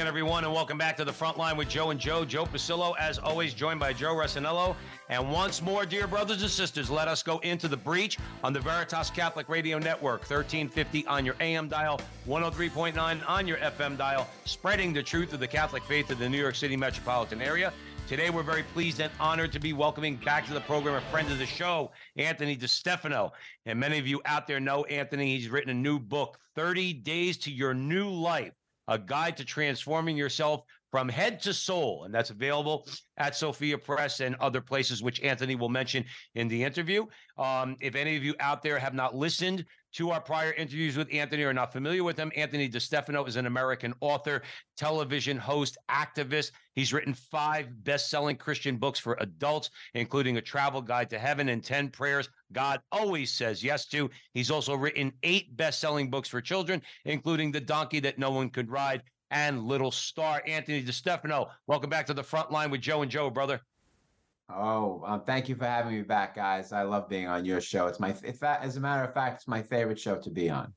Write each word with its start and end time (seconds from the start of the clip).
Again, 0.00 0.08
everyone, 0.08 0.44
and 0.44 0.52
welcome 0.54 0.78
back 0.78 0.96
to 0.96 1.04
the 1.04 1.12
front 1.12 1.36
line 1.36 1.58
with 1.58 1.68
Joe 1.68 1.90
and 1.90 2.00
Joe. 2.00 2.24
Joe 2.24 2.46
Pasillo, 2.46 2.94
as 2.98 3.18
always, 3.18 3.52
joined 3.52 3.78
by 3.78 3.92
Joe 3.92 4.14
Resinello. 4.14 4.74
And 5.10 5.30
once 5.30 5.60
more, 5.60 5.84
dear 5.84 6.06
brothers 6.06 6.40
and 6.40 6.50
sisters, 6.50 6.88
let 6.88 7.06
us 7.06 7.22
go 7.22 7.38
into 7.40 7.68
the 7.68 7.76
breach 7.76 8.16
on 8.42 8.54
the 8.54 8.60
Veritas 8.60 9.10
Catholic 9.10 9.50
Radio 9.50 9.78
Network, 9.78 10.20
1350 10.20 11.06
on 11.06 11.26
your 11.26 11.34
AM 11.40 11.68
dial, 11.68 12.00
103.9 12.26 13.28
on 13.28 13.46
your 13.46 13.58
FM 13.58 13.98
dial, 13.98 14.26
spreading 14.46 14.94
the 14.94 15.02
truth 15.02 15.34
of 15.34 15.40
the 15.40 15.46
Catholic 15.46 15.82
faith 15.82 16.08
to 16.08 16.14
the 16.14 16.26
New 16.26 16.40
York 16.40 16.54
City 16.54 16.78
metropolitan 16.78 17.42
area. 17.42 17.70
Today, 18.08 18.30
we're 18.30 18.42
very 18.42 18.62
pleased 18.62 19.00
and 19.00 19.12
honored 19.20 19.52
to 19.52 19.60
be 19.60 19.74
welcoming 19.74 20.16
back 20.16 20.46
to 20.46 20.54
the 20.54 20.62
program 20.62 20.94
a 20.94 21.02
friend 21.10 21.30
of 21.30 21.36
the 21.36 21.44
show, 21.44 21.90
Anthony 22.16 22.56
DeStefano. 22.56 23.32
And 23.66 23.78
many 23.78 23.98
of 23.98 24.06
you 24.06 24.22
out 24.24 24.46
there 24.46 24.60
know 24.60 24.84
Anthony. 24.84 25.36
He's 25.36 25.50
written 25.50 25.70
a 25.70 25.74
new 25.74 25.98
book, 25.98 26.38
30 26.56 26.94
Days 26.94 27.36
to 27.36 27.52
Your 27.52 27.74
New 27.74 28.08
Life 28.08 28.54
a 28.90 28.98
guide 28.98 29.38
to 29.38 29.44
transforming 29.44 30.16
yourself 30.16 30.64
from 30.90 31.08
head 31.08 31.40
to 31.40 31.54
soul. 31.54 32.04
And 32.04 32.12
that's 32.12 32.30
available 32.30 32.86
at 33.16 33.36
Sophia 33.36 33.78
Press 33.78 34.20
and 34.20 34.34
other 34.36 34.60
places, 34.60 35.02
which 35.02 35.20
Anthony 35.20 35.54
will 35.54 35.68
mention 35.68 36.04
in 36.34 36.48
the 36.48 36.62
interview. 36.62 37.06
Um, 37.38 37.76
if 37.80 37.94
any 37.94 38.16
of 38.16 38.24
you 38.24 38.34
out 38.40 38.62
there 38.62 38.78
have 38.78 38.92
not 38.92 39.14
listened 39.14 39.64
to 39.92 40.10
our 40.10 40.20
prior 40.20 40.52
interviews 40.52 40.96
with 40.96 41.12
Anthony 41.12 41.42
or 41.42 41.52
not 41.52 41.72
familiar 41.72 42.04
with 42.04 42.16
him, 42.16 42.30
Anthony 42.36 42.68
DeStefano 42.68 43.26
is 43.26 43.36
an 43.36 43.46
American 43.46 43.94
author, 44.00 44.42
television 44.76 45.36
host, 45.36 45.76
activist. 45.90 46.52
He's 46.74 46.92
written 46.92 47.14
five 47.14 47.68
best 47.84 48.10
selling 48.10 48.36
Christian 48.36 48.76
books 48.76 48.98
for 48.98 49.16
adults, 49.20 49.70
including 49.94 50.36
A 50.36 50.40
Travel 50.40 50.82
Guide 50.82 51.10
to 51.10 51.18
Heaven 51.18 51.48
and 51.48 51.62
10 51.62 51.88
Prayers 51.90 52.28
God 52.52 52.80
Always 52.92 53.32
Says 53.32 53.62
Yes 53.62 53.86
to. 53.88 54.10
He's 54.34 54.50
also 54.50 54.74
written 54.74 55.12
eight 55.22 55.56
best 55.56 55.80
selling 55.80 56.10
books 56.10 56.28
for 56.28 56.40
children, 56.40 56.82
including 57.04 57.52
The 57.52 57.60
Donkey 57.60 58.00
That 58.00 58.18
No 58.18 58.30
One 58.30 58.50
Could 58.50 58.70
Ride 58.70 59.02
and 59.30 59.64
Little 59.64 59.90
Star. 59.90 60.42
Anthony 60.46 60.82
DeStefano, 60.82 61.50
welcome 61.66 61.90
back 61.90 62.06
to 62.06 62.14
the 62.14 62.22
front 62.22 62.50
line 62.50 62.70
with 62.70 62.80
Joe 62.80 63.02
and 63.02 63.10
Joe, 63.10 63.30
brother. 63.30 63.60
Oh, 64.54 65.02
um, 65.06 65.22
thank 65.22 65.48
you 65.48 65.54
for 65.54 65.64
having 65.64 65.94
me 65.94 66.02
back, 66.02 66.34
guys. 66.34 66.72
I 66.72 66.82
love 66.82 67.08
being 67.08 67.28
on 67.28 67.44
your 67.44 67.60
show. 67.60 67.86
It's 67.86 68.00
my, 68.00 68.14
if 68.24 68.40
that, 68.40 68.62
as 68.62 68.76
a 68.76 68.80
matter 68.80 69.04
of 69.04 69.14
fact, 69.14 69.36
it's 69.36 69.48
my 69.48 69.62
favorite 69.62 69.98
show 69.98 70.16
to 70.16 70.30
be 70.30 70.50
on. 70.50 70.72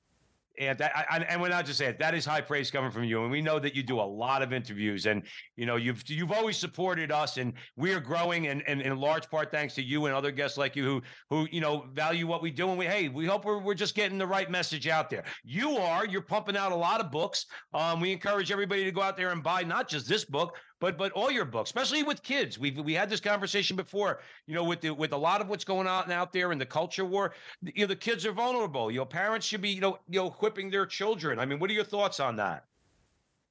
And 0.60 0.78
that, 0.78 0.92
I, 0.96 1.18
and 1.18 1.42
we're 1.42 1.50
not 1.50 1.66
just 1.66 1.80
saying 1.80 1.96
that 1.98 2.14
is 2.14 2.28
high 2.28 2.42
praise 2.42 2.70
coming 2.70 2.92
from 2.92 3.06
you, 3.06 3.24
and 3.24 3.32
we 3.32 3.42
know 3.42 3.58
that 3.58 3.76
you 3.76 3.82
do 3.82 4.00
a 4.00 4.04
lot 4.04 4.44
of 4.44 4.54
interviews, 4.54 5.08
and 5.08 5.24
you 5.56 5.66
know 5.66 5.78
you've 5.78 6.08
you've 6.08 6.32
always 6.32 6.58
supported 6.58 7.12
us, 7.12 7.38
and 7.38 7.54
we 7.76 7.92
are 7.92 8.00
growing, 8.00 8.46
and, 8.46 8.62
and 8.68 8.80
in 8.80 8.96
large 8.96 9.28
part 9.32 9.50
thanks 9.50 9.74
to 9.74 9.82
you 9.82 10.06
and 10.06 10.14
other 10.14 10.30
guests 10.30 10.56
like 10.56 10.76
you 10.76 10.84
who 10.84 11.02
who 11.32 11.48
you 11.52 11.60
know 11.60 11.88
value 11.94 12.28
what 12.28 12.44
we 12.44 12.52
do, 12.52 12.70
and 12.70 12.78
we 12.78 12.86
hey 12.86 13.10
we 13.10 13.26
hope 13.26 13.46
we're 13.46 13.58
we're 13.58 13.74
just 13.74 13.96
getting 13.96 14.20
the 14.20 14.28
right 14.28 14.52
message 14.52 14.88
out 14.88 15.10
there. 15.10 15.24
You 15.44 15.76
are 15.78 16.06
you're 16.06 16.22
pumping 16.22 16.56
out 16.56 16.72
a 16.72 16.76
lot 16.76 17.02
of 17.02 17.10
books. 17.10 17.48
Um, 17.74 18.00
we 18.00 18.12
encourage 18.12 18.52
everybody 18.52 18.84
to 18.84 18.92
go 18.92 19.02
out 19.02 19.18
there 19.18 19.32
and 19.32 19.42
buy 19.42 19.64
not 19.64 19.88
just 19.88 20.08
this 20.08 20.24
book, 20.24 20.56
but 20.80 20.98
but 20.98 21.11
all 21.14 21.32
your 21.32 21.45
books, 21.45 21.70
especially 21.70 22.04
with 22.04 22.22
kids. 22.23 22.60
We've 22.60 22.78
we 22.78 22.94
had 22.94 23.10
this 23.10 23.20
conversation 23.20 23.76
before. 23.76 24.20
You 24.48 24.56
know, 24.56 24.64
with 24.64 24.82
the 24.82 24.92
with 24.92 25.14
a 25.14 25.17
lot 25.17 25.42
of 25.42 25.50
what's 25.50 25.64
going 25.64 25.88
on 25.88 26.11
out 26.11 26.34
there 26.34 26.52
in 26.52 26.58
the 26.58 26.66
culture 26.66 27.06
war, 27.06 27.34
you 27.61 27.84
know, 27.84 27.88
the 27.88 27.95
kids 27.95 28.26
are 28.26 28.34
vulnerable. 28.34 28.92
You 28.92 29.00
know, 29.00 29.06
parents 29.06 29.45
should 29.45 29.62
be 29.62 29.70
you 29.70 29.82
know 29.82 29.98
you 30.10 30.20
know 30.20 30.28
equipping 30.28 30.70
their 30.70 30.86
children. 30.86 31.39
I 31.39 31.45
mean, 31.45 31.60
what 31.60 31.70
are 31.70 31.73
your 31.73 31.83
thoughts 31.83 32.20
on 32.20 32.36
that? 32.38 32.66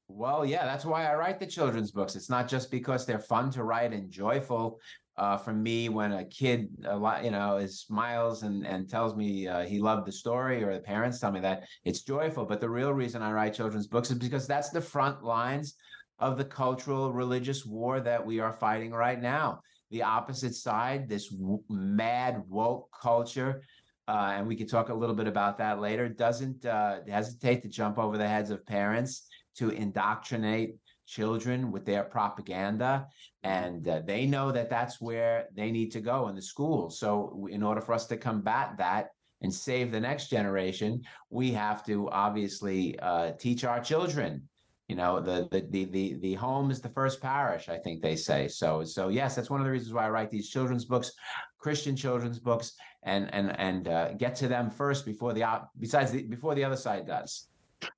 Well, 0.08 0.44
yeah, 0.44 0.66
that's 0.66 0.84
why 0.84 1.10
I 1.10 1.14
write 1.14 1.40
the 1.40 1.46
children's 1.46 1.90
books. 1.90 2.16
It's 2.16 2.28
not 2.28 2.48
just 2.48 2.70
because 2.70 3.06
they're 3.06 3.18
fun 3.18 3.50
to 3.52 3.64
write 3.64 3.92
and 3.92 4.10
joyful. 4.10 4.78
Uh, 5.16 5.36
for 5.36 5.52
me, 5.52 5.88
when 5.88 6.12
a 6.12 6.24
kid, 6.24 6.68
a 6.84 6.96
lot, 6.96 7.24
you 7.24 7.30
know, 7.30 7.56
is 7.56 7.80
smiles 7.80 8.42
and 8.42 8.66
and 8.66 8.88
tells 8.88 9.14
me 9.14 9.46
uh, 9.46 9.62
he 9.64 9.78
loved 9.78 10.06
the 10.06 10.12
story, 10.12 10.62
or 10.62 10.74
the 10.74 10.80
parents 10.80 11.18
tell 11.18 11.32
me 11.32 11.40
that 11.40 11.64
it's 11.84 12.02
joyful. 12.02 12.44
But 12.44 12.60
the 12.60 12.68
real 12.68 12.92
reason 12.92 13.22
I 13.22 13.32
write 13.32 13.54
children's 13.54 13.86
books 13.86 14.10
is 14.10 14.18
because 14.18 14.46
that's 14.46 14.70
the 14.70 14.80
front 14.80 15.22
lines 15.22 15.76
of 16.18 16.38
the 16.38 16.44
cultural 16.44 17.12
religious 17.12 17.66
war 17.66 18.00
that 18.00 18.24
we 18.24 18.40
are 18.40 18.52
fighting 18.52 18.92
right 18.92 19.20
now. 19.20 19.60
The 19.90 20.02
opposite 20.02 20.54
side, 20.54 21.08
this 21.08 21.28
w- 21.28 21.62
mad 21.68 22.42
woke 22.48 22.88
culture, 22.98 23.62
uh, 24.08 24.32
and 24.36 24.46
we 24.46 24.56
can 24.56 24.66
talk 24.66 24.88
a 24.88 24.94
little 24.94 25.14
bit 25.14 25.26
about 25.26 25.58
that 25.58 25.80
later, 25.80 26.08
doesn't 26.08 26.64
uh, 26.64 27.00
hesitate 27.08 27.62
to 27.62 27.68
jump 27.68 27.98
over 27.98 28.16
the 28.16 28.28
heads 28.28 28.50
of 28.50 28.64
parents 28.66 29.28
to 29.56 29.70
indoctrinate 29.70 30.76
children 31.06 31.70
with 31.70 31.84
their 31.84 32.04
propaganda. 32.04 33.06
And 33.42 33.86
uh, 33.86 34.00
they 34.06 34.26
know 34.26 34.50
that 34.52 34.70
that's 34.70 35.00
where 35.00 35.48
they 35.54 35.70
need 35.70 35.92
to 35.92 36.00
go 36.00 36.28
in 36.28 36.34
the 36.34 36.42
schools. 36.42 36.98
So, 36.98 37.46
in 37.50 37.62
order 37.62 37.80
for 37.80 37.92
us 37.92 38.06
to 38.06 38.16
combat 38.16 38.76
that, 38.78 39.10
and 39.42 39.52
save 39.52 39.92
the 39.92 40.00
next 40.00 40.30
generation, 40.30 41.02
we 41.30 41.52
have 41.52 41.84
to 41.84 42.08
obviously 42.10 42.98
uh, 43.00 43.32
teach 43.32 43.64
our 43.64 43.80
children 43.80 44.48
you 44.92 44.96
know 44.96 45.20
the, 45.20 45.48
the 45.50 45.60
the 45.70 45.84
the 45.86 46.14
the 46.20 46.34
home 46.34 46.70
is 46.70 46.82
the 46.82 46.90
first 46.90 47.22
parish 47.22 47.70
i 47.70 47.78
think 47.78 48.02
they 48.02 48.14
say. 48.14 48.46
So 48.46 48.84
so 48.84 49.08
yes 49.08 49.34
that's 49.34 49.48
one 49.48 49.58
of 49.58 49.64
the 49.64 49.72
reasons 49.72 49.94
why 49.94 50.04
i 50.04 50.10
write 50.10 50.30
these 50.30 50.50
children's 50.50 50.84
books 50.84 51.12
christian 51.58 51.96
children's 51.96 52.38
books 52.38 52.74
and 53.02 53.32
and 53.32 53.58
and 53.58 53.88
uh, 53.88 54.12
get 54.24 54.36
to 54.36 54.48
them 54.48 54.68
first 54.68 55.06
before 55.06 55.32
the 55.32 55.42
besides 55.78 56.10
the 56.12 56.24
before 56.24 56.54
the 56.54 56.62
other 56.62 56.76
side 56.76 57.06
does 57.06 57.48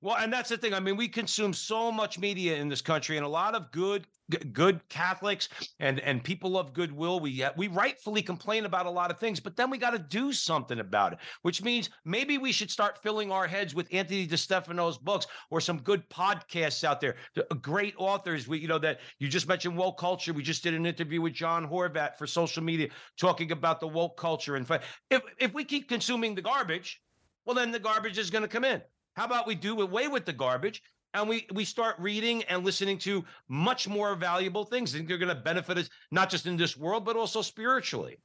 well, 0.01 0.17
and 0.17 0.33
that's 0.33 0.49
the 0.49 0.57
thing. 0.57 0.75
I 0.75 0.81
mean, 0.81 0.97
we 0.97 1.09
consume 1.09 1.53
so 1.53 1.91
much 1.91 2.19
media 2.19 2.57
in 2.57 2.69
this 2.69 2.81
country, 2.81 3.17
and 3.17 3.27
a 3.27 3.29
lot 3.29 3.55
of 3.55 3.71
good, 3.71 4.07
good 4.53 4.81
Catholics 4.89 5.49
and 5.81 6.01
and 6.01 6.23
people 6.23 6.59
of 6.59 6.73
goodwill. 6.73 7.21
We 7.21 7.43
uh, 7.43 7.51
we 7.57 7.69
rightfully 7.69 8.23
complain 8.23 8.65
about 8.65 8.87
a 8.87 8.91
lot 8.91 9.11
of 9.11 9.19
things, 9.19 9.41
but 9.41 9.57
then 9.57 9.71
we 9.71 9.79
got 9.79 9.91
to 9.91 9.99
do 9.99 10.33
something 10.33 10.81
about 10.81 11.13
it. 11.13 11.19
Which 11.43 11.63
means 11.63 11.91
maybe 12.05 12.39
we 12.39 12.53
should 12.53 12.71
start 12.71 13.03
filling 13.03 13.31
our 13.31 13.47
heads 13.47 13.75
with 13.75 13.89
Anthony 13.93 14.27
DeStefano's 14.27 14.99
books 14.99 15.27
or 15.51 15.61
some 15.61 15.81
good 15.81 16.09
podcasts 16.09 16.85
out 16.85 17.01
there. 17.01 17.17
Uh, 17.37 17.55
great 17.55 17.95
authors. 17.99 18.49
We 18.49 18.59
you 18.59 18.69
know 18.69 18.79
that 18.79 19.01
you 19.19 19.29
just 19.29 19.49
mentioned 19.49 19.77
woke 19.77 19.99
culture. 19.99 20.33
We 20.33 20.43
just 20.43 20.63
did 20.63 20.75
an 20.75 20.87
interview 20.87 21.21
with 21.21 21.35
John 21.35 21.69
Horvat 21.69 22.17
for 22.17 22.27
social 22.27 22.63
media 22.63 22.89
talking 23.19 23.53
about 23.53 23.81
the 23.81 23.89
woke 23.89 24.17
culture. 24.17 24.57
And 24.57 24.67
if 25.11 25.23
if 25.39 25.55
we 25.55 25.65
keep 25.65 25.89
consuming 25.89 26.35
the 26.35 26.43
garbage, 26.43 27.01
well, 27.45 27.55
then 27.55 27.73
the 27.73 27.79
garbage 27.79 28.19
is 28.19 28.31
going 28.31 28.43
to 28.43 28.49
come 28.49 28.65
in. 28.65 28.83
How 29.15 29.25
about 29.25 29.47
we 29.47 29.55
do 29.55 29.81
away 29.81 30.09
with 30.09 30.27
the 30.27 30.33
garbage 30.33 30.83
and 31.15 31.29
we 31.29 31.47
we 31.53 31.65
start 31.65 31.97
reading 31.99 32.43
and 32.45 32.65
listening 32.65 32.99
to 32.99 33.25
much 33.49 33.89
more 33.89 34.15
valuable 34.15 34.65
things. 34.65 34.95
I 34.95 35.03
they're 35.03 35.19
going 35.19 35.35
to 35.35 35.43
benefit 35.43 35.79
us 35.79 35.89
not 36.11 36.29
just 36.29 36.47
in 36.47 36.57
this 36.57 36.77
world 36.77 37.05
but 37.05 37.17
also 37.17 37.41
spiritually. 37.41 38.19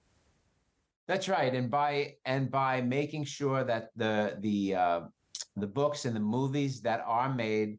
That's 1.08 1.28
right, 1.28 1.54
and 1.56 1.72
by 1.72 2.16
and 2.26 2.52
by 2.52 2.82
making 2.82 3.26
sure 3.26 3.64
that 3.64 3.90
the 3.96 4.38
the 4.42 4.76
uh, 4.76 5.02
the 5.56 5.68
books 5.68 6.06
and 6.06 6.16
the 6.16 6.20
movies 6.20 6.82
that 6.82 7.04
are 7.06 7.34
made 7.34 7.78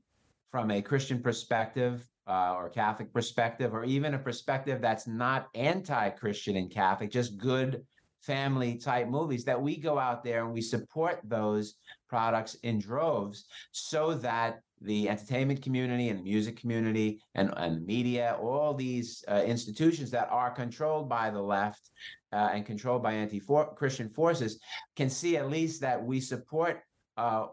from 0.50 0.71
a 0.71 0.82
Christian 0.82 1.22
perspective 1.22 2.09
uh, 2.27 2.54
or 2.56 2.69
Catholic 2.69 3.12
perspective, 3.12 3.72
or 3.72 3.84
even 3.84 4.15
a 4.15 4.19
perspective 4.19 4.81
that's 4.81 5.06
not 5.06 5.48
anti-Christian 5.54 6.56
and 6.56 6.71
Catholic, 6.71 7.10
just 7.10 7.38
good 7.38 7.84
family 8.20 8.76
type 8.76 9.08
movies, 9.08 9.44
that 9.44 9.60
we 9.60 9.76
go 9.76 9.98
out 9.98 10.22
there 10.22 10.44
and 10.44 10.53
we 10.53 10.60
support 10.60 11.21
those 11.24 11.74
products 12.09 12.54
in 12.62 12.78
droves 12.78 13.44
so 13.72 14.15
that 14.15 14.60
the 14.83 15.09
entertainment 15.09 15.62
community 15.62 16.09
and 16.09 16.18
the 16.18 16.22
music 16.22 16.56
community 16.59 17.21
and, 17.34 17.53
and 17.56 17.86
media, 17.86 18.36
all 18.41 18.72
these 18.72 19.22
uh, 19.28 19.42
institutions 19.44 20.10
that 20.10 20.28
are 20.30 20.50
controlled 20.50 21.09
by 21.09 21.30
the 21.30 21.41
left 21.41 21.91
uh, 22.33 22.50
and 22.53 22.65
controlled 22.65 23.03
by 23.03 23.12
anti-Christian 23.12 24.09
forces 24.09 24.59
can 24.97 25.10
see 25.10 25.36
at 25.36 25.50
least 25.50 25.80
that 25.80 26.03
we 26.03 26.21
support 26.21 26.83
uh, 27.16 27.48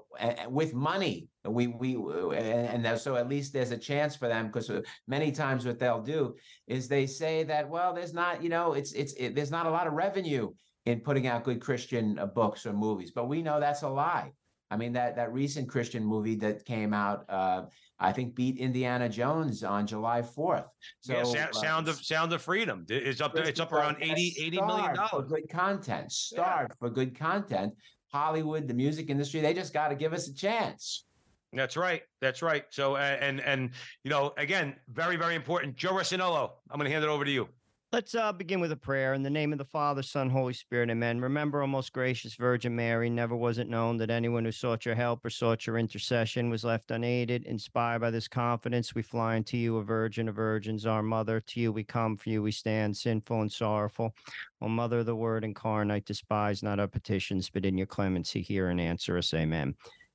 with 0.49 0.73
money. 0.73 1.27
We 1.43 1.67
we 1.67 1.95
and, 1.95 2.85
and 2.85 2.99
so 2.99 3.15
at 3.15 3.27
least 3.27 3.51
there's 3.51 3.71
a 3.71 3.77
chance 3.77 4.15
for 4.15 4.29
them 4.29 4.47
because 4.47 4.71
many 5.07 5.31
times 5.31 5.65
what 5.65 5.79
they'll 5.79 6.01
do 6.01 6.35
is 6.67 6.87
they 6.87 7.05
say 7.05 7.43
that 7.43 7.67
well 7.69 7.93
there's 7.93 8.13
not 8.13 8.41
you 8.41 8.49
know 8.49 8.73
it's 8.73 8.93
it's 8.93 9.13
it, 9.13 9.35
there's 9.35 9.51
not 9.51 9.65
a 9.65 9.69
lot 9.69 9.87
of 9.87 9.93
revenue 9.93 10.53
in 10.87 10.99
putting 11.01 11.27
out 11.27 11.43
good 11.43 11.61
Christian 11.61 12.17
uh, 12.17 12.25
books 12.25 12.65
or 12.65 12.73
movies, 12.73 13.11
but 13.11 13.27
we 13.27 13.41
know 13.41 13.59
that's 13.59 13.83
a 13.83 13.89
lie 13.89 14.31
I 14.69 14.77
mean 14.77 14.93
that 14.93 15.15
that 15.15 15.31
recent 15.31 15.69
Christian 15.69 16.03
movie 16.03 16.35
that 16.35 16.65
came 16.65 16.93
out, 16.93 17.25
uh, 17.29 17.63
I 17.99 18.11
think 18.11 18.35
beat 18.35 18.57
Indiana 18.57 19.07
Jones 19.07 19.63
on 19.63 19.87
July 19.87 20.21
fourth. 20.21 20.65
So 21.01 21.13
yeah, 21.13 21.23
Sa- 21.23 21.37
uh, 21.37 21.53
Sound 21.53 21.87
of 21.87 21.95
Sound 22.03 22.33
of 22.33 22.41
Freedom. 22.41 22.85
It's 22.89 23.21
up 23.21 23.33
there. 23.33 23.47
It's 23.47 23.59
up 23.59 23.71
around 23.71 23.97
80, 24.01 24.35
80 24.39 24.61
million 24.61 24.95
dollars. 24.95 25.29
good 25.29 25.49
content. 25.49 26.11
Starved 26.11 26.73
for 26.79 26.89
good 26.89 27.17
content. 27.17 27.73
Hollywood, 28.11 28.67
the 28.67 28.73
music 28.73 29.09
industry, 29.09 29.41
they 29.41 29.53
just 29.53 29.73
got 29.73 29.89
to 29.89 29.95
give 29.95 30.13
us 30.13 30.27
a 30.27 30.33
chance. 30.33 31.05
That's 31.53 31.77
right. 31.77 32.01
That's 32.19 32.41
right. 32.41 32.65
So 32.69 32.97
and 32.97 33.39
and 33.39 33.71
you 34.03 34.09
know 34.09 34.33
again, 34.37 34.75
very 34.91 35.15
very 35.15 35.35
important. 35.35 35.77
Joe 35.77 35.93
Rossinello, 35.93 36.51
I'm 36.69 36.77
going 36.77 36.89
to 36.89 36.91
hand 36.91 37.05
it 37.05 37.09
over 37.09 37.23
to 37.23 37.31
you. 37.31 37.47
Let's 37.93 38.15
uh, 38.15 38.33
begin 38.33 38.59
with 38.59 38.73
a 38.73 38.77
prayer 38.77 39.13
in 39.13 39.23
the 39.23 39.29
name 39.29 39.53
of 39.53 39.59
the 39.59 39.63
Father, 39.63 40.03
Son, 40.03 40.29
Holy 40.29 40.51
Spirit. 40.51 40.89
Amen. 40.89 41.21
Remember, 41.21 41.61
O 41.61 41.67
most 41.67 41.93
gracious 41.93 42.35
Virgin 42.35 42.75
Mary, 42.75 43.09
never 43.09 43.33
was 43.33 43.59
it 43.59 43.69
known 43.69 43.95
that 43.97 44.09
anyone 44.09 44.43
who 44.43 44.51
sought 44.51 44.85
your 44.85 44.93
help 44.93 45.23
or 45.23 45.29
sought 45.29 45.65
your 45.65 45.77
intercession 45.77 46.49
was 46.49 46.65
left 46.65 46.91
unaided. 46.91 47.45
Inspired 47.45 47.99
by 47.99 48.11
this 48.11 48.27
confidence, 48.27 48.93
we 48.93 49.01
fly 49.01 49.37
unto 49.37 49.55
you, 49.55 49.77
a 49.77 49.83
virgin 49.85 50.27
of 50.27 50.35
virgins, 50.35 50.85
our 50.85 51.01
mother. 51.01 51.39
To 51.39 51.61
you 51.61 51.71
we 51.71 51.85
come, 51.85 52.17
for 52.17 52.29
you 52.29 52.43
we 52.43 52.51
stand, 52.51 52.97
sinful 52.97 53.39
and 53.39 53.51
sorrowful. 53.51 54.13
O 54.61 54.67
Mother 54.67 54.99
of 54.99 55.05
the 55.05 55.15
Word 55.15 55.45
incarnate, 55.45 56.03
despise 56.03 56.61
not 56.61 56.81
our 56.81 56.89
petitions, 56.89 57.49
but 57.49 57.65
in 57.65 57.77
your 57.77 57.87
clemency 57.87 58.41
hear 58.41 58.67
and 58.67 58.81
answer 58.81 59.17
us. 59.17 59.33
Amen. 59.33 59.73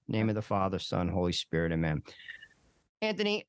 Name 0.09 0.29
of 0.29 0.35
the 0.35 0.43
Father, 0.43 0.79
Son, 0.79 1.09
Holy 1.09 1.33
Spirit. 1.33 1.73
Amen. 1.73 2.03
Anthony, 3.01 3.47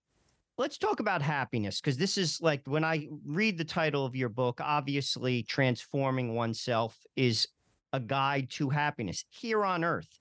let's 0.57 0.77
talk 0.77 1.00
about 1.00 1.21
happiness 1.21 1.81
because 1.81 1.97
this 1.97 2.17
is 2.17 2.39
like 2.41 2.61
when 2.65 2.83
I 2.83 3.07
read 3.25 3.57
the 3.57 3.65
title 3.65 4.05
of 4.05 4.15
your 4.15 4.29
book, 4.29 4.59
obviously, 4.61 5.44
transforming 5.44 6.35
oneself 6.35 6.97
is 7.15 7.47
a 7.91 8.00
guide 8.00 8.50
to 8.51 8.69
happiness 8.69 9.25
here 9.29 9.65
on 9.65 9.83
earth. 9.83 10.19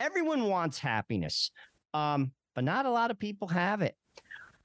Everyone 0.00 0.48
wants 0.48 0.78
happiness, 0.78 1.50
um, 1.94 2.32
but 2.54 2.64
not 2.64 2.86
a 2.86 2.90
lot 2.90 3.10
of 3.10 3.18
people 3.18 3.48
have 3.48 3.82
it. 3.82 3.96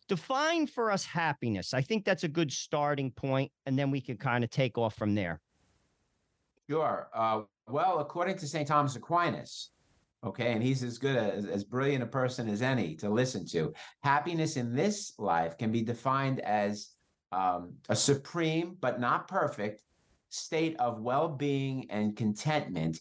Define 0.08 0.68
for 0.68 0.90
us 0.90 1.04
happiness. 1.04 1.74
I 1.74 1.82
think 1.82 2.06
that's 2.06 2.24
a 2.24 2.30
good 2.30 2.52
starting 2.52 3.12
point, 3.12 3.52
and 3.66 3.78
then 3.78 3.92
we 3.92 4.02
can 4.02 4.18
kind 4.18 4.44
of 4.44 4.50
take 4.50 4.78
off 4.78 4.96
from 4.96 5.16
there. 5.16 5.42
Sure. 6.70 7.10
Uh, 7.14 7.42
well, 7.68 8.00
according 8.00 8.38
to 8.38 8.48
St. 8.48 8.68
Thomas 8.68 8.96
Aquinas, 8.96 9.72
okay, 10.24 10.52
and 10.52 10.64
he's 10.64 10.84
as 10.84 10.98
good 10.98 11.16
as, 11.16 11.46
as 11.46 11.64
brilliant 11.64 12.04
a 12.04 12.08
person 12.08 12.50
as 12.50 12.62
any 12.62 12.96
to 12.96 13.10
listen 13.10 13.46
to, 13.48 13.74
happiness 14.04 14.58
in 14.58 14.76
this 14.76 15.14
life 15.18 15.58
can 15.58 15.72
be 15.72 15.82
defined 15.82 16.40
as 16.42 16.90
um, 17.32 17.74
a 17.90 17.96
supreme 17.96 18.78
but 18.80 19.00
not 19.00 19.28
perfect 19.28 19.84
state 20.30 20.76
of 20.80 21.02
well 21.02 21.30
being 21.30 21.90
and 21.90 22.16
contentment, 22.16 23.00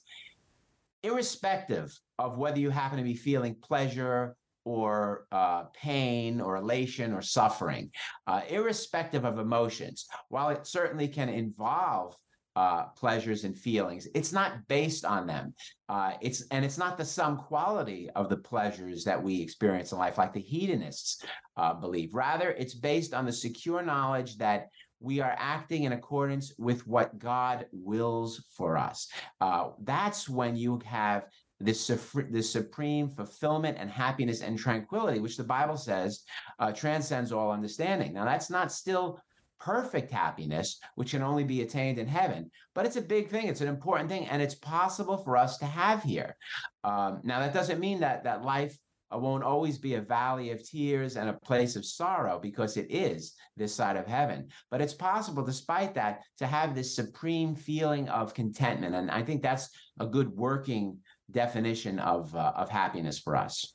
irrespective 1.02 1.98
of 2.18 2.38
whether 2.38 2.58
you 2.58 2.70
happen 2.70 2.98
to 2.98 3.04
be 3.04 3.14
feeling 3.14 3.54
pleasure 3.54 4.36
or 4.64 5.26
uh, 5.30 5.64
pain 5.74 6.40
or 6.40 6.56
elation 6.56 7.12
or 7.12 7.22
suffering, 7.22 7.90
uh, 8.26 8.40
irrespective 8.48 9.24
of 9.24 9.38
emotions. 9.38 10.06
While 10.28 10.48
it 10.50 10.66
certainly 10.66 11.06
can 11.06 11.28
involve 11.28 12.16
uh, 12.56 12.86
pleasures 12.96 13.44
and 13.44 13.56
feelings. 13.56 14.08
It's 14.14 14.32
not 14.32 14.66
based 14.66 15.04
on 15.04 15.26
them. 15.26 15.54
Uh, 15.88 16.14
it's 16.20 16.42
and 16.50 16.64
it's 16.64 16.78
not 16.78 16.96
the 16.96 17.04
sum 17.04 17.36
quality 17.36 18.08
of 18.16 18.28
the 18.28 18.38
pleasures 18.38 19.04
that 19.04 19.22
we 19.22 19.40
experience 19.40 19.92
in 19.92 19.98
life, 19.98 20.18
like 20.18 20.32
the 20.32 20.40
hedonists 20.40 21.22
uh, 21.56 21.74
believe. 21.74 22.14
Rather, 22.14 22.50
it's 22.50 22.74
based 22.74 23.14
on 23.14 23.26
the 23.26 23.32
secure 23.32 23.82
knowledge 23.82 24.38
that 24.38 24.68
we 25.00 25.20
are 25.20 25.36
acting 25.38 25.84
in 25.84 25.92
accordance 25.92 26.54
with 26.58 26.86
what 26.86 27.18
God 27.18 27.66
wills 27.70 28.42
for 28.56 28.78
us. 28.78 29.08
Uh, 29.40 29.68
that's 29.82 30.26
when 30.26 30.56
you 30.56 30.80
have 30.86 31.26
this, 31.60 31.90
this 32.30 32.50
supreme 32.50 33.08
fulfillment 33.10 33.76
and 33.78 33.90
happiness 33.90 34.40
and 34.40 34.58
tranquility, 34.58 35.20
which 35.20 35.36
the 35.36 35.44
Bible 35.44 35.76
says 35.76 36.22
uh, 36.58 36.72
transcends 36.72 37.32
all 37.32 37.50
understanding. 37.50 38.14
Now, 38.14 38.24
that's 38.24 38.50
not 38.50 38.72
still 38.72 39.20
perfect 39.58 40.10
happiness, 40.10 40.78
which 40.94 41.12
can 41.12 41.22
only 41.22 41.44
be 41.44 41.62
attained 41.62 41.98
in 41.98 42.06
heaven. 42.06 42.50
But 42.74 42.86
it's 42.86 42.96
a 42.96 43.02
big 43.02 43.28
thing. 43.28 43.48
It's 43.48 43.60
an 43.60 43.68
important 43.68 44.08
thing, 44.08 44.26
and 44.26 44.42
it's 44.42 44.54
possible 44.54 45.18
for 45.18 45.36
us 45.36 45.58
to 45.58 45.66
have 45.66 46.02
here. 46.02 46.36
Um, 46.84 47.20
now, 47.24 47.40
that 47.40 47.54
doesn't 47.54 47.80
mean 47.80 48.00
that 48.00 48.24
that 48.24 48.44
life 48.44 48.76
uh, 49.12 49.18
won't 49.18 49.44
always 49.44 49.78
be 49.78 49.94
a 49.94 50.00
valley 50.00 50.50
of 50.50 50.68
tears 50.68 51.16
and 51.16 51.28
a 51.28 51.32
place 51.32 51.76
of 51.76 51.84
sorrow, 51.84 52.38
because 52.38 52.76
it 52.76 52.86
is 52.90 53.34
this 53.56 53.74
side 53.74 53.96
of 53.96 54.06
heaven. 54.06 54.48
But 54.70 54.80
it's 54.80 54.94
possible, 54.94 55.44
despite 55.44 55.94
that, 55.94 56.22
to 56.38 56.46
have 56.46 56.74
this 56.74 56.94
supreme 56.94 57.54
feeling 57.54 58.08
of 58.08 58.34
contentment, 58.34 58.94
and 58.94 59.10
I 59.10 59.22
think 59.22 59.42
that's 59.42 59.70
a 60.00 60.06
good 60.06 60.30
working 60.30 60.98
definition 61.30 61.98
of 61.98 62.34
uh, 62.34 62.52
of 62.56 62.68
happiness 62.68 63.18
for 63.18 63.36
us. 63.36 63.74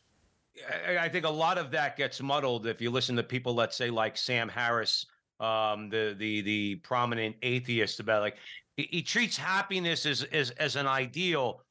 I 0.85 1.07
think 1.07 1.25
a 1.25 1.29
lot 1.29 1.57
of 1.57 1.71
that 1.71 1.95
gets 1.95 2.21
muddled 2.21 2.67
if 2.67 2.81
you 2.81 2.91
listen 2.91 3.15
to 3.15 3.23
people, 3.23 3.55
let's 3.55 3.77
say, 3.77 3.89
like 3.89 4.17
Sam 4.17 4.49
Harris 4.49 5.05
um, 5.41 5.89
the 5.89 6.15
the 6.17 6.41
the 6.41 6.75
prominent 6.75 7.35
atheist 7.41 7.99
about 7.99 8.21
like 8.21 8.37
he, 8.77 8.87
he 8.91 9.01
treats 9.01 9.35
happiness 9.35 10.05
as 10.05 10.23
as 10.23 10.51
as 10.51 10.75
an 10.75 10.87
ideal, 10.87 11.61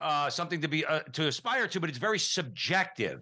uh, 0.00 0.30
something 0.30 0.60
to 0.62 0.68
be 0.68 0.84
uh, 0.84 1.00
to 1.12 1.28
aspire 1.28 1.68
to, 1.68 1.80
but 1.80 1.90
it's 1.90 1.98
very 1.98 2.18
subjective. 2.18 3.20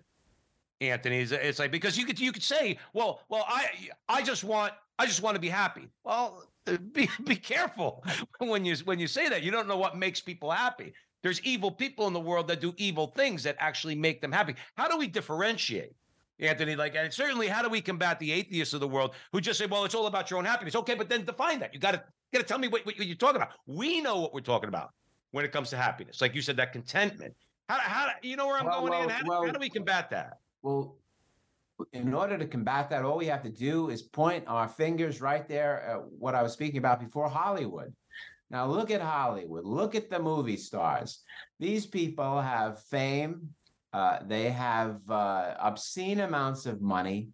Anthony, 0.80 1.18
it's, 1.18 1.32
it's 1.32 1.58
like 1.58 1.72
because 1.72 1.98
you 1.98 2.06
could 2.06 2.18
you 2.18 2.32
could 2.32 2.42
say, 2.42 2.78
well, 2.92 3.20
well, 3.28 3.44
I 3.48 3.66
I 4.08 4.22
just 4.22 4.44
want 4.44 4.72
I 4.98 5.06
just 5.06 5.22
want 5.22 5.34
to 5.34 5.40
be 5.40 5.48
happy. 5.48 5.88
Well, 6.04 6.44
uh, 6.66 6.76
be 6.92 7.10
be 7.24 7.36
careful 7.36 8.04
when 8.38 8.64
you 8.64 8.76
when 8.84 8.98
you 8.98 9.08
say 9.08 9.28
that. 9.28 9.42
You 9.42 9.50
don't 9.50 9.66
know 9.66 9.76
what 9.76 9.96
makes 9.98 10.20
people 10.20 10.50
happy. 10.50 10.92
There's 11.24 11.40
evil 11.42 11.70
people 11.70 12.06
in 12.06 12.12
the 12.12 12.20
world 12.20 12.46
that 12.48 12.60
do 12.60 12.74
evil 12.76 13.08
things 13.08 13.42
that 13.44 13.56
actually 13.58 13.94
make 13.94 14.20
them 14.20 14.30
happy. 14.30 14.54
How 14.76 14.88
do 14.88 14.98
we 14.98 15.06
differentiate? 15.06 15.94
Anthony, 16.40 16.75
like, 16.75 16.96
and 16.96 17.12
certainly, 17.12 17.46
how 17.46 17.62
do 17.62 17.69
we 17.69 17.81
combat 17.81 18.19
the 18.19 18.32
atheists 18.32 18.75
of 18.75 18.81
the 18.81 18.88
world 18.88 19.14
who 19.32 19.40
just 19.40 19.58
say, 19.58 19.66
"Well, 19.66 19.84
it's 19.84 19.94
all 19.94 20.06
about 20.06 20.31
your 20.31 20.38
own 20.38 20.44
happiness"? 20.44 20.75
Okay, 20.75 20.94
but 20.94 21.08
then 21.08 21.25
define 21.25 21.60
that. 21.60 21.72
You 21.72 21.78
got 21.78 21.92
to 21.92 22.02
got 22.32 22.40
to 22.40 22.44
tell 22.44 22.58
me 22.58 22.69
what, 22.69 22.84
what, 22.84 22.98
you're 22.98 23.14
talking 23.16 23.36
about. 23.36 23.52
We 23.66 24.00
know 24.00 24.20
what 24.20 24.34
we're 24.34 24.40
talking 24.40 24.69
about 24.69 24.90
when 25.31 25.44
it 25.44 25.52
comes 25.52 25.70
to 25.70 25.76
happiness, 25.76 26.20
like 26.20 26.34
you 26.34 26.42
said, 26.42 26.56
that 26.56 26.72
contentment. 26.72 27.34
How, 27.69 27.78
how 27.78 28.08
you 28.22 28.36
know 28.36 28.46
where 28.46 28.58
I'm 28.58 28.66
well, 28.66 28.81
going? 28.81 28.92
Well, 28.92 29.08
how, 29.08 29.22
well, 29.26 29.46
how 29.46 29.52
do 29.52 29.60
we 29.60 29.70
combat 29.70 30.10
that? 30.10 30.38
Well, 30.62 30.96
in 31.92 32.12
order 32.12 32.36
to 32.36 32.46
combat 32.46 32.90
that, 32.90 33.04
all 33.04 33.16
we 33.16 33.26
have 33.26 33.42
to 33.42 33.50
do 33.50 33.90
is 33.90 34.02
point 34.02 34.44
our 34.46 34.69
fingers 34.69 35.20
right 35.20 35.48
there 35.48 35.82
at 35.82 36.04
what 36.19 36.34
I 36.34 36.42
was 36.42 36.52
speaking 36.52 36.78
about 36.78 37.00
before 37.00 37.28
Hollywood. 37.28 37.92
Now, 38.50 38.66
look 38.66 38.90
at 38.90 39.00
Hollywood. 39.00 39.64
Look 39.64 39.94
at 39.94 40.10
the 40.10 40.19
movie 40.19 40.56
stars. 40.56 41.22
These 41.58 41.86
people 41.86 42.40
have 42.40 42.82
fame, 42.84 43.48
uh, 43.94 44.19
they 44.26 44.50
have 44.50 44.99
uh, 45.08 45.55
obscene 45.61 46.20
amounts 46.20 46.67
of 46.67 46.82
money. 46.82 47.29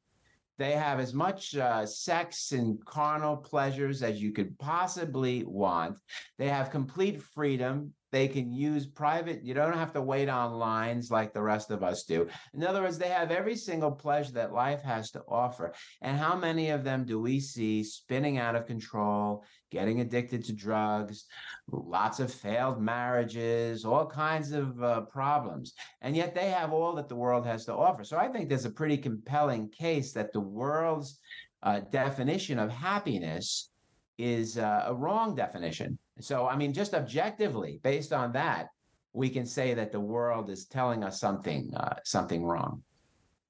They 0.58 0.72
have 0.72 1.00
as 1.00 1.14
much 1.14 1.56
uh, 1.56 1.86
sex 1.86 2.52
and 2.52 2.84
carnal 2.84 3.38
pleasures 3.38 4.02
as 4.02 4.20
you 4.20 4.30
could 4.30 4.58
possibly 4.58 5.42
want. 5.44 5.96
They 6.36 6.48
have 6.48 6.70
complete 6.70 7.22
freedom. 7.22 7.94
They 8.12 8.28
can 8.28 8.52
use 8.52 8.86
private, 8.86 9.44
you 9.44 9.54
don't 9.54 9.76
have 9.76 9.92
to 9.92 10.02
wait 10.02 10.28
on 10.28 10.58
lines 10.58 11.10
like 11.10 11.32
the 11.32 11.42
rest 11.42 11.70
of 11.70 11.82
us 11.82 12.04
do. 12.04 12.28
In 12.54 12.64
other 12.64 12.82
words, 12.82 12.98
they 12.98 13.08
have 13.08 13.30
every 13.30 13.56
single 13.56 13.92
pleasure 13.92 14.32
that 14.32 14.52
life 14.52 14.82
has 14.82 15.10
to 15.12 15.22
offer. 15.28 15.72
And 16.02 16.18
how 16.18 16.36
many 16.36 16.70
of 16.70 16.84
them 16.84 17.04
do 17.04 17.20
we 17.20 17.40
see 17.40 17.84
spinning 17.84 18.38
out 18.38 18.56
of 18.56 18.66
control, 18.66 19.44
getting 19.70 20.00
addicted 20.00 20.44
to 20.44 20.52
drugs, 20.52 21.26
lots 21.70 22.20
of 22.20 22.32
failed 22.32 22.80
marriages, 22.80 23.84
all 23.84 24.06
kinds 24.06 24.52
of 24.52 24.82
uh, 24.82 25.02
problems? 25.02 25.74
And 26.02 26.16
yet 26.16 26.34
they 26.34 26.50
have 26.50 26.72
all 26.72 26.94
that 26.96 27.08
the 27.08 27.16
world 27.16 27.46
has 27.46 27.64
to 27.66 27.74
offer. 27.74 28.04
So 28.04 28.18
I 28.18 28.28
think 28.28 28.48
there's 28.48 28.64
a 28.64 28.70
pretty 28.70 28.98
compelling 28.98 29.70
case 29.70 30.12
that 30.12 30.32
the 30.32 30.40
world's 30.40 31.18
uh, 31.62 31.80
definition 31.90 32.58
of 32.58 32.70
happiness 32.70 33.69
is 34.22 34.58
uh, 34.58 34.84
a 34.86 34.94
wrong 34.94 35.34
definition. 35.34 35.98
So, 36.20 36.46
I 36.46 36.56
mean, 36.56 36.72
just 36.72 36.94
objectively, 36.94 37.80
based 37.82 38.12
on 38.12 38.32
that, 38.32 38.68
we 39.12 39.28
can 39.28 39.46
say 39.46 39.74
that 39.74 39.90
the 39.90 40.00
world 40.00 40.50
is 40.50 40.66
telling 40.66 41.02
us 41.02 41.18
something 41.18 41.74
uh, 41.74 41.96
something 42.04 42.44
wrong. 42.44 42.82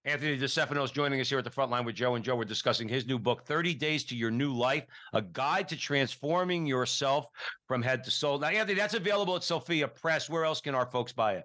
Anthony 0.07 0.39
DeStefano 0.39 0.83
is 0.83 0.91
joining 0.91 1.21
us 1.21 1.29
here 1.29 1.39
at 1.39 1.45
the 1.45 1.51
front 1.51 1.71
line 1.71 1.85
with 1.85 1.95
Joe 1.95 2.15
and 2.15 2.25
Joe. 2.25 2.35
We're 2.35 2.45
discussing 2.45 2.89
his 2.89 3.07
new 3.07 3.19
book, 3.19 3.45
30 3.45 3.75
Days 3.75 4.03
to 4.05 4.17
Your 4.17 4.31
New 4.31 4.55
Life, 4.55 4.87
a 5.13 5.21
guide 5.21 5.69
to 5.69 5.77
transforming 5.77 6.65
yourself 6.65 7.27
from 7.67 7.83
head 7.83 8.03
to 8.05 8.11
soul. 8.11 8.39
Now, 8.39 8.49
Anthony, 8.49 8.79
that's 8.79 8.95
available 8.95 9.37
at 9.37 9.45
Sophia 9.45 9.87
Press. 9.87 10.31
Where 10.31 10.47
else 10.47 10.63
can 10.63 10.75
our 10.75 10.87
folks 10.87 11.13
buy 11.13 11.35
it? 11.35 11.45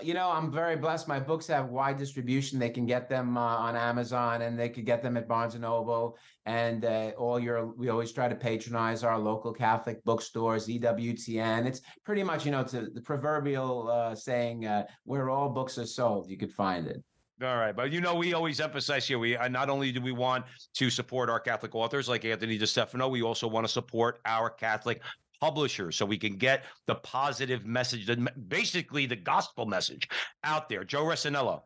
You 0.00 0.14
know, 0.14 0.30
I'm 0.30 0.50
very 0.50 0.76
blessed. 0.76 1.06
My 1.06 1.20
books 1.20 1.46
have 1.48 1.68
wide 1.68 1.98
distribution. 1.98 2.58
They 2.58 2.70
can 2.70 2.86
get 2.86 3.08
them 3.08 3.36
uh, 3.36 3.40
on 3.40 3.76
Amazon, 3.76 4.42
and 4.42 4.58
they 4.58 4.70
could 4.70 4.86
get 4.86 5.02
them 5.02 5.16
at 5.16 5.28
Barnes 5.28 5.54
and 5.54 5.62
Noble. 5.62 6.16
And 6.46 6.84
uh, 6.84 7.12
all 7.18 7.38
your, 7.38 7.66
we 7.66 7.90
always 7.90 8.10
try 8.10 8.28
to 8.28 8.34
patronize 8.34 9.04
our 9.04 9.18
local 9.18 9.52
Catholic 9.52 10.02
bookstores, 10.04 10.66
EWTN. 10.66 11.66
It's 11.66 11.82
pretty 12.04 12.22
much, 12.22 12.46
you 12.46 12.52
know, 12.52 12.60
it's 12.60 12.74
a, 12.74 12.86
the 12.86 13.02
proverbial 13.02 13.90
uh, 13.90 14.14
saying, 14.14 14.66
uh, 14.66 14.84
"Where 15.04 15.28
all 15.28 15.50
books 15.50 15.76
are 15.78 15.86
sold, 15.86 16.30
you 16.30 16.38
could 16.38 16.52
find 16.52 16.86
it." 16.86 17.02
All 17.42 17.56
right, 17.56 17.74
but 17.74 17.90
you 17.90 18.00
know, 18.00 18.14
we 18.14 18.34
always 18.34 18.60
emphasize 18.60 19.06
here. 19.06 19.18
We 19.18 19.36
uh, 19.36 19.48
not 19.48 19.68
only 19.68 19.90
do 19.90 20.00
we 20.00 20.12
want 20.12 20.44
to 20.74 20.90
support 20.90 21.28
our 21.28 21.40
Catholic 21.40 21.74
authors 21.74 22.08
like 22.08 22.24
Anthony 22.24 22.58
DeStefano, 22.58 23.10
we 23.10 23.22
also 23.22 23.48
want 23.48 23.66
to 23.66 23.72
support 23.72 24.20
our 24.24 24.48
Catholic 24.48 25.02
publishers 25.42 25.96
so 25.96 26.06
we 26.06 26.16
can 26.16 26.36
get 26.36 26.62
the 26.86 26.94
positive 26.94 27.66
message, 27.66 28.08
basically 28.46 29.06
the 29.06 29.16
gospel 29.16 29.66
message 29.66 30.08
out 30.44 30.68
there. 30.68 30.84
Joe 30.84 31.02
Resinello. 31.02 31.62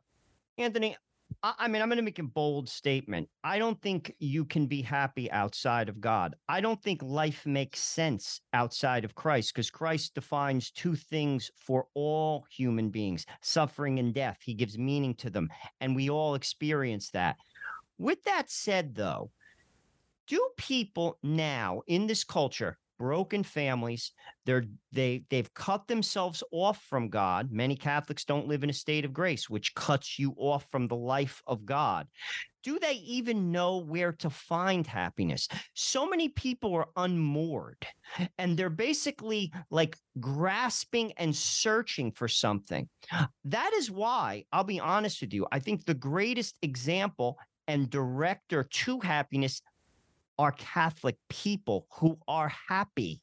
Anthony, 0.56 0.96
I 1.42 1.68
mean, 1.68 1.82
I'm 1.82 1.88
going 1.88 1.98
to 1.98 2.02
make 2.02 2.18
a 2.18 2.22
bold 2.22 2.70
statement. 2.70 3.28
I 3.44 3.58
don't 3.58 3.78
think 3.82 4.14
you 4.18 4.46
can 4.46 4.66
be 4.66 4.80
happy 4.80 5.30
outside 5.30 5.90
of 5.90 6.00
God. 6.00 6.36
I 6.48 6.62
don't 6.62 6.82
think 6.82 7.02
life 7.02 7.44
makes 7.44 7.80
sense 7.80 8.40
outside 8.54 9.04
of 9.04 9.14
Christ 9.14 9.52
because 9.52 9.68
Christ 9.68 10.14
defines 10.14 10.70
two 10.70 10.94
things 10.94 11.50
for 11.58 11.86
all 11.92 12.46
human 12.50 12.88
beings 12.88 13.26
suffering 13.42 13.98
and 13.98 14.14
death. 14.14 14.38
He 14.42 14.54
gives 14.54 14.78
meaning 14.78 15.14
to 15.16 15.28
them, 15.28 15.50
and 15.82 15.94
we 15.94 16.08
all 16.08 16.34
experience 16.34 17.10
that. 17.10 17.36
With 17.98 18.24
that 18.24 18.50
said, 18.50 18.94
though, 18.94 19.32
do 20.26 20.48
people 20.56 21.18
now 21.22 21.82
in 21.86 22.06
this 22.06 22.24
culture 22.24 22.78
broken 22.98 23.42
families 23.42 24.12
they're 24.44 24.64
they 24.92 25.24
they've 25.28 25.52
cut 25.54 25.86
themselves 25.88 26.42
off 26.52 26.82
from 26.88 27.08
god. 27.08 27.50
Many 27.50 27.76
catholics 27.76 28.24
don't 28.24 28.46
live 28.46 28.62
in 28.62 28.70
a 28.70 28.74
state 28.74 29.04
of 29.04 29.12
grace 29.12 29.50
which 29.50 29.74
cuts 29.74 30.18
you 30.18 30.34
off 30.38 30.66
from 30.70 30.88
the 30.88 30.96
life 30.96 31.42
of 31.46 31.66
god. 31.66 32.06
Do 32.62 32.78
they 32.78 32.94
even 32.94 33.52
know 33.52 33.78
where 33.78 34.12
to 34.12 34.30
find 34.30 34.86
happiness? 34.86 35.48
So 35.74 36.08
many 36.08 36.28
people 36.28 36.74
are 36.74 36.88
unmoored 36.96 37.86
and 38.38 38.56
they're 38.56 38.70
basically 38.70 39.52
like 39.70 39.96
grasping 40.18 41.12
and 41.12 41.34
searching 41.34 42.10
for 42.10 42.26
something. 42.26 42.88
That 43.44 43.72
is 43.74 43.90
why 43.90 44.44
i'll 44.52 44.64
be 44.64 44.80
honest 44.80 45.20
with 45.20 45.32
you 45.32 45.46
i 45.52 45.58
think 45.58 45.84
the 45.84 45.94
greatest 45.94 46.58
example 46.62 47.38
and 47.68 47.90
director 47.90 48.64
to 48.64 49.00
happiness 49.00 49.62
are 50.38 50.52
Catholic 50.52 51.16
people 51.28 51.86
who 51.92 52.18
are 52.28 52.52
happy. 52.68 53.20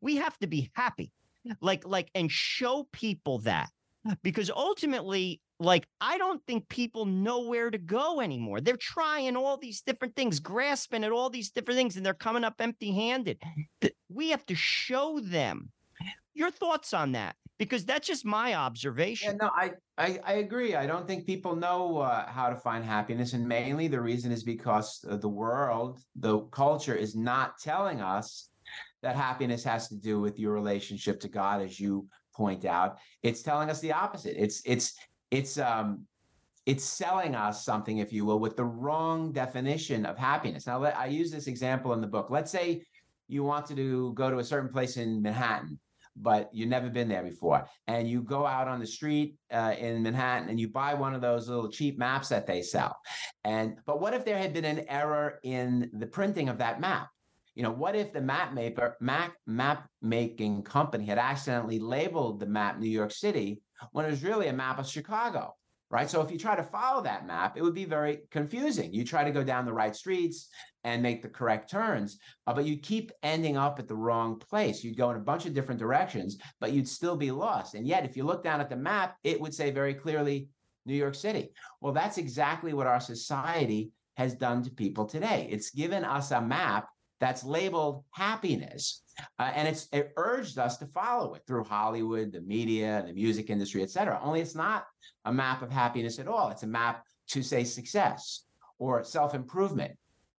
We 0.00 0.16
have 0.16 0.38
to 0.38 0.46
be 0.46 0.70
happy. 0.74 1.12
Like, 1.60 1.86
like, 1.86 2.10
and 2.14 2.30
show 2.30 2.86
people 2.92 3.38
that 3.40 3.70
because 4.22 4.50
ultimately, 4.50 5.40
like, 5.58 5.86
I 6.00 6.18
don't 6.18 6.44
think 6.46 6.68
people 6.68 7.04
know 7.06 7.40
where 7.40 7.70
to 7.70 7.78
go 7.78 8.20
anymore. 8.20 8.60
They're 8.60 8.76
trying 8.76 9.36
all 9.36 9.56
these 9.56 9.82
different 9.82 10.16
things, 10.16 10.40
grasping 10.40 11.04
at 11.04 11.12
all 11.12 11.30
these 11.30 11.50
different 11.50 11.78
things, 11.78 11.96
and 11.96 12.04
they're 12.04 12.14
coming 12.14 12.44
up 12.44 12.54
empty 12.60 12.92
handed. 12.92 13.40
Mm-hmm. 13.40 13.88
We 14.08 14.30
have 14.30 14.44
to 14.46 14.54
show 14.54 15.20
them. 15.20 15.70
Your 16.34 16.50
thoughts 16.50 16.94
on 16.94 17.12
that? 17.12 17.36
Because 17.60 17.84
that's 17.84 18.08
just 18.08 18.24
my 18.24 18.54
observation. 18.54 19.36
Yeah, 19.38 19.46
no, 19.46 19.50
I, 19.54 19.72
I, 19.98 20.18
I 20.24 20.32
agree. 20.36 20.76
I 20.76 20.86
don't 20.86 21.06
think 21.06 21.26
people 21.26 21.54
know 21.54 21.98
uh, 21.98 22.26
how 22.26 22.48
to 22.48 22.56
find 22.56 22.82
happiness, 22.82 23.34
and 23.34 23.46
mainly 23.46 23.86
the 23.86 24.00
reason 24.00 24.32
is 24.32 24.42
because 24.42 25.04
the 25.06 25.28
world, 25.28 26.00
the 26.16 26.40
culture, 26.52 26.94
is 26.94 27.14
not 27.14 27.58
telling 27.58 28.00
us 28.00 28.48
that 29.02 29.14
happiness 29.14 29.62
has 29.62 29.88
to 29.88 29.94
do 29.94 30.22
with 30.22 30.38
your 30.38 30.54
relationship 30.54 31.20
to 31.20 31.28
God, 31.28 31.60
as 31.60 31.78
you 31.78 32.08
point 32.34 32.64
out. 32.64 32.96
It's 33.22 33.42
telling 33.42 33.68
us 33.68 33.80
the 33.80 33.92
opposite. 33.92 34.42
It's 34.42 34.62
it's 34.64 34.94
it's 35.30 35.58
um 35.58 36.06
it's 36.64 36.82
selling 36.82 37.34
us 37.34 37.62
something, 37.62 37.98
if 37.98 38.10
you 38.10 38.24
will, 38.24 38.38
with 38.38 38.56
the 38.56 38.64
wrong 38.64 39.32
definition 39.32 40.06
of 40.06 40.16
happiness. 40.16 40.66
Now, 40.66 40.78
let, 40.78 40.96
I 40.96 41.06
use 41.06 41.30
this 41.30 41.46
example 41.46 41.92
in 41.92 42.00
the 42.00 42.06
book. 42.06 42.30
Let's 42.30 42.50
say 42.50 42.84
you 43.28 43.44
wanted 43.44 43.76
to 43.76 44.14
go 44.14 44.30
to 44.30 44.38
a 44.38 44.44
certain 44.44 44.70
place 44.70 44.96
in 44.96 45.20
Manhattan 45.20 45.78
but 46.16 46.50
you've 46.52 46.68
never 46.68 46.88
been 46.88 47.08
there 47.08 47.22
before. 47.22 47.66
And 47.86 48.08
you 48.08 48.22
go 48.22 48.46
out 48.46 48.68
on 48.68 48.80
the 48.80 48.86
street 48.86 49.36
uh, 49.52 49.74
in 49.78 50.02
Manhattan 50.02 50.48
and 50.48 50.60
you 50.60 50.68
buy 50.68 50.94
one 50.94 51.14
of 51.14 51.20
those 51.20 51.48
little 51.48 51.70
cheap 51.70 51.98
maps 51.98 52.28
that 52.28 52.46
they 52.46 52.62
sell. 52.62 52.96
And 53.44 53.76
but 53.86 54.00
what 54.00 54.14
if 54.14 54.24
there 54.24 54.38
had 54.38 54.52
been 54.52 54.64
an 54.64 54.84
error 54.88 55.38
in 55.42 55.90
the 55.92 56.06
printing 56.06 56.48
of 56.48 56.58
that 56.58 56.80
map? 56.80 57.08
You 57.54 57.62
know, 57.64 57.72
what 57.72 57.96
if 57.96 58.12
the 58.12 58.20
map 58.20 58.54
maker, 58.54 58.96
map, 59.00 59.34
map 59.46 59.88
making 60.00 60.62
company 60.62 61.04
had 61.04 61.18
accidentally 61.18 61.78
labeled 61.78 62.40
the 62.40 62.46
map 62.46 62.78
New 62.78 62.88
York 62.88 63.10
City 63.12 63.60
when 63.92 64.04
it 64.04 64.10
was 64.10 64.22
really 64.22 64.48
a 64.48 64.52
map 64.52 64.78
of 64.78 64.86
Chicago? 64.86 65.54
Right? 65.90 66.08
So 66.08 66.20
if 66.20 66.30
you 66.30 66.38
try 66.38 66.54
to 66.54 66.62
follow 66.62 67.02
that 67.02 67.26
map, 67.26 67.56
it 67.56 67.62
would 67.62 67.74
be 67.74 67.84
very 67.84 68.20
confusing. 68.30 68.94
You 68.94 69.04
try 69.04 69.24
to 69.24 69.30
go 69.30 69.42
down 69.42 69.64
the 69.64 69.72
right 69.72 69.94
streets 69.94 70.48
and 70.84 71.02
make 71.02 71.20
the 71.20 71.28
correct 71.28 71.70
turns, 71.70 72.18
uh, 72.46 72.54
but 72.54 72.64
you 72.64 72.78
keep 72.78 73.12
ending 73.22 73.56
up 73.56 73.78
at 73.78 73.88
the 73.88 73.96
wrong 73.96 74.38
place. 74.38 74.82
You'd 74.82 74.96
go 74.96 75.10
in 75.10 75.16
a 75.16 75.20
bunch 75.20 75.46
of 75.46 75.54
different 75.54 75.80
directions, 75.80 76.38
but 76.60 76.72
you'd 76.72 76.88
still 76.88 77.16
be 77.16 77.30
lost. 77.30 77.74
And 77.74 77.86
yet, 77.86 78.04
if 78.04 78.16
you 78.16 78.24
look 78.24 78.42
down 78.42 78.60
at 78.60 78.70
the 78.70 78.76
map, 78.76 79.16
it 79.24 79.40
would 79.40 79.52
say 79.52 79.70
very 79.70 79.94
clearly 79.94 80.48
New 80.86 80.94
York 80.94 81.14
City. 81.14 81.52
Well, 81.80 81.92
that's 81.92 82.18
exactly 82.18 82.72
what 82.72 82.86
our 82.86 83.00
society 83.00 83.92
has 84.16 84.34
done 84.34 84.62
to 84.62 84.70
people 84.70 85.06
today. 85.06 85.48
It's 85.50 85.70
given 85.70 86.04
us 86.04 86.30
a 86.30 86.40
map 86.40 86.88
that's 87.20 87.44
labeled 87.44 88.04
happiness. 88.10 89.02
Uh, 89.38 89.52
and 89.54 89.68
it's 89.68 89.86
it 89.92 90.12
urged 90.16 90.58
us 90.58 90.78
to 90.78 90.86
follow 90.86 91.34
it 91.34 91.42
through 91.46 91.64
Hollywood, 91.64 92.32
the 92.32 92.40
media, 92.40 93.04
the 93.06 93.12
music 93.12 93.50
industry, 93.50 93.82
et 93.82 93.90
cetera. 93.90 94.18
Only 94.22 94.40
it's 94.40 94.54
not 94.54 94.86
a 95.26 95.32
map 95.32 95.62
of 95.62 95.70
happiness 95.70 96.18
at 96.18 96.28
all. 96.28 96.48
It's 96.50 96.62
a 96.62 96.66
map 96.66 97.04
to 97.28 97.42
say 97.42 97.64
success 97.64 98.44
or 98.78 99.04
self-improvement 99.04 99.92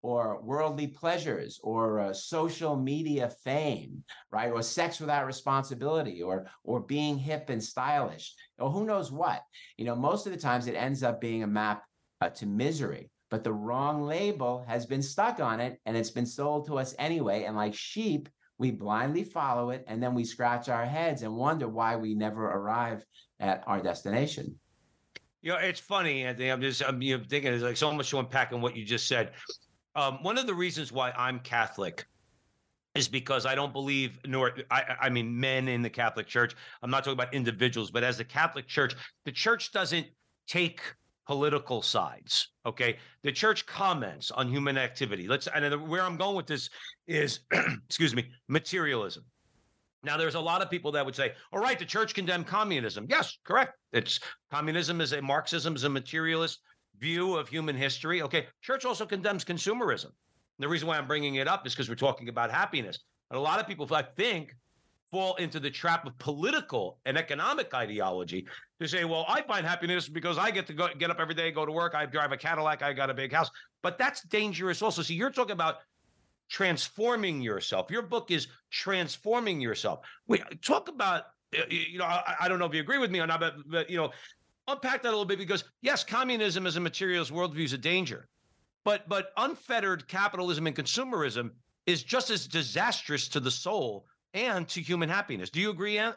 or 0.04 0.42
worldly 0.42 0.88
pleasures 0.88 1.60
or 1.64 2.00
uh, 2.00 2.14
social 2.14 2.76
media 2.76 3.30
fame 3.44 4.04
right 4.32 4.52
or 4.52 4.62
sex 4.62 5.00
without 5.00 5.28
responsibility 5.28 6.22
or 6.24 6.48
or 6.64 6.80
being 6.80 7.18
hip 7.18 7.50
and 7.50 7.64
stylish 7.64 8.34
or 8.58 8.72
who 8.72 8.86
knows 8.86 9.12
what 9.12 9.44
you 9.78 9.86
know 9.86 9.96
most 9.96 10.26
of 10.26 10.34
the 10.34 10.40
times 10.40 10.68
it 10.68 10.74
ends 10.76 11.04
up 11.04 11.22
being 11.22 11.44
a 11.44 11.48
map 11.48 11.84
uh, 12.22 12.30
to 12.30 12.46
misery 12.46 13.10
but 13.32 13.44
the 13.44 13.52
wrong 13.52 14.04
label 14.04 14.64
has 14.68 14.86
been 14.86 15.02
stuck 15.02 15.40
on 15.40 15.60
it 15.60 15.80
and 15.86 15.98
it's 15.98 16.12
been 16.12 16.26
sold 16.26 16.68
to 16.68 16.78
us 16.78 16.94
anyway 17.00 17.46
and 17.46 17.56
like 17.56 17.74
sheep 17.74 18.30
we 18.60 18.70
blindly 18.70 19.24
follow 19.24 19.72
it 19.72 19.84
and 19.88 20.04
then 20.04 20.14
we 20.14 20.24
scratch 20.24 20.70
our 20.70 20.86
heads 20.86 21.24
and 21.24 21.34
wonder 21.34 21.68
why 21.68 21.96
we 21.96 22.14
never 22.14 22.46
arrive 22.46 23.04
at 23.40 23.64
our 23.66 23.82
destination 23.82 24.56
you 25.42 25.52
know, 25.52 25.58
it's 25.58 25.80
funny, 25.80 26.24
Anthony. 26.24 26.50
I'm 26.50 26.62
just 26.62 26.84
I'm 26.84 27.02
you 27.02 27.18
know, 27.18 27.24
thinking 27.28 27.50
there's 27.52 27.64
like 27.64 27.78
so 27.78 27.92
much 27.92 28.12
to 28.12 28.20
unpack 28.20 28.52
in 28.52 28.62
what 28.62 28.76
you 28.76 28.86
just 28.86 29.08
said. 29.08 29.32
Um, 29.96 30.20
one 30.22 30.38
of 30.38 30.46
the 30.46 30.54
reasons 30.54 30.92
why 30.92 31.12
I'm 31.18 31.40
Catholic 31.40 32.06
is 32.94 33.08
because 33.08 33.46
I 33.46 33.56
don't 33.56 33.74
believe, 33.74 34.20
nor 34.28 34.54
I, 34.70 34.96
I 35.02 35.10
mean, 35.10 35.38
men 35.40 35.68
in 35.68 35.82
the 35.82 35.90
Catholic 35.90 36.28
Church. 36.28 36.56
I'm 36.84 36.92
not 36.92 37.04
talking 37.04 37.14
about 37.14 37.34
individuals, 37.34 37.90
but 37.90 38.04
as 38.04 38.18
the 38.18 38.24
Catholic 38.24 38.68
Church, 38.68 38.96
the 39.26 39.32
church 39.32 39.72
doesn't 39.72 40.06
take 40.48 40.82
political 41.32 41.82
sides. 41.82 42.50
Okay, 42.66 42.98
the 43.24 43.32
church 43.32 43.66
comments 43.66 44.32
on 44.32 44.50
human 44.50 44.78
activity. 44.78 45.30
Let's 45.30 45.48
and 45.48 45.88
where 45.88 46.02
I'm 46.02 46.18
going 46.18 46.36
with 46.36 46.46
this 46.46 46.70
is, 47.08 47.40
excuse 47.88 48.14
me, 48.14 48.30
materialism. 48.50 49.24
Now, 50.04 50.18
there's 50.18 50.36
a 50.36 50.42
lot 50.42 50.62
of 50.62 50.70
people 50.70 50.92
that 50.92 51.06
would 51.06 51.16
say, 51.16 51.32
all 51.54 51.62
right, 51.62 51.80
the 51.80 51.86
church 51.86 52.14
condemned 52.14 52.48
communism. 52.48 53.06
Yes, 53.10 53.38
correct. 53.46 53.78
It's 53.94 54.20
communism 54.52 55.00
is 55.00 55.14
a 55.14 55.22
Marxism 55.22 55.74
is 55.74 55.86
a 55.86 55.90
materialist 55.90 56.60
view 57.00 57.38
of 57.38 57.48
human 57.48 57.78
history. 57.78 58.22
Okay, 58.24 58.48
church 58.62 58.84
also 58.84 59.06
condemns 59.06 59.46
consumerism. 59.46 60.08
And 60.08 60.60
the 60.60 60.68
reason 60.68 60.90
why 60.90 60.98
I'm 60.98 61.08
bringing 61.08 61.36
it 61.36 61.48
up 61.48 61.66
is 61.66 61.74
because 61.74 61.88
we're 61.88 61.96
talking 61.96 62.28
about 62.28 62.52
happiness. 62.52 63.00
And 63.30 63.38
a 63.38 63.42
lot 63.42 63.62
of 63.62 63.68
people, 63.68 63.88
I 63.94 64.02
think, 64.02 64.54
fall 65.12 65.36
into 65.36 65.60
the 65.60 65.70
trap 65.70 66.06
of 66.06 66.18
political 66.20 66.98
and 67.06 67.18
economic 67.18 67.74
ideology 67.74 68.48
to 68.80 68.88
say, 68.88 69.04
well, 69.04 69.26
I 69.28 69.42
find 69.42 69.66
happiness 69.66 70.08
because 70.08 70.38
I 70.38 70.52
get 70.52 70.66
to 70.68 70.74
go 70.74 70.88
get 70.98 71.12
up 71.12 71.20
every 71.20 71.36
day, 71.36 71.52
go 71.52 71.66
to 71.66 71.72
work, 71.72 71.94
I 71.94 72.06
drive 72.06 72.32
a 72.32 72.38
Cadillac, 72.38 72.82
I 72.82 72.94
got 72.94 73.10
a 73.10 73.14
big 73.14 73.34
house. 73.34 73.50
But 73.84 73.98
that's 73.98 74.22
dangerous 74.24 74.82
also. 74.82 75.02
See, 75.02 75.16
you're 75.16 75.30
talking 75.30 75.52
about 75.52 75.78
transforming 76.50 77.42
yourself. 77.42 77.92
Your 77.92 78.02
book 78.02 78.32
is 78.32 78.48
transforming 78.72 79.60
yourself. 79.60 80.00
We 80.28 80.42
talk 80.64 80.88
about, 80.88 81.24
uh, 81.58 81.64
you 81.70 81.98
know, 81.98 82.06
I, 82.06 82.36
I 82.42 82.48
don't 82.48 82.60
know 82.60 82.66
if 82.66 82.74
you 82.74 82.82
agree 82.82 82.98
with 82.98 83.12
me 83.12 83.20
or 83.20 83.28
not, 83.28 83.42
but, 83.42 83.56
but 83.68 83.90
you 83.90 83.98
know, 83.98 84.12
unpack 84.68 85.04
that 85.04 85.10
a 85.10 85.12
little 85.12 85.26
bit 85.26 85.38
because 85.40 85.66
yes, 85.82 86.04
communism 86.04 86.66
as 86.66 86.78
a 86.78 86.80
materialist 86.80 87.34
worldview 87.34 87.66
is 87.66 87.74
a 87.74 87.78
danger, 87.78 88.28
but 88.86 89.08
but 89.10 89.32
unfettered 89.38 90.08
capitalism 90.08 90.68
and 90.68 90.76
consumerism 90.76 91.52
is 91.86 92.04
just 92.04 92.30
as 92.30 92.48
disastrous 92.48 93.28
to 93.28 93.40
the 93.40 93.52
soul 93.52 94.06
and 94.34 94.68
to 94.70 94.82
human 94.82 95.10
happiness. 95.10 95.50
Do 95.50 95.60
you 95.60 95.70
agree, 95.70 95.98
Ant? 95.98 96.16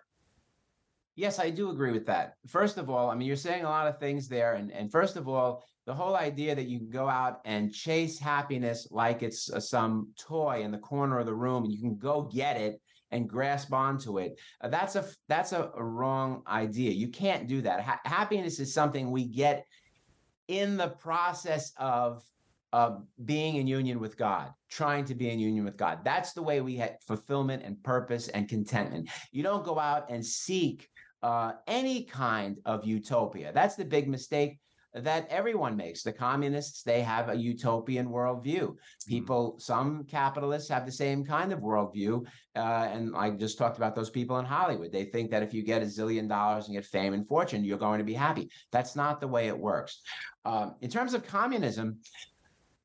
Yes, 1.17 1.39
I 1.39 1.51
do 1.51 1.71
agree 1.71 1.93
with 1.93 2.07
that. 2.07 2.35
First 2.49 2.77
of 2.77 2.91
all, 2.91 3.11
I 3.11 3.15
mean, 3.15 3.29
you're 3.29 3.37
saying 3.37 3.65
a 3.65 3.69
lot 3.69 3.87
of 3.87 3.99
things 3.99 4.29
there. 4.29 4.55
And, 4.55 4.73
and 4.73 4.91
first 4.91 5.17
of 5.17 5.29
all, 5.29 5.65
the 5.87 5.95
whole 5.95 6.17
idea 6.17 6.55
that 6.55 6.67
you 6.67 6.79
can 6.79 6.91
go 6.91 7.09
out 7.09 7.41
and 7.45 7.73
chase 7.73 8.19
happiness 8.19 8.89
like 8.91 9.23
it's 9.23 9.51
uh, 9.51 9.61
some 9.61 10.09
toy 10.19 10.63
in 10.63 10.71
the 10.71 10.79
corner 10.79 11.19
of 11.19 11.27
the 11.27 11.35
room 11.35 11.65
and 11.65 11.73
you 11.73 11.81
can 11.81 11.97
go 11.97 12.23
get 12.23 12.57
it 12.57 12.81
and 13.11 13.29
grasp 13.29 13.73
onto 13.73 14.19
it 14.19 14.41
uh, 14.63 14.69
that's 14.69 14.97
a 14.97 15.05
that's 15.29 15.53
a, 15.53 15.71
a, 15.77 15.85
wrong 15.85 16.43
idea 16.49 16.91
you 16.91 17.09
can't 17.09 17.47
do 17.47 17.61
that 17.61 17.83
ha- 17.83 18.01
happiness 18.07 18.59
is 18.59 18.73
something 18.73 19.11
we 19.11 19.27
get 19.27 19.67
in 20.49 20.77
the 20.77 20.89
process 20.89 21.73
of 21.77 22.23
uh, 22.75 22.97
being 23.25 23.55
in 23.55 23.69
union 23.69 24.01
with 24.01 24.17
God, 24.17 24.53
trying 24.69 25.05
to 25.05 25.15
be 25.15 25.31
in 25.31 25.39
union 25.39 25.65
with 25.65 25.77
God. 25.77 26.01
That's 26.03 26.33
the 26.33 26.43
way 26.43 26.61
we 26.61 26.75
have 26.79 26.97
fulfillment 27.07 27.63
and 27.63 27.81
purpose 27.85 28.27
and 28.27 28.49
contentment. 28.49 29.09
You 29.31 29.45
don't 29.45 29.65
go 29.65 29.79
out 29.79 30.11
and 30.11 30.27
seek 30.27 30.89
uh, 31.23 31.53
any 31.69 32.03
kind 32.03 32.59
of 32.65 32.85
utopia. 32.85 33.53
That's 33.55 33.77
the 33.77 33.85
big 33.85 34.09
mistake 34.09 34.59
that 34.93 35.29
everyone 35.31 35.77
makes. 35.77 36.03
The 36.03 36.13
communists, 36.13 36.83
they 36.83 37.01
have 37.03 37.29
a 37.29 37.37
utopian 37.37 38.09
worldview. 38.09 38.75
People, 39.07 39.57
some 39.61 40.03
capitalists 40.05 40.69
have 40.69 40.85
the 40.85 40.93
same 40.93 41.25
kind 41.25 41.53
of 41.53 41.61
worldview. 41.61 42.27
Uh, 42.57 42.89
and 42.93 43.15
I 43.17 43.31
just 43.31 43.57
talked 43.57 43.77
about 43.77 43.95
those 43.95 44.11
people 44.11 44.39
in 44.39 44.45
Hollywood. 44.45 44.91
They 44.91 45.05
think 45.05 45.31
that 45.31 45.45
if 45.45 45.55
you 45.55 45.63
get 45.63 45.83
a 45.83 45.87
zillion 45.87 46.29
dollars 46.29 46.67
and 46.67 46.75
get 46.75 46.85
fame 46.85 47.15
and 47.15 47.27
fortune, 47.27 47.65
you're 47.65 47.79
going 47.79 47.99
to 47.99 48.05
be 48.05 48.15
happy. 48.15 48.51
That's 48.73 48.97
not 48.97 49.21
the 49.21 49.29
way 49.29 49.47
it 49.47 49.59
works. 49.59 50.01
Uh, 50.45 50.71
in 50.81 50.91
terms 50.91 51.15
of 51.15 51.25
communism, 51.25 51.99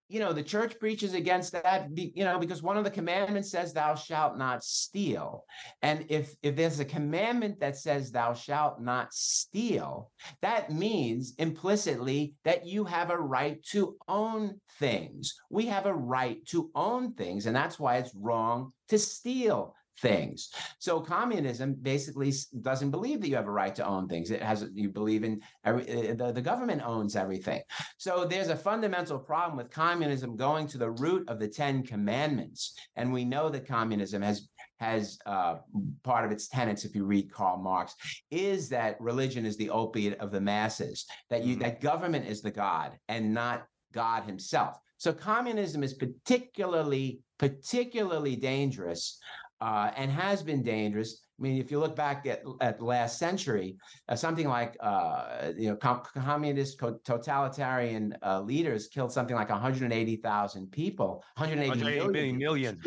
you 0.10 0.20
know 0.20 0.34
the 0.34 0.44
church 0.44 0.78
preaches 0.80 1.14
against 1.14 1.54
that 1.54 1.88
you 1.96 2.26
know 2.26 2.40
because 2.40 2.64
one 2.64 2.78
of 2.78 2.84
the 2.84 2.90
commandments 2.90 3.52
says 3.52 3.72
thou 3.72 3.96
shalt 3.96 4.38
not 4.38 4.64
steal. 4.64 5.46
And 5.82 6.06
if 6.10 6.34
if 6.42 6.56
there's 6.56 6.80
a 6.80 6.86
commandment 6.86 7.60
that 7.60 7.78
says 7.78 8.12
thou 8.12 8.34
shalt 8.34 8.82
not 8.82 9.14
steal 9.14 10.10
that 10.42 10.72
means 10.72 11.36
implicitly 11.38 12.34
that 12.44 12.66
you 12.66 12.84
have 12.84 13.12
a 13.12 13.18
right 13.18 13.64
to 13.66 13.96
own 14.08 14.60
things. 14.80 15.40
We 15.50 15.68
have 15.68 15.86
a 15.86 15.94
right 15.94 16.44
to 16.48 16.72
own 16.74 17.14
things 17.14 17.46
and 17.46 17.56
that's 17.56 17.80
why 17.80 17.98
it's 17.98 18.16
wrong 18.16 18.74
to 18.90 18.98
steal 18.98 19.76
things. 20.02 20.50
So 20.80 21.00
communism 21.00 21.76
basically 21.82 22.34
doesn't 22.62 22.92
believe 22.92 23.22
that 23.22 23.30
you 23.30 23.36
have 23.36 23.48
a 23.48 23.52
right 23.52 23.76
to 23.76 23.86
own 23.86 24.08
things. 24.08 24.32
It 24.32 24.42
has 24.42 24.66
you 24.74 24.90
believe 24.90 25.24
in 25.24 25.42
every, 25.66 25.88
eh, 25.88 26.14
the, 26.14 26.32
the 26.32 26.42
government 26.42 26.82
owns 26.86 27.16
everything. 27.16 27.62
So 27.98 28.26
there's 28.26 28.50
a 28.50 28.56
fundamental 28.56 29.20
problem 29.20 29.58
with 29.58 29.72
communism 29.72 30.36
going 30.36 30.68
to 30.68 30.78
the 30.78 30.92
root 30.92 31.28
of 31.30 31.40
the 31.40 31.48
10 31.48 31.84
commandments. 31.84 32.76
And 32.96 33.12
we 33.12 33.26
know 33.26 33.50
that 33.50 33.68
communism 33.68 34.22
has 34.22 34.48
has 34.80 35.20
uh, 35.26 35.56
part 36.04 36.24
of 36.24 36.32
its 36.32 36.48
tenets, 36.48 36.86
if 36.86 36.96
you 36.96 37.04
read 37.04 37.30
Karl 37.30 37.58
Marx, 37.58 37.96
is 38.32 38.70
that 38.70 39.00
religion 39.02 39.46
is 39.46 39.58
the 39.58 39.70
opiate 39.70 40.18
of 40.20 40.32
the 40.32 40.40
masses, 40.40 41.06
that 41.30 41.44
you 41.44 41.56
mm-hmm. 41.56 41.64
that 41.64 41.82
government 41.82 42.26
is 42.26 42.42
the 42.42 42.52
God 42.52 42.98
and 43.10 43.34
not 43.34 43.68
God 43.94 44.24
himself. 44.24 44.78
So 44.98 45.14
communism 45.14 45.84
is 45.84 45.94
particularly 45.94 47.22
particularly 47.38 48.36
dangerous 48.36 49.20
uh, 49.62 49.92
and 49.96 50.12
has 50.12 50.42
been 50.42 50.64
dangerous. 50.64 51.22
I 51.40 51.42
mean, 51.42 51.60
if 51.60 51.72
you 51.72 51.80
look 51.80 51.96
back 51.96 52.26
at, 52.26 52.44
at 52.62 52.82
last 52.82 53.18
century, 53.18 53.78
uh, 54.08 54.16
something 54.16 54.48
like 54.48 54.76
uh, 54.80 55.52
you 55.58 55.70
know 55.70 55.76
com- 55.76 56.02
communist 56.16 56.80
totalitarian 57.04 58.16
uh, 58.24 58.42
leaders 58.42 58.88
killed 58.88 59.12
something 59.12 59.36
like 59.36 59.50
180,000 59.50 60.72
people, 60.72 61.24
180 61.38 62.08
million. 62.08 62.38
million. 62.38 62.82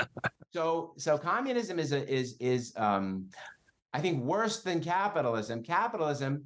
so, 0.52 0.94
so 0.96 1.18
communism 1.18 1.78
is 1.78 1.92
a, 1.92 2.08
is 2.12 2.36
is 2.40 2.72
um, 2.76 3.28
I 3.92 4.00
think 4.00 4.22
worse 4.22 4.62
than 4.62 4.80
capitalism. 4.80 5.62
Capitalism, 5.62 6.44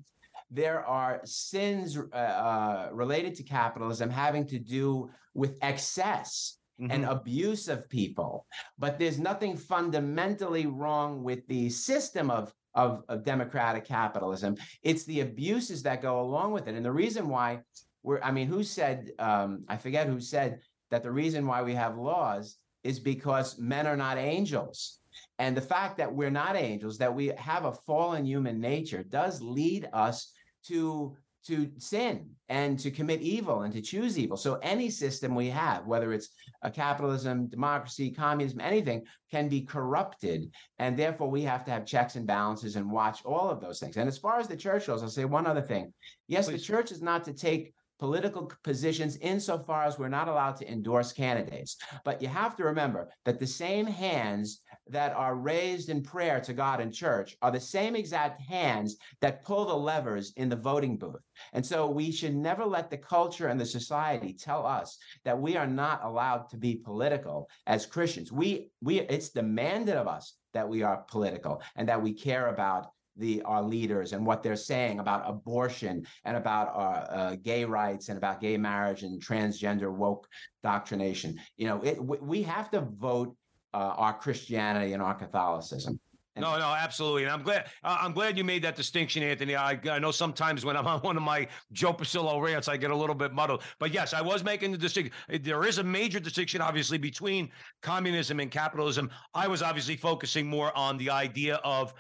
there 0.51 0.85
are 0.87 1.21
sins 1.25 1.99
uh, 1.99 2.17
uh, 2.17 2.89
related 2.93 3.35
to 3.37 3.43
capitalism 3.43 4.11
having 4.11 4.47
to 4.47 4.59
do 4.59 5.11
with 5.35 5.59
excess 5.63 6.59
mm-hmm. 6.81 6.91
and 6.91 7.05
abuse 7.05 7.69
of 7.69 7.89
people. 7.89 8.47
But 8.79 8.99
there's 8.99 9.19
nothing 9.19 9.57
fundamentally 9.57 10.67
wrong 10.67 11.23
with 11.23 11.47
the 11.47 11.71
system 11.71 12.31
of, 12.31 12.53
of, 12.75 13.03
of 13.09 13.25
democratic 13.25 13.85
capitalism. 13.85 14.57
It's 14.83 15.05
the 15.05 15.21
abuses 15.21 15.83
that 15.83 16.03
go 16.03 16.21
along 16.21 16.53
with 16.53 16.69
it. 16.69 16.75
And 16.75 16.85
the 16.85 16.93
reason 16.93 17.29
why 17.29 17.61
we're, 18.03 18.21
I 18.21 18.31
mean, 18.31 18.49
who 18.49 18.63
said, 18.63 19.13
um, 19.19 19.65
I 19.69 19.77
forget 19.77 20.07
who 20.07 20.21
said 20.21 20.61
that 20.91 21.03
the 21.03 21.11
reason 21.11 21.47
why 21.47 21.63
we 21.63 21.75
have 21.75 21.97
laws 21.97 22.57
is 22.85 22.99
because 22.99 23.59
men 23.59 23.87
are 23.87 23.97
not 23.97 24.19
angels. 24.19 24.99
And 25.39 25.57
the 25.57 25.61
fact 25.61 25.97
that 25.99 26.13
we're 26.13 26.31
not 26.31 26.57
angels, 26.57 26.99
that 26.99 27.15
we 27.15 27.29
have 27.37 27.65
a 27.65 27.73
fallen 27.73 28.25
human 28.25 28.61
nature, 28.61 29.03
does 29.03 29.41
lead 29.41 29.89
us 29.93 30.33
to 30.67 31.17
to 31.47 31.71
sin 31.79 32.31
and 32.49 32.79
to 32.79 32.91
commit 32.91 33.21
evil 33.21 33.63
and 33.63 33.73
to 33.73 33.81
choose 33.81 34.19
evil. 34.19 34.37
So 34.37 34.59
any 34.63 34.91
system 34.91 35.35
we 35.35 35.49
have, 35.49 35.87
whether 35.87 36.13
it's 36.13 36.31
a 36.63 36.71
capitalism, 36.71 37.49
democracy, 37.49 38.11
communism, 38.11 38.61
anything, 38.61 39.05
can 39.31 39.49
be 39.49 39.63
corrupted. 39.63 40.51
And 40.79 40.97
therefore 40.97 41.31
we 41.31 41.43
have 41.43 41.65
to 41.65 41.71
have 41.71 41.87
checks 41.87 42.17
and 42.17 42.27
balances 42.27 42.77
and 42.77 42.91
watch 42.91 43.25
all 43.25 43.51
of 43.51 43.61
those 43.61 43.81
things. 43.81 43.97
And 43.97 44.09
as 44.09 44.19
far 44.19 44.39
as 44.39 44.49
the 44.49 44.57
church 44.57 44.87
goes, 44.87 45.03
I'll 45.03 45.09
say 45.09 45.25
one 45.25 45.47
other 45.47 45.63
thing. 45.63 45.93
Yes, 46.29 46.47
Please. 46.47 46.61
the 46.61 46.67
church 46.67 46.93
is 46.93 47.03
not 47.03 47.25
to 47.25 47.33
take 47.33 47.75
political 47.99 48.51
positions 48.65 49.17
insofar 49.19 49.85
as 49.85 49.97
we're 49.97 50.09
not 50.09 50.27
allowed 50.27 50.57
to 50.57 50.69
endorse 50.69 51.13
candidates. 51.13 51.77
But 52.05 52.21
you 52.21 52.27
have 52.27 52.57
to 52.57 52.65
remember 52.65 53.09
that 53.25 53.39
the 53.39 53.47
same 53.47 53.87
hands 53.87 54.62
that 54.89 55.13
are 55.15 55.37
raised 55.37 55.89
in 55.89 56.03
prayer 56.03 56.41
to 56.41 56.53
God 56.53 56.81
in 56.81 56.91
church 56.91 57.37
are 57.43 57.51
the 57.51 57.61
same 57.61 57.95
exact 57.95 58.41
hands 58.41 58.97
that 59.21 59.45
pull 59.45 59.65
the 59.65 59.75
levers 59.75 60.33
in 60.37 60.49
the 60.49 60.57
voting 60.57 60.97
booth. 60.97 61.23
And 61.53 61.65
so 61.65 61.89
we 61.89 62.11
should 62.11 62.35
never 62.35 62.65
let 62.65 62.91
the 62.91 62.99
culture 62.99 63.49
and 63.49 63.61
the 63.61 63.67
society 63.67 64.33
tell 64.33 64.67
us 64.67 64.99
that 65.25 65.39
we 65.39 65.57
are 65.57 65.67
not 65.67 66.05
allowed 66.05 66.49
to 66.51 66.57
be 66.57 66.77
political 66.77 67.49
as 67.67 67.87
Christians. 67.87 68.33
We 68.33 68.71
we 68.81 69.01
it's 69.01 69.31
demanded 69.31 69.97
of 69.97 70.09
us 70.09 70.35
that 70.55 70.69
we 70.69 70.83
are 70.83 71.05
political 71.09 71.63
and 71.77 71.89
that 71.89 72.03
we 72.03 72.13
care 72.13 72.49
about 72.49 72.89
the 73.17 73.43
our 73.43 73.63
leaders 73.63 74.13
and 74.13 74.25
what 74.25 74.43
they're 74.43 74.57
saying 74.57 74.99
about 74.99 75.29
abortion 75.29 76.07
and 76.25 76.37
about 76.37 76.69
our 76.75 77.07
uh, 77.11 77.37
gay 77.43 77.65
rights 77.65 78.09
and 78.09 78.17
about 78.17 78.41
gay 78.41 78.57
marriage 78.57 79.03
and 79.03 79.23
transgender 79.23 79.93
woke 79.93 80.27
doctrination. 80.63 81.39
You 81.57 81.67
know, 81.67 81.83
it, 81.83 82.03
we 82.03 82.43
have 82.43 82.71
to 82.71 82.81
vote 82.81 83.37
uh, 83.75 83.95
our 83.97 84.15
Christianity 84.15 84.93
and 84.93 85.03
our 85.03 85.15
Catholicism. 85.15 85.99
And 86.35 86.43
no, 86.45 86.59
no, 86.59 86.75
absolutely, 86.75 87.25
and 87.25 87.31
I'm 87.31 87.43
glad. 87.43 87.67
Uh, 87.85 87.99
I'm 88.01 88.13
glad 88.13 88.39
you 88.39 88.45
made 88.45 88.65
that 88.65 88.75
distinction, 88.75 89.23
Anthony. 89.23 89.55
I, 89.55 89.79
I 89.91 89.99
know 89.99 90.11
sometimes 90.11 90.65
when 90.65 90.79
I'm 90.79 90.87
on 90.87 91.01
one 91.01 91.19
of 91.19 91.23
my 91.23 91.47
Joe 91.73 91.93
Pasillo 91.93 92.41
rants, 92.41 92.69
I 92.69 92.79
get 92.79 92.91
a 92.91 92.97
little 92.97 93.15
bit 93.15 93.35
muddled. 93.35 93.63
But 93.79 93.93
yes, 93.93 94.15
I 94.15 94.23
was 94.23 94.43
making 94.43 94.73
the 94.73 94.79
distinction. 94.79 95.13
There 95.43 95.67
is 95.67 95.77
a 95.77 95.85
major 95.85 96.21
distinction, 96.21 96.63
obviously, 96.63 96.97
between 96.97 97.51
communism 97.83 98.41
and 98.41 98.51
capitalism. 98.51 99.11
I 99.35 99.47
was 99.47 99.61
obviously 99.61 99.97
focusing 99.97 100.47
more 100.47 100.75
on 100.77 100.97
the 100.97 101.11
idea 101.11 101.57
of 101.65 101.93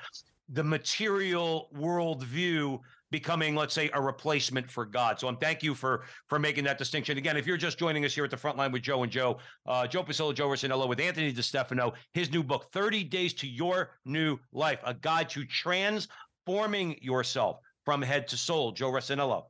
the 0.48 0.64
material 0.64 1.68
worldview 1.74 2.80
becoming, 3.12 3.54
let's 3.54 3.74
say, 3.74 3.90
a 3.92 4.00
replacement 4.00 4.68
for 4.68 4.84
God. 4.84 5.20
So 5.20 5.28
I'm 5.28 5.36
thank 5.36 5.62
you 5.62 5.74
for 5.74 6.04
for 6.26 6.40
making 6.40 6.64
that 6.64 6.78
distinction. 6.78 7.18
Again, 7.18 7.36
if 7.36 7.46
you're 7.46 7.56
just 7.56 7.78
joining 7.78 8.04
us 8.04 8.12
here 8.12 8.24
at 8.24 8.30
the 8.30 8.36
front 8.36 8.58
line 8.58 8.72
with 8.72 8.82
Joe 8.82 9.04
and 9.04 9.12
Joe, 9.12 9.38
uh, 9.66 9.86
Joe 9.86 10.02
Pasillo, 10.02 10.34
Joe 10.34 10.48
Rossinello 10.48 10.88
with 10.88 10.98
Anthony 10.98 11.32
DeStefano, 11.32 11.92
his 12.12 12.32
new 12.32 12.42
book, 12.42 12.72
30 12.72 13.04
Days 13.04 13.34
to 13.34 13.46
Your 13.46 13.90
New 14.04 14.38
Life, 14.52 14.80
a 14.84 14.94
guide 14.94 15.28
to 15.30 15.44
transforming 15.44 16.96
yourself 17.00 17.58
from 17.84 18.02
head 18.02 18.26
to 18.28 18.36
soul. 18.36 18.72
Joe 18.72 18.90
Rossinello. 18.90 19.44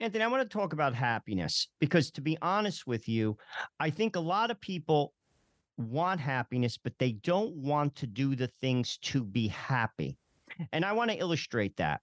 Anthony, 0.00 0.22
I 0.22 0.28
want 0.28 0.48
to 0.48 0.58
talk 0.58 0.72
about 0.72 0.94
happiness 0.94 1.68
because 1.80 2.12
to 2.12 2.20
be 2.20 2.38
honest 2.40 2.86
with 2.86 3.08
you, 3.08 3.36
I 3.80 3.90
think 3.90 4.14
a 4.14 4.20
lot 4.20 4.52
of 4.52 4.60
people 4.60 5.12
want 5.76 6.20
happiness, 6.20 6.78
but 6.78 6.92
they 6.98 7.12
don't 7.12 7.52
want 7.56 7.96
to 7.96 8.06
do 8.06 8.36
the 8.36 8.46
things 8.46 8.98
to 8.98 9.24
be 9.24 9.48
happy. 9.48 10.16
And 10.72 10.84
I 10.84 10.92
want 10.92 11.10
to 11.10 11.16
illustrate 11.16 11.76
that. 11.76 12.00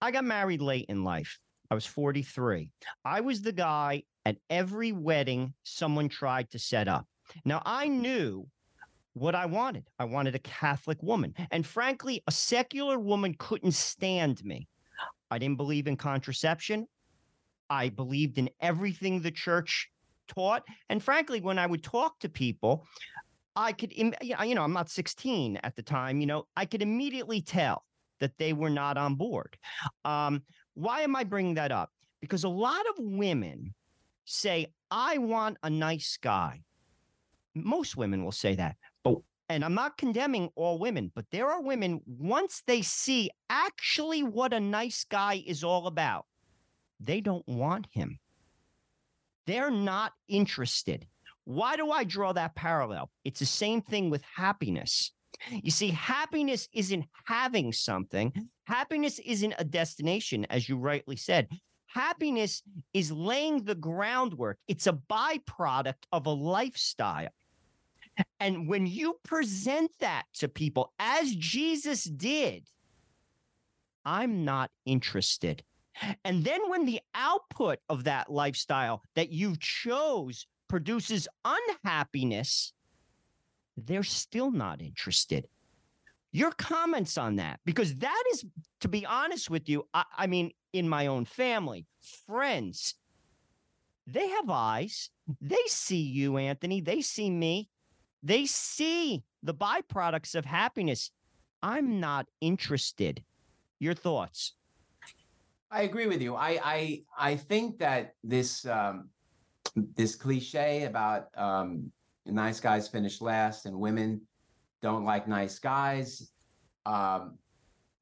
I 0.00 0.10
got 0.10 0.24
married 0.24 0.60
late 0.60 0.86
in 0.88 1.04
life. 1.04 1.38
I 1.70 1.74
was 1.74 1.84
43. 1.86 2.70
I 3.04 3.20
was 3.20 3.42
the 3.42 3.52
guy 3.52 4.04
at 4.24 4.36
every 4.48 4.92
wedding 4.92 5.54
someone 5.64 6.08
tried 6.08 6.50
to 6.50 6.58
set 6.58 6.88
up. 6.88 7.06
Now, 7.44 7.62
I 7.64 7.88
knew 7.88 8.46
what 9.14 9.34
I 9.34 9.46
wanted. 9.46 9.88
I 9.98 10.04
wanted 10.04 10.34
a 10.34 10.40
Catholic 10.40 11.02
woman. 11.02 11.34
And 11.50 11.66
frankly, 11.66 12.22
a 12.26 12.32
secular 12.32 12.98
woman 12.98 13.34
couldn't 13.38 13.72
stand 13.72 14.44
me. 14.44 14.68
I 15.30 15.38
didn't 15.38 15.56
believe 15.56 15.86
in 15.86 15.96
contraception. 15.96 16.86
I 17.68 17.90
believed 17.90 18.38
in 18.38 18.48
everything 18.60 19.20
the 19.20 19.30
church 19.30 19.90
taught. 20.26 20.62
And 20.88 21.02
frankly, 21.02 21.40
when 21.40 21.58
I 21.58 21.66
would 21.66 21.82
talk 21.82 22.18
to 22.20 22.28
people, 22.28 22.86
I 23.56 23.72
could, 23.72 23.92
you 23.92 24.12
know, 24.54 24.62
I'm 24.62 24.72
not 24.72 24.88
16 24.88 25.58
at 25.64 25.74
the 25.74 25.82
time, 25.82 26.20
you 26.20 26.26
know, 26.26 26.46
I 26.56 26.64
could 26.64 26.80
immediately 26.80 27.42
tell 27.42 27.84
that 28.20 28.36
they 28.38 28.52
were 28.52 28.70
not 28.70 28.96
on 28.96 29.14
board. 29.14 29.56
Um, 30.04 30.42
why 30.74 31.02
am 31.02 31.16
I 31.16 31.24
bringing 31.24 31.54
that 31.54 31.72
up? 31.72 31.90
Because 32.20 32.44
a 32.44 32.48
lot 32.48 32.84
of 32.90 32.94
women 32.98 33.74
say, 34.24 34.66
I 34.90 35.18
want 35.18 35.58
a 35.62 35.70
nice 35.70 36.18
guy. 36.20 36.62
Most 37.54 37.96
women 37.96 38.24
will 38.24 38.32
say 38.32 38.54
that. 38.56 38.76
But 39.02 39.16
and 39.48 39.64
I'm 39.64 39.74
not 39.74 39.96
condemning 39.96 40.50
all 40.56 40.78
women, 40.78 41.10
but 41.14 41.24
there 41.30 41.48
are 41.48 41.62
women, 41.62 42.00
once 42.06 42.62
they 42.66 42.82
see 42.82 43.30
actually 43.48 44.22
what 44.22 44.52
a 44.52 44.60
nice 44.60 45.04
guy 45.04 45.42
is 45.46 45.64
all 45.64 45.86
about, 45.86 46.26
they 47.00 47.20
don't 47.20 47.46
want 47.48 47.86
him. 47.90 48.18
They're 49.46 49.70
not 49.70 50.12
interested. 50.28 51.06
Why 51.44 51.76
do 51.76 51.90
I 51.90 52.04
draw 52.04 52.34
that 52.34 52.54
parallel? 52.54 53.10
It's 53.24 53.40
the 53.40 53.46
same 53.46 53.80
thing 53.80 54.10
with 54.10 54.22
happiness. 54.36 55.12
You 55.50 55.70
see, 55.70 55.90
happiness 55.90 56.68
isn't 56.72 57.04
having 57.24 57.72
something, 57.72 58.32
mm. 58.32 58.46
happiness 58.64 59.20
isn't 59.24 59.54
a 59.58 59.64
destination, 59.64 60.46
as 60.50 60.68
you 60.68 60.76
rightly 60.76 61.16
said. 61.16 61.48
Happiness 61.86 62.62
is 62.92 63.10
laying 63.10 63.64
the 63.64 63.74
groundwork, 63.74 64.58
it's 64.68 64.86
a 64.86 64.92
byproduct 64.92 66.04
of 66.12 66.26
a 66.26 66.30
lifestyle. 66.30 67.28
And 68.40 68.68
when 68.68 68.86
you 68.86 69.16
present 69.24 69.92
that 70.00 70.24
to 70.34 70.48
people, 70.48 70.92
as 70.98 71.34
Jesus 71.34 72.04
did, 72.04 72.68
I'm 74.04 74.44
not 74.44 74.70
interested. 74.84 75.62
And 76.24 76.44
then 76.44 76.68
when 76.68 76.84
the 76.84 77.00
output 77.14 77.78
of 77.88 78.04
that 78.04 78.30
lifestyle 78.30 79.02
that 79.14 79.30
you 79.30 79.56
chose 79.58 80.46
produces 80.68 81.28
unhappiness, 81.44 82.72
they're 83.86 84.02
still 84.02 84.50
not 84.50 84.80
interested. 84.82 85.46
Your 86.32 86.50
comments 86.52 87.16
on 87.16 87.36
that, 87.36 87.60
because 87.64 87.94
that 87.96 88.22
is, 88.32 88.44
to 88.80 88.88
be 88.88 89.06
honest 89.06 89.48
with 89.48 89.68
you, 89.68 89.86
I, 89.94 90.04
I 90.16 90.26
mean, 90.26 90.52
in 90.72 90.88
my 90.88 91.06
own 91.06 91.24
family, 91.24 91.86
friends, 92.26 92.94
they 94.06 94.28
have 94.28 94.50
eyes. 94.50 95.10
They 95.40 95.56
see 95.66 96.02
you, 96.02 96.36
Anthony. 96.36 96.80
They 96.80 97.00
see 97.00 97.30
me. 97.30 97.68
They 98.22 98.46
see 98.46 99.22
the 99.42 99.54
byproducts 99.54 100.34
of 100.34 100.44
happiness. 100.44 101.10
I'm 101.62 102.00
not 102.00 102.26
interested. 102.40 103.22
Your 103.78 103.94
thoughts? 103.94 104.54
I 105.70 105.82
agree 105.82 106.06
with 106.06 106.22
you. 106.22 106.34
I 106.34 106.58
I 106.64 107.02
I 107.18 107.36
think 107.36 107.78
that 107.78 108.14
this 108.24 108.64
um, 108.66 109.10
this 109.74 110.16
cliche 110.16 110.84
about 110.84 111.28
um, 111.36 111.92
nice 112.32 112.60
guys 112.60 112.88
finish 112.88 113.20
last 113.20 113.66
and 113.66 113.78
women 113.78 114.20
don't 114.82 115.04
like 115.04 115.26
nice 115.26 115.58
guys. 115.58 116.30
Um, 116.86 117.38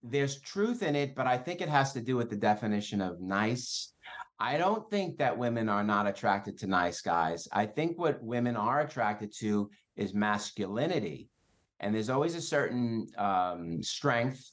there's 0.03 0.41
truth 0.41 0.83
in 0.83 0.95
it, 0.95 1.15
but 1.15 1.27
I 1.27 1.37
think 1.37 1.61
it 1.61 1.69
has 1.69 1.93
to 1.95 2.01
do 2.01 2.17
with 2.17 2.31
the 2.31 2.37
definition 2.37 3.01
of 3.01 3.21
nice. 3.21 3.93
I 4.39 4.59
don't 4.59 4.89
think 4.91 5.19
that 5.19 5.37
women 5.37 5.69
are 5.69 5.83
not 5.83 6.07
attracted 6.07 6.59
to 6.59 6.67
nice 6.67 7.01
guys. 7.01 7.49
I 7.53 7.67
think 7.67 7.99
what 7.99 8.23
women 8.23 8.57
are 8.57 8.81
attracted 8.81 9.33
to 9.39 9.71
is 9.97 10.15
masculinity. 10.15 11.31
And 11.81 11.95
there's 11.95 12.11
always 12.11 12.35
a 12.35 12.41
certain 12.41 13.07
um, 13.19 13.83
strength 13.83 14.51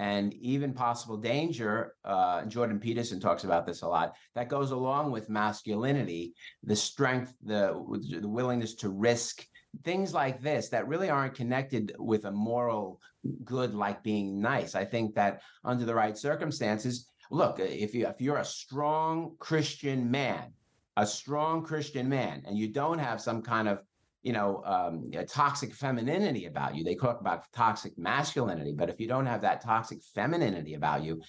and 0.00 0.32
even 0.32 0.72
possible 0.72 1.18
danger. 1.18 1.94
Uh, 2.06 2.46
Jordan 2.46 2.80
Peterson 2.80 3.20
talks 3.20 3.44
about 3.44 3.66
this 3.66 3.82
a 3.82 3.86
lot. 3.86 4.14
That 4.34 4.48
goes 4.48 4.70
along 4.70 5.10
with 5.10 5.28
masculinity, 5.28 6.32
the 6.64 6.74
strength, 6.74 7.34
the, 7.44 7.74
the 8.18 8.26
willingness 8.26 8.74
to 8.76 8.88
risk, 8.88 9.46
things 9.84 10.14
like 10.14 10.40
this 10.40 10.70
that 10.70 10.88
really 10.88 11.10
aren't 11.10 11.34
connected 11.34 11.92
with 11.98 12.24
a 12.24 12.30
moral 12.30 12.98
good 13.44 13.74
like 13.74 14.02
being 14.02 14.40
nice. 14.40 14.74
I 14.74 14.86
think 14.86 15.14
that 15.16 15.42
under 15.66 15.84
the 15.84 15.94
right 15.94 16.16
circumstances, 16.16 17.10
look, 17.30 17.60
if 17.60 17.94
you 17.94 18.06
if 18.06 18.22
you're 18.22 18.38
a 18.38 18.44
strong 18.44 19.36
Christian 19.38 20.10
man, 20.10 20.54
a 20.96 21.06
strong 21.06 21.62
Christian 21.62 22.08
man, 22.08 22.42
and 22.46 22.56
you 22.56 22.68
don't 22.68 22.98
have 22.98 23.20
some 23.20 23.42
kind 23.42 23.68
of 23.68 23.82
you 24.22 24.32
know, 24.32 24.62
um, 24.64 25.10
toxic 25.28 25.74
femininity 25.74 26.46
about 26.46 26.74
you. 26.74 26.84
They 26.84 26.94
talk 26.94 27.20
about 27.20 27.50
toxic 27.52 27.96
masculinity, 27.98 28.74
but 28.76 28.90
if 28.90 29.00
you 29.00 29.08
don't 29.08 29.26
have 29.26 29.40
that 29.42 29.62
toxic 29.62 30.02
femininity 30.14 30.74
about 30.74 31.02
you, 31.02 31.22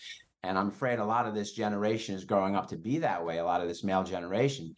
and 0.44 0.58
I'm 0.58 0.70
afraid 0.70 1.00
a 1.00 1.06
lot 1.06 1.28
of 1.28 1.36
this 1.36 1.54
generation 1.54 2.16
is 2.16 2.26
growing 2.26 2.56
up 2.56 2.68
to 2.70 2.78
be 2.78 2.98
that 3.00 3.24
way, 3.24 3.38
a 3.38 3.46
lot 3.46 3.62
of 3.62 3.68
this 3.68 3.84
male 3.84 4.04
generation, 4.04 4.76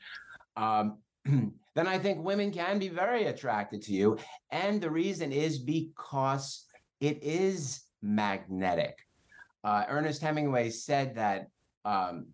um, 0.58 0.98
then 1.26 1.88
I 1.88 1.98
think 1.98 2.24
women 2.24 2.52
can 2.52 2.80
be 2.80 2.90
very 2.90 3.26
attracted 3.26 3.82
to 3.84 3.94
you. 3.94 4.18
And 4.52 4.82
the 4.82 4.92
reason 4.92 5.32
is 5.32 5.60
because 5.60 6.66
it 7.00 7.24
is 7.24 7.84
magnetic. 8.02 8.98
Uh, 9.64 9.86
Ernest 9.88 10.22
Hemingway 10.22 10.70
said 10.70 11.16
that, 11.16 11.48
um, 11.86 12.28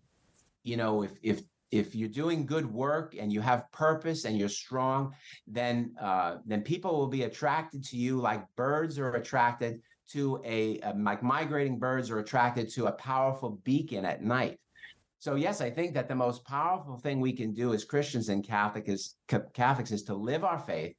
you 0.64 0.76
know, 0.76 1.02
if 1.02 1.12
if 1.22 1.42
if 1.70 1.94
you're 1.94 2.08
doing 2.08 2.46
good 2.46 2.66
work 2.66 3.14
and 3.18 3.32
you 3.32 3.40
have 3.40 3.70
purpose 3.72 4.24
and 4.24 4.36
you're 4.38 4.48
strong, 4.48 5.12
then 5.46 5.94
uh, 6.00 6.38
then 6.44 6.62
people 6.62 6.96
will 6.96 7.08
be 7.08 7.22
attracted 7.24 7.84
to 7.84 7.96
you 7.96 8.18
like 8.18 8.44
birds 8.56 8.98
are 8.98 9.14
attracted 9.14 9.80
to 10.12 10.40
a, 10.44 10.80
a 10.80 10.92
like 10.96 11.22
migrating 11.22 11.78
birds 11.78 12.10
are 12.10 12.18
attracted 12.18 12.68
to 12.70 12.86
a 12.86 12.92
powerful 12.92 13.60
beacon 13.64 14.04
at 14.04 14.22
night. 14.22 14.58
So 15.20 15.34
yes, 15.34 15.60
I 15.60 15.68
think 15.70 15.92
that 15.94 16.08
the 16.08 16.14
most 16.14 16.46
powerful 16.46 16.96
thing 16.96 17.20
we 17.20 17.34
can 17.34 17.52
do 17.52 17.74
as 17.74 17.84
Christians 17.84 18.30
and 18.30 18.42
Catholic 18.42 18.88
is, 18.88 19.16
Catholics 19.52 19.90
is 19.90 20.02
to 20.04 20.14
live 20.14 20.44
our 20.44 20.58
faith, 20.58 20.96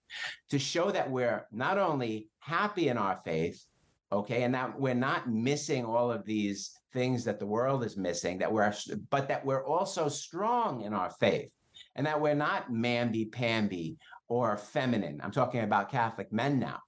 to 0.51 0.59
show 0.59 0.91
that 0.91 1.09
we're 1.09 1.47
not 1.51 1.79
only 1.79 2.29
happy 2.39 2.89
in 2.89 2.99
our 2.99 3.19
faith, 3.25 3.65
okay, 4.11 4.43
and 4.43 4.53
that 4.53 4.79
we're 4.79 4.93
not 4.93 5.29
missing 5.29 5.85
all 5.85 6.11
of 6.11 6.25
these 6.25 6.71
things 6.93 7.23
that 7.23 7.39
the 7.39 7.45
world 7.45 7.83
is 7.83 7.95
missing 7.95 8.37
that 8.37 8.51
we're 8.51 8.73
but 9.09 9.27
that 9.27 9.45
we're 9.45 9.65
also 9.65 10.09
strong 10.09 10.81
in 10.81 10.93
our 10.93 11.09
faith 11.19 11.49
and 11.95 12.05
that 12.05 12.19
we're 12.19 12.35
not 12.35 12.69
mamby-pamby 12.69 13.97
or 14.27 14.57
feminine. 14.57 15.19
I'm 15.23 15.31
talking 15.31 15.61
about 15.61 15.91
catholic 15.91 16.31
men 16.33 16.59
now. 16.59 16.79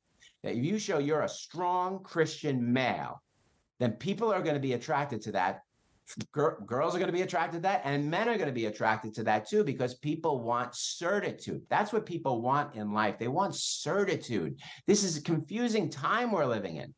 That 0.44 0.56
if 0.56 0.64
you 0.64 0.78
show 0.78 1.00
you're 1.00 1.22
a 1.22 1.30
strong 1.30 2.04
christian 2.04 2.74
male 2.74 3.22
then 3.80 3.94
people 3.94 4.32
are 4.32 4.42
going 4.42 4.56
to 4.56 4.62
be 4.62 4.74
attracted 4.74 5.22
to 5.22 5.32
that 5.34 5.62
girls 6.32 6.94
are 6.94 7.00
going 7.00 7.08
to 7.08 7.13
be 7.13 7.22
attracted 7.22 7.58
to 7.58 7.62
that 7.62 7.82
and 7.86 8.10
men 8.10 8.28
are 8.28 8.36
going 8.36 8.48
to 8.48 8.54
be 8.54 8.66
attracted 8.66 9.13
to 9.13 9.24
that 9.24 9.48
too 9.48 9.63
because 9.63 9.96
people 9.96 10.42
want 10.42 10.76
certitude 10.76 11.62
that's 11.70 11.94
what 11.94 12.06
people 12.06 12.42
want 12.42 12.76
in 12.76 12.92
life 12.92 13.18
they 13.18 13.30
want 13.30 13.56
certitude 13.56 14.60
this 14.86 15.04
is 15.04 15.16
a 15.16 15.22
confusing 15.22 15.89
time 15.89 16.30
we're 16.32 16.46
living 16.46 16.76
in 16.76 16.94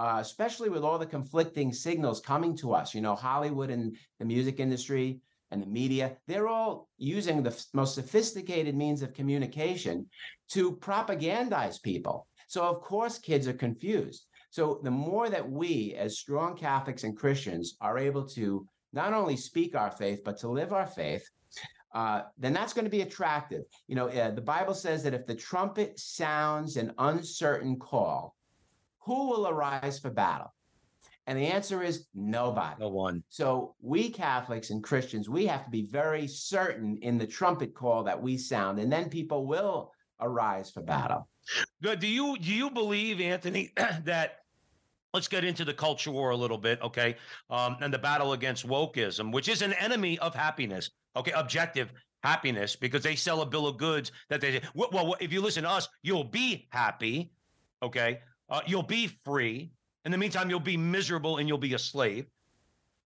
uh, 0.00 0.16
especially 0.18 0.70
with 0.70 0.82
all 0.82 0.98
the 0.98 1.04
conflicting 1.04 1.74
signals 1.74 2.20
coming 2.20 2.56
to 2.56 2.72
us. 2.72 2.94
You 2.94 3.02
know, 3.02 3.14
Hollywood 3.14 3.68
and 3.68 3.94
the 4.18 4.24
music 4.24 4.58
industry 4.58 5.20
and 5.50 5.60
the 5.60 5.66
media, 5.66 6.16
they're 6.26 6.48
all 6.48 6.88
using 6.96 7.42
the 7.42 7.50
f- 7.50 7.66
most 7.74 7.96
sophisticated 7.96 8.74
means 8.74 9.02
of 9.02 9.12
communication 9.12 10.08
to 10.52 10.76
propagandize 10.76 11.82
people. 11.82 12.26
So, 12.48 12.62
of 12.62 12.80
course, 12.80 13.18
kids 13.18 13.46
are 13.46 13.52
confused. 13.52 14.24
So, 14.50 14.80
the 14.82 14.90
more 14.90 15.30
that 15.30 15.48
we, 15.48 15.94
as 15.96 16.18
strong 16.18 16.56
Catholics 16.56 17.04
and 17.04 17.16
Christians, 17.16 17.76
are 17.80 17.98
able 17.98 18.26
to 18.28 18.66
not 18.92 19.12
only 19.12 19.36
speak 19.36 19.76
our 19.76 19.90
faith, 19.90 20.22
but 20.24 20.38
to 20.38 20.48
live 20.48 20.72
our 20.72 20.86
faith, 20.86 21.24
uh, 21.94 22.22
then 22.38 22.52
that's 22.52 22.72
going 22.72 22.84
to 22.84 22.90
be 22.90 23.02
attractive. 23.02 23.62
You 23.88 23.96
know, 23.96 24.08
uh, 24.08 24.30
the 24.30 24.40
Bible 24.40 24.74
says 24.74 25.02
that 25.04 25.14
if 25.14 25.26
the 25.26 25.34
trumpet 25.34 25.98
sounds 25.98 26.76
an 26.76 26.92
uncertain 26.98 27.78
call, 27.78 28.36
who 29.00 29.28
will 29.28 29.48
arise 29.48 29.98
for 29.98 30.10
battle? 30.10 30.52
And 31.26 31.38
the 31.38 31.46
answer 31.46 31.82
is 31.82 32.06
nobody. 32.14 32.76
No 32.80 32.88
one. 32.88 33.22
So 33.28 33.74
we 33.80 34.10
Catholics 34.10 34.70
and 34.70 34.82
Christians, 34.82 35.28
we 35.28 35.46
have 35.46 35.64
to 35.64 35.70
be 35.70 35.82
very 35.82 36.26
certain 36.26 36.98
in 37.02 37.18
the 37.18 37.26
trumpet 37.26 37.74
call 37.74 38.02
that 38.04 38.20
we 38.20 38.36
sound, 38.36 38.78
and 38.78 38.92
then 38.92 39.08
people 39.08 39.46
will 39.46 39.92
arise 40.20 40.70
for 40.70 40.82
battle. 40.82 41.28
Good. 41.82 42.00
Do 42.00 42.06
you 42.06 42.36
do 42.38 42.52
you 42.52 42.70
believe, 42.70 43.20
Anthony, 43.20 43.72
that 44.04 44.39
let's 45.12 45.28
get 45.28 45.44
into 45.44 45.64
the 45.64 45.74
culture 45.74 46.10
war 46.10 46.30
a 46.30 46.36
little 46.36 46.58
bit, 46.58 46.80
okay? 46.82 47.16
Um, 47.48 47.76
and 47.80 47.92
the 47.92 47.98
battle 47.98 48.32
against 48.32 48.66
wokeism, 48.66 49.32
which 49.32 49.48
is 49.48 49.62
an 49.62 49.72
enemy 49.74 50.18
of 50.20 50.34
happiness, 50.34 50.90
okay? 51.16 51.32
Objective 51.32 51.92
happiness, 52.22 52.76
because 52.76 53.02
they 53.02 53.16
sell 53.16 53.42
a 53.42 53.46
bill 53.46 53.66
of 53.66 53.76
goods 53.76 54.12
that 54.28 54.40
they 54.40 54.60
well, 54.74 54.90
well 54.92 55.16
if 55.20 55.32
you 55.32 55.40
listen 55.40 55.64
to 55.64 55.70
us, 55.70 55.88
you'll 56.02 56.24
be 56.24 56.68
happy, 56.70 57.32
okay? 57.82 58.20
Uh, 58.48 58.60
you'll 58.66 58.82
be 58.82 59.10
free. 59.24 59.70
In 60.04 60.12
the 60.12 60.18
meantime, 60.18 60.48
you'll 60.50 60.60
be 60.60 60.76
miserable 60.76 61.38
and 61.38 61.48
you'll 61.48 61.58
be 61.58 61.74
a 61.74 61.78
slave. 61.78 62.26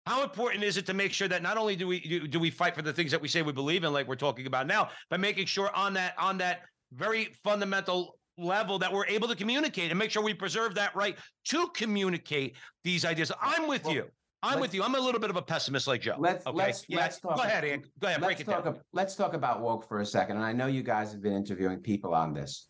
How 0.07 0.23
important 0.23 0.65
is 0.65 0.77
it 0.77 0.87
to 0.87 0.95
make 0.95 1.13
sure 1.13 1.29
that 1.29 1.43
not 1.43 1.57
only 1.57 1.77
do 1.77 1.87
we 1.87 2.27
do 2.29 2.41
we 2.41 2.51
fight 2.51 2.75
for 2.75 2.83
the 2.83 2.93
things 2.93 3.11
that 3.11 3.21
we 3.21 3.29
say 3.29 3.43
we 3.43 3.53
believe 3.53 3.85
in, 3.85 3.93
like 3.93 4.09
we're 4.09 4.17
talking 4.17 4.47
about 4.47 4.67
now, 4.67 4.89
but 5.11 5.21
making 5.21 5.47
sure 5.47 5.71
on 5.77 5.93
that 5.95 6.15
on 6.19 6.39
that 6.39 6.63
very 6.93 7.27
fundamental 7.45 8.19
level 8.41 8.79
that 8.79 8.93
we're 8.93 9.07
able 9.07 9.29
to 9.29 9.37
communicate 9.37 9.91
and 9.91 9.99
make 9.99 10.11
sure 10.11 10.23
we 10.23 10.35
preserve 10.35 10.75
that 10.75 10.95
right 10.97 11.17
to 11.47 11.69
communicate 11.75 12.57
these 12.85 13.05
ideas. 13.05 13.31
I'm 13.41 13.69
with 13.69 13.85
well, 13.85 13.95
you. 13.95 14.05
I'm 14.43 14.59
with 14.61 14.73
you. 14.73 14.83
I'm 14.83 14.95
a 14.95 15.01
little 15.01 15.21
bit 15.21 15.31
of 15.31 15.37
a 15.37 15.43
pessimist 15.43 15.87
like 15.87 16.01
Joe. 16.01 16.17
Let's 16.19 16.47
okay? 16.47 16.57
let's 16.57 16.85
yeah. 16.89 16.97
let's 16.97 17.21
talk. 17.21 17.37
Go 17.37 17.43
ahead, 17.43 17.65
Ian. 17.65 17.83
Go 17.99 18.09
ahead. 18.09 18.21
Break 18.21 18.41
it 18.41 18.47
down. 18.47 18.65
Talk, 18.65 18.81
let's 18.93 19.15
talk 19.15 19.35
about 19.35 19.61
woke 19.61 19.87
for 19.87 20.01
a 20.01 20.07
second. 20.07 20.37
And 20.37 20.45
I 20.45 20.53
know 20.53 20.67
you 20.67 20.83
guys 20.83 21.13
have 21.13 21.21
been 21.21 21.35
interviewing 21.35 21.81
people 21.81 22.15
on 22.15 22.33
this. 22.33 22.69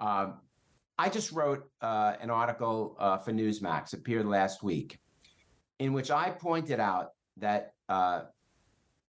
Um, 0.00 0.34
I 0.98 1.08
just 1.08 1.32
wrote 1.32 1.64
uh, 1.80 2.14
an 2.20 2.28
article 2.28 2.96
uh, 2.98 3.18
for 3.18 3.32
Newsmax, 3.32 3.94
appeared 3.94 4.26
last 4.26 4.62
week, 4.62 4.98
in 5.78 5.92
which 5.92 6.10
I 6.10 6.30
pointed 6.30 6.80
out 6.80 7.12
that 7.38 7.72
uh, 7.88 8.22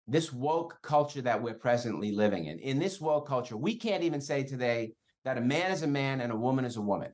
this 0.08 0.32
woke 0.32 0.80
culture 0.82 1.22
that 1.22 1.42
we're 1.42 1.56
presently 1.56 2.12
living 2.12 2.46
in, 2.46 2.60
in 2.60 2.80
this 2.80 3.02
woke 3.02 3.28
culture, 3.28 3.58
we 3.58 3.76
can't 3.76 4.04
even 4.04 4.22
say 4.22 4.44
today 4.44 4.94
that 5.30 5.38
a 5.38 5.42
man 5.42 5.70
is 5.70 5.84
a 5.84 5.88
man 5.88 6.22
and 6.22 6.32
a 6.32 6.36
woman 6.36 6.66
is 6.66 6.78
a 6.78 6.82
woman. 6.82 7.12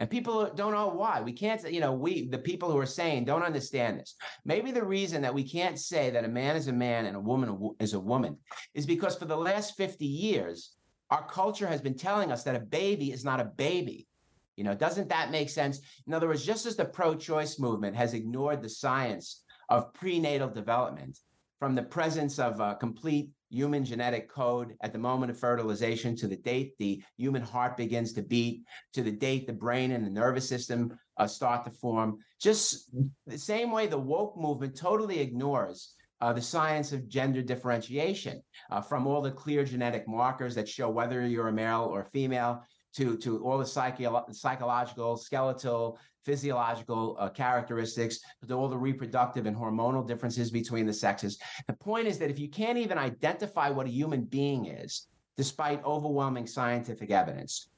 And 0.00 0.10
people 0.10 0.50
don't 0.56 0.72
know 0.72 0.88
why. 0.88 1.20
We 1.20 1.32
can't, 1.32 1.62
you 1.70 1.78
know, 1.78 1.92
we, 1.92 2.26
the 2.26 2.38
people 2.38 2.68
who 2.68 2.78
are 2.78 2.84
saying, 2.84 3.26
don't 3.26 3.44
understand 3.44 4.00
this. 4.00 4.16
Maybe 4.44 4.72
the 4.72 4.84
reason 4.84 5.22
that 5.22 5.32
we 5.32 5.48
can't 5.48 5.78
say 5.78 6.10
that 6.10 6.24
a 6.24 6.28
man 6.28 6.56
is 6.56 6.66
a 6.66 6.72
man 6.72 7.06
and 7.06 7.14
a 7.14 7.20
woman 7.20 7.70
is 7.78 7.92
a 7.92 8.00
woman 8.00 8.38
is 8.74 8.86
because 8.86 9.14
for 9.14 9.26
the 9.26 9.36
last 9.36 9.76
50 9.76 10.04
years, 10.04 10.72
our 11.10 11.24
culture 11.28 11.68
has 11.68 11.80
been 11.80 11.96
telling 11.96 12.32
us 12.32 12.42
that 12.42 12.56
a 12.56 12.60
baby 12.60 13.12
is 13.12 13.24
not 13.24 13.38
a 13.38 13.44
baby. 13.44 14.08
You 14.56 14.64
know, 14.64 14.74
doesn't 14.74 15.10
that 15.10 15.30
make 15.30 15.48
sense? 15.48 15.78
In 16.08 16.12
other 16.12 16.26
words, 16.26 16.44
just 16.44 16.66
as 16.66 16.74
the 16.74 16.86
pro 16.86 17.14
choice 17.14 17.60
movement 17.60 17.94
has 17.94 18.14
ignored 18.14 18.62
the 18.62 18.68
science 18.68 19.44
of 19.68 19.94
prenatal 19.94 20.48
development 20.48 21.20
from 21.64 21.74
the 21.74 21.82
presence 21.82 22.38
of 22.38 22.60
a 22.60 22.74
complete 22.74 23.30
human 23.48 23.86
genetic 23.86 24.28
code 24.28 24.74
at 24.82 24.92
the 24.92 24.98
moment 24.98 25.30
of 25.30 25.38
fertilization 25.38 26.14
to 26.14 26.26
the 26.26 26.36
date 26.36 26.74
the 26.78 27.02
human 27.16 27.40
heart 27.40 27.74
begins 27.74 28.12
to 28.12 28.20
beat, 28.20 28.64
to 28.92 29.02
the 29.02 29.10
date 29.10 29.46
the 29.46 29.52
brain 29.54 29.92
and 29.92 30.04
the 30.04 30.10
nervous 30.10 30.46
system 30.46 30.94
uh, 31.16 31.26
start 31.26 31.64
to 31.64 31.70
form. 31.70 32.18
Just 32.38 32.90
the 33.26 33.38
same 33.38 33.70
way 33.70 33.86
the 33.86 33.96
woke 33.96 34.36
movement 34.36 34.76
totally 34.76 35.20
ignores 35.20 35.94
uh, 36.20 36.34
the 36.34 36.42
science 36.42 36.92
of 36.92 37.08
gender 37.08 37.40
differentiation 37.40 38.42
uh, 38.70 38.82
from 38.82 39.06
all 39.06 39.22
the 39.22 39.30
clear 39.30 39.64
genetic 39.64 40.06
markers 40.06 40.54
that 40.56 40.68
show 40.68 40.90
whether 40.90 41.26
you're 41.26 41.48
a 41.48 41.52
male 41.52 41.88
or 41.90 42.04
female 42.12 42.62
to, 42.96 43.16
to 43.16 43.42
all 43.42 43.56
the 43.56 43.64
psycho- 43.64 44.26
psychological, 44.32 45.16
skeletal, 45.16 45.98
physiological 46.24 47.16
uh, 47.18 47.28
characteristics, 47.28 48.20
to 48.46 48.54
all 48.54 48.68
the 48.68 48.76
reproductive 48.76 49.46
and 49.46 49.56
hormonal 49.56 50.06
differences 50.06 50.50
between 50.50 50.86
the 50.86 50.92
sexes. 50.92 51.38
The 51.66 51.74
point 51.74 52.06
is 52.06 52.18
that 52.18 52.30
if 52.30 52.38
you 52.38 52.48
can't 52.48 52.78
even 52.78 52.98
identify 52.98 53.70
what 53.70 53.86
a 53.86 53.90
human 53.90 54.24
being 54.24 54.66
is, 54.66 55.06
despite 55.36 55.84
overwhelming 55.84 56.46
scientific 56.46 57.10
evidence, 57.10 57.68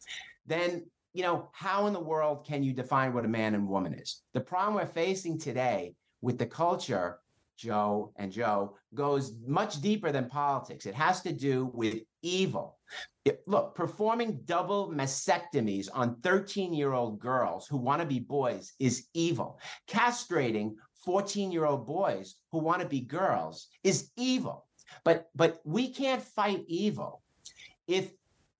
then 0.46 0.84
you 1.12 1.22
know 1.22 1.48
how 1.52 1.86
in 1.86 1.92
the 1.92 2.00
world 2.00 2.46
can 2.46 2.62
you 2.62 2.72
define 2.72 3.14
what 3.14 3.24
a 3.24 3.28
man 3.28 3.54
and 3.54 3.66
woman 3.66 3.94
is? 3.94 4.22
The 4.34 4.40
problem 4.40 4.74
we're 4.74 4.86
facing 4.86 5.38
today 5.38 5.94
with 6.20 6.38
the 6.38 6.46
culture 6.46 7.18
Joe 7.56 8.12
and 8.16 8.30
Joe 8.30 8.76
goes 8.94 9.32
much 9.46 9.80
deeper 9.80 10.12
than 10.12 10.28
politics. 10.28 10.86
It 10.86 10.94
has 10.94 11.22
to 11.22 11.32
do 11.32 11.70
with 11.74 12.02
evil. 12.22 12.78
It, 13.24 13.42
look, 13.46 13.74
performing 13.74 14.40
double 14.44 14.90
mastectomies 14.90 15.88
on 15.92 16.20
13 16.22 16.72
year 16.72 16.92
old 16.92 17.18
girls 17.18 17.66
who 17.66 17.76
want 17.76 18.00
to 18.00 18.06
be 18.06 18.20
boys 18.20 18.72
is 18.78 19.06
evil. 19.14 19.58
Castrating 19.88 20.74
14 21.04 21.50
year 21.52 21.64
old 21.64 21.86
boys 21.86 22.36
who 22.52 22.58
want 22.58 22.82
to 22.82 22.88
be 22.88 23.00
girls 23.00 23.68
is 23.82 24.10
evil. 24.16 24.66
But 25.04 25.30
but 25.34 25.60
we 25.64 25.88
can't 25.88 26.22
fight 26.22 26.64
evil 26.68 27.22
if 27.88 28.12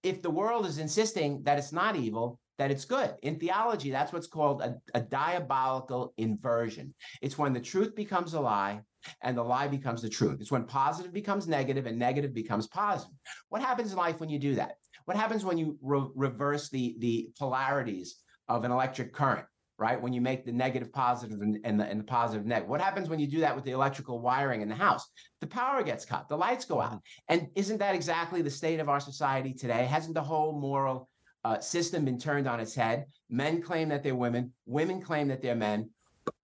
if 0.02 0.22
the 0.22 0.30
world 0.30 0.66
is 0.66 0.78
insisting 0.78 1.42
that 1.44 1.58
it's 1.58 1.72
not 1.72 1.96
evil 1.96 2.40
that 2.58 2.70
it's 2.70 2.84
good. 2.84 3.14
In 3.22 3.38
theology, 3.38 3.90
that's 3.90 4.12
what's 4.12 4.26
called 4.26 4.62
a, 4.62 4.76
a, 4.94 5.00
diabolical 5.00 6.14
inversion. 6.16 6.94
It's 7.20 7.36
when 7.36 7.52
the 7.52 7.60
truth 7.60 7.94
becomes 7.94 8.34
a 8.34 8.40
lie 8.40 8.80
and 9.22 9.36
the 9.36 9.42
lie 9.42 9.68
becomes 9.68 10.02
the 10.02 10.08
truth. 10.08 10.40
It's 10.40 10.50
when 10.50 10.64
positive 10.64 11.12
becomes 11.12 11.46
negative 11.46 11.86
and 11.86 11.98
negative 11.98 12.34
becomes 12.34 12.66
positive. 12.66 13.14
What 13.50 13.62
happens 13.62 13.92
in 13.92 13.98
life 13.98 14.20
when 14.20 14.30
you 14.30 14.38
do 14.38 14.54
that? 14.56 14.76
What 15.04 15.16
happens 15.16 15.44
when 15.44 15.58
you 15.58 15.78
re- 15.82 16.08
reverse 16.14 16.68
the, 16.68 16.96
the 16.98 17.30
polarities 17.38 18.16
of 18.48 18.64
an 18.64 18.72
electric 18.72 19.12
current? 19.12 19.46
Right 19.78 20.00
when 20.00 20.14
you 20.14 20.22
make 20.22 20.46
the 20.46 20.52
negative 20.52 20.90
positive 20.90 21.42
and, 21.42 21.58
and, 21.62 21.78
the, 21.78 21.84
and 21.84 22.00
the 22.00 22.04
positive 22.04 22.46
negative. 22.46 22.70
What 22.70 22.80
happens 22.80 23.10
when 23.10 23.18
you 23.18 23.26
do 23.26 23.40
that 23.40 23.54
with 23.54 23.66
the 23.66 23.72
electrical 23.72 24.22
wiring 24.22 24.62
in 24.62 24.70
the 24.70 24.74
house? 24.74 25.06
The 25.42 25.46
power 25.46 25.82
gets 25.82 26.06
cut, 26.06 26.30
the 26.30 26.36
lights 26.38 26.64
go 26.64 26.80
out. 26.80 26.92
Mm-hmm. 26.92 27.34
And 27.34 27.48
isn't 27.54 27.76
that 27.76 27.94
exactly 27.94 28.40
the 28.40 28.48
state 28.48 28.80
of 28.80 28.88
our 28.88 29.00
society 29.00 29.52
today? 29.52 29.84
Hasn't 29.84 30.14
the 30.14 30.22
whole 30.22 30.58
moral 30.58 31.10
uh, 31.46 31.60
system 31.60 32.04
been 32.04 32.18
turned 32.18 32.48
on 32.48 32.58
its 32.58 32.74
head. 32.74 33.06
Men 33.30 33.62
claim 33.62 33.88
that 33.90 34.02
they're 34.02 34.16
women, 34.16 34.52
women 34.66 35.00
claim 35.00 35.28
that 35.28 35.40
they're 35.42 35.54
men. 35.54 35.88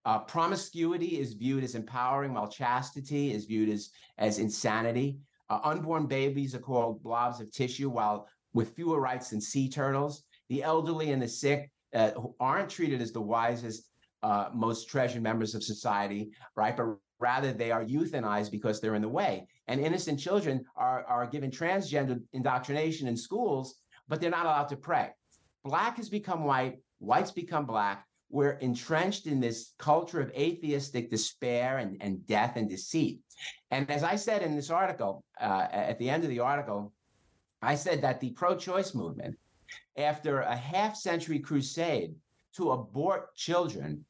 Uh, 0.05 0.21
promiscuity 0.21 1.19
is 1.19 1.33
viewed 1.33 1.65
as 1.65 1.75
empowering, 1.75 2.35
while 2.35 2.47
chastity 2.47 3.33
is 3.33 3.45
viewed 3.47 3.69
as, 3.69 3.91
as 4.19 4.38
insanity. 4.38 5.19
Uh, 5.51 5.59
unborn 5.65 6.07
babies 6.07 6.55
are 6.55 6.61
called 6.61 7.03
blobs 7.03 7.41
of 7.41 7.51
tissue, 7.51 7.91
while 7.91 8.29
with 8.55 8.77
fewer 8.77 9.01
rights 9.01 9.31
than 9.31 9.41
sea 9.41 9.69
turtles. 9.69 10.23
The 10.51 10.62
elderly 10.62 11.11
and 11.11 11.21
the 11.21 11.27
sick 11.27 11.73
uh, 11.95 12.12
aren't 12.38 12.71
treated 12.71 13.03
as 13.03 13.11
the 13.11 13.21
wisest, 13.21 13.88
uh, 14.23 14.51
most 14.55 14.88
treasured 14.88 15.23
members 15.23 15.57
of 15.57 15.65
society, 15.65 16.31
right? 16.55 16.77
But 16.77 16.97
rather 17.19 17.53
they 17.53 17.73
are 17.73 17.85
euthanized 17.85 18.53
because 18.53 18.81
they're 18.81 18.95
in 18.95 19.03
the 19.03 19.09
way. 19.09 19.49
And 19.67 19.81
innocent 19.81 20.21
children 20.21 20.65
are, 20.77 21.05
are 21.07 21.27
given 21.27 21.51
transgender 21.51 22.21
indoctrination 22.33 23.09
in 23.09 23.17
schools 23.17 23.82
but 24.12 24.20
they're 24.20 24.29
not 24.29 24.44
allowed 24.44 24.68
to 24.68 24.77
pray. 24.77 25.09
Black 25.64 25.96
has 25.96 26.11
become 26.11 26.44
white, 26.44 26.81
whites 26.98 27.31
become 27.31 27.64
black. 27.64 28.05
We're 28.29 28.59
entrenched 28.59 29.27
in 29.27 29.40
this 29.40 29.72
culture 29.79 30.20
of 30.20 30.31
atheistic 30.33 31.09
despair 31.09 31.79
and, 31.79 31.96
and 32.03 32.27
death 32.27 32.57
and 32.57 32.68
deceit. 32.68 33.20
And 33.70 33.90
as 33.90 34.03
I 34.03 34.16
said 34.16 34.42
in 34.42 34.55
this 34.55 34.68
article, 34.68 35.25
uh, 35.40 35.66
at 35.72 35.98
the 35.98 36.11
end 36.11 36.25
of 36.25 36.29
the 36.29 36.40
article, 36.40 36.92
I 37.62 37.75
said 37.75 38.03
that 38.03 38.20
the 38.20 38.33
pro 38.33 38.55
choice 38.55 38.94
movement, 38.94 39.38
after 39.96 40.40
a 40.40 40.57
half 40.57 40.94
century 40.94 41.38
crusade 41.38 42.14
to 42.57 42.72
abort 42.72 43.35
children, 43.35 44.05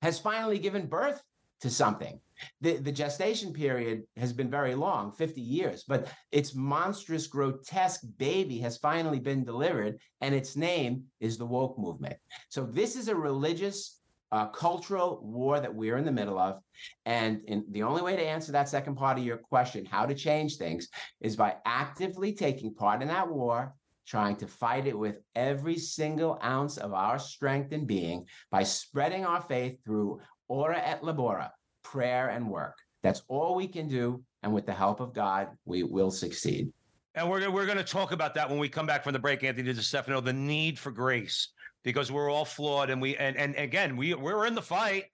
has 0.00 0.18
finally 0.18 0.58
given 0.58 0.86
birth 0.86 1.22
to 1.60 1.70
something. 1.70 2.20
The, 2.60 2.78
the 2.78 2.92
gestation 2.92 3.52
period 3.52 4.02
has 4.16 4.32
been 4.32 4.50
very 4.50 4.74
long 4.74 5.12
50 5.12 5.40
years 5.40 5.84
but 5.86 6.08
its 6.32 6.54
monstrous 6.54 7.28
grotesque 7.28 8.02
baby 8.18 8.58
has 8.58 8.76
finally 8.76 9.20
been 9.20 9.44
delivered 9.44 9.98
and 10.20 10.34
its 10.34 10.56
name 10.56 11.04
is 11.20 11.38
the 11.38 11.46
woke 11.46 11.78
movement 11.78 12.16
so 12.48 12.64
this 12.64 12.96
is 12.96 13.06
a 13.06 13.14
religious 13.14 14.00
uh, 14.32 14.46
cultural 14.46 15.20
war 15.22 15.60
that 15.60 15.72
we're 15.72 15.96
in 15.96 16.04
the 16.04 16.10
middle 16.10 16.38
of 16.38 16.60
and 17.06 17.40
in, 17.46 17.64
the 17.70 17.84
only 17.84 18.02
way 18.02 18.16
to 18.16 18.26
answer 18.26 18.50
that 18.50 18.68
second 18.68 18.96
part 18.96 19.16
of 19.16 19.24
your 19.24 19.36
question 19.36 19.84
how 19.84 20.04
to 20.04 20.14
change 20.14 20.56
things 20.56 20.88
is 21.20 21.36
by 21.36 21.54
actively 21.64 22.32
taking 22.32 22.74
part 22.74 23.00
in 23.00 23.08
that 23.08 23.28
war 23.28 23.74
trying 24.06 24.36
to 24.36 24.46
fight 24.46 24.86
it 24.86 24.98
with 24.98 25.16
every 25.34 25.78
single 25.78 26.38
ounce 26.42 26.76
of 26.76 26.92
our 26.92 27.18
strength 27.18 27.72
and 27.72 27.86
being 27.86 28.26
by 28.50 28.62
spreading 28.62 29.24
our 29.24 29.40
faith 29.40 29.78
through 29.84 30.20
ora 30.48 30.78
et 30.78 31.02
labora 31.02 31.50
prayer 31.82 32.30
and 32.30 32.48
work. 32.48 32.76
That's 33.02 33.22
all 33.28 33.54
we 33.54 33.68
can 33.68 33.86
do. 33.86 34.24
And 34.42 34.52
with 34.52 34.66
the 34.66 34.72
help 34.72 35.00
of 35.00 35.14
God, 35.14 35.48
we 35.64 35.82
will 35.82 36.10
succeed. 36.10 36.72
And 37.14 37.30
we're, 37.30 37.48
we're 37.50 37.66
going 37.66 37.78
to 37.78 37.84
talk 37.84 38.12
about 38.12 38.34
that 38.34 38.50
when 38.50 38.58
we 38.58 38.68
come 38.68 38.86
back 38.86 39.04
from 39.04 39.12
the 39.12 39.18
break, 39.18 39.44
Anthony 39.44 39.72
DeStefano, 39.72 40.24
the 40.24 40.32
need 40.32 40.78
for 40.78 40.90
grace, 40.90 41.50
because 41.84 42.10
we're 42.10 42.30
all 42.30 42.44
flawed. 42.44 42.90
And 42.90 43.00
we, 43.00 43.16
and, 43.16 43.36
and 43.36 43.54
again, 43.56 43.96
we, 43.96 44.14
we're 44.14 44.46
in 44.46 44.54
the 44.54 44.62
fight. 44.62 45.04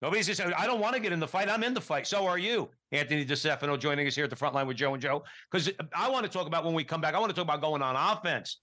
Nobody's 0.00 0.26
just 0.26 0.40
I 0.40 0.66
don't 0.66 0.80
want 0.80 0.94
to 0.94 1.00
get 1.00 1.12
in 1.12 1.20
the 1.20 1.28
fight. 1.28 1.50
I'm 1.50 1.62
in 1.62 1.74
the 1.74 1.80
fight. 1.80 2.06
So 2.06 2.26
are 2.26 2.38
you, 2.38 2.70
Anthony 2.92 3.24
DeStefano, 3.26 3.78
joining 3.78 4.06
us 4.06 4.14
here 4.14 4.24
at 4.24 4.30
the 4.30 4.36
front 4.36 4.54
line 4.54 4.66
with 4.66 4.76
Joe 4.76 4.94
and 4.94 5.02
Joe. 5.02 5.24
Because 5.50 5.70
I 5.94 6.08
want 6.08 6.24
to 6.24 6.30
talk 6.30 6.46
about 6.46 6.64
when 6.64 6.72
we 6.72 6.84
come 6.84 7.00
back, 7.00 7.14
I 7.14 7.18
want 7.18 7.30
to 7.30 7.34
talk 7.36 7.44
about 7.44 7.60
going 7.60 7.82
on 7.82 7.96
offense 7.96 8.60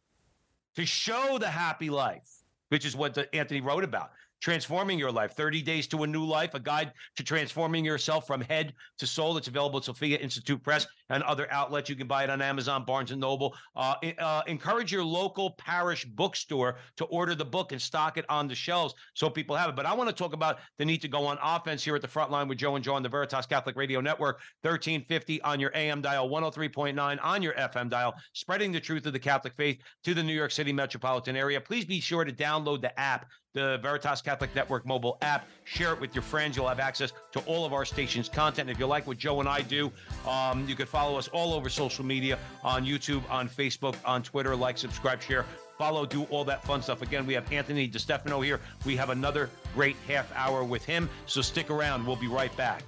to 0.76 0.86
show 0.86 1.38
the 1.40 1.50
happy 1.50 1.90
life, 1.90 2.28
which 2.70 2.86
is 2.86 2.96
what 2.96 3.14
the, 3.14 3.34
Anthony 3.36 3.62
wrote 3.62 3.84
about 3.84 4.12
transforming 4.42 5.00
your 5.00 5.12
life. 5.12 5.34
30 5.34 5.62
days 5.62 5.88
to 5.88 6.04
a 6.04 6.08
new 6.08 6.26
life 6.26 6.54
a 6.54 6.60
guide 6.60 6.92
to 7.16 7.24
transforming 7.24 7.84
yourself 7.84 8.28
from 8.28 8.42
head 8.42 8.74
to 9.00 9.08
soul. 9.08 9.38
It's 9.38 9.48
available 9.48 9.80
at 9.80 9.86
sophia 9.86 10.18
institute 10.18 10.64
press 10.64 10.88
and 11.10 11.24
other 11.24 11.52
outlets 11.52 11.90
you 11.90 11.96
can 11.96 12.08
buy 12.08 12.24
it 12.24 12.30
on 12.30 12.42
amazon 12.42 12.84
barnes 12.86 13.12
and 13.12 13.22
noble 13.22 13.56
uh, 13.76 13.96
uh, 14.20 14.42
encourage 14.48 14.92
your 14.92 15.04
local 15.04 15.52
parish 15.52 16.06
bookstore 16.06 16.78
to 16.96 17.06
order 17.06 17.36
the 17.36 17.46
book 17.46 17.72
and 17.72 17.82
stock 17.82 18.18
it 18.18 18.26
on 18.30 18.48
the 18.48 18.56
shelves 18.56 18.94
so 19.14 19.30
people 19.30 19.56
have 19.56 19.70
it 19.70 19.76
but 19.76 19.86
i 19.86 19.94
want 19.94 20.10
to 20.10 20.16
talk 20.16 20.34
about 20.34 20.58
the 20.78 20.86
need 20.86 21.02
to 21.02 21.08
go 21.08 21.26
on 21.26 21.38
offense 21.42 21.84
here 21.84 21.96
at 21.96 22.02
the 22.02 22.08
front 22.08 22.32
line 22.32 22.48
with 22.48 22.58
joe 22.58 22.76
and 22.76 22.84
joe 22.84 22.94
on 22.94 23.04
the 23.04 23.10
veritas 23.10 23.46
catholic 23.46 23.76
radio 23.76 24.02
network 24.02 24.40
1350 24.62 25.42
on 25.42 25.60
your 25.60 25.76
am 25.76 26.02
dial 26.02 26.30
103.9 26.30 27.20
on 27.24 27.42
your 27.42 27.54
fm 27.54 27.90
dial 27.90 28.14
spreading 28.34 28.72
the 28.72 28.80
truth 28.80 29.06
of 29.06 29.14
the 29.14 29.20
catholic 29.20 29.54
faith 29.54 29.78
to 30.04 30.14
the 30.14 30.24
new 30.24 30.34
york 30.34 30.52
city 30.52 30.74
metropolitan 30.74 31.36
area 31.36 31.60
please 31.60 31.86
be 31.86 32.00
sure 32.00 32.24
to 32.24 32.32
download 32.32 32.82
the 32.82 33.00
app 33.00 33.26
the 33.58 33.80
Veritas 33.82 34.22
Catholic 34.22 34.54
Network 34.54 34.86
mobile 34.86 35.18
app. 35.24 35.48
Share 35.64 35.92
it 35.92 36.00
with 36.00 36.14
your 36.14 36.22
friends. 36.22 36.56
You'll 36.56 36.68
have 36.68 36.80
access 36.80 37.12
to 37.32 37.40
all 37.42 37.66
of 37.66 37.74
our 37.74 37.86
station's 37.86 38.30
content. 38.30 38.70
If 38.70 38.78
you 38.78 38.86
like 38.86 39.08
what 39.08 39.18
Joe 39.18 39.40
and 39.40 39.50
I 39.50 39.62
do, 39.62 39.92
um, 40.28 40.68
you 40.70 40.76
can 40.76 40.86
follow 40.98 41.20
us 41.20 41.28
all 41.28 41.54
over 41.54 41.70
social 41.70 42.04
media 42.04 42.40
on 42.64 42.84
YouTube, 42.84 43.22
on 43.30 43.48
Facebook, 43.48 43.96
on 44.04 44.24
Twitter. 44.24 44.56
Like, 44.56 44.80
subscribe, 44.80 45.22
share, 45.22 45.46
follow, 45.78 46.08
do 46.08 46.24
all 46.32 46.44
that 46.46 46.64
fun 46.64 46.82
stuff. 46.82 47.04
Again, 47.04 47.28
we 47.28 47.36
have 47.36 47.52
Anthony 47.52 47.88
DeStefano 47.88 48.44
here. 48.44 48.60
We 48.84 48.96
have 48.96 49.12
another 49.12 49.52
great 49.76 49.96
half 50.08 50.36
hour 50.36 50.64
with 50.64 50.84
him. 50.84 51.08
So 51.28 51.44
stick 51.44 51.70
around. 51.70 52.08
We'll 52.08 52.16
be 52.16 52.28
right 52.28 52.56
back. 52.58 52.82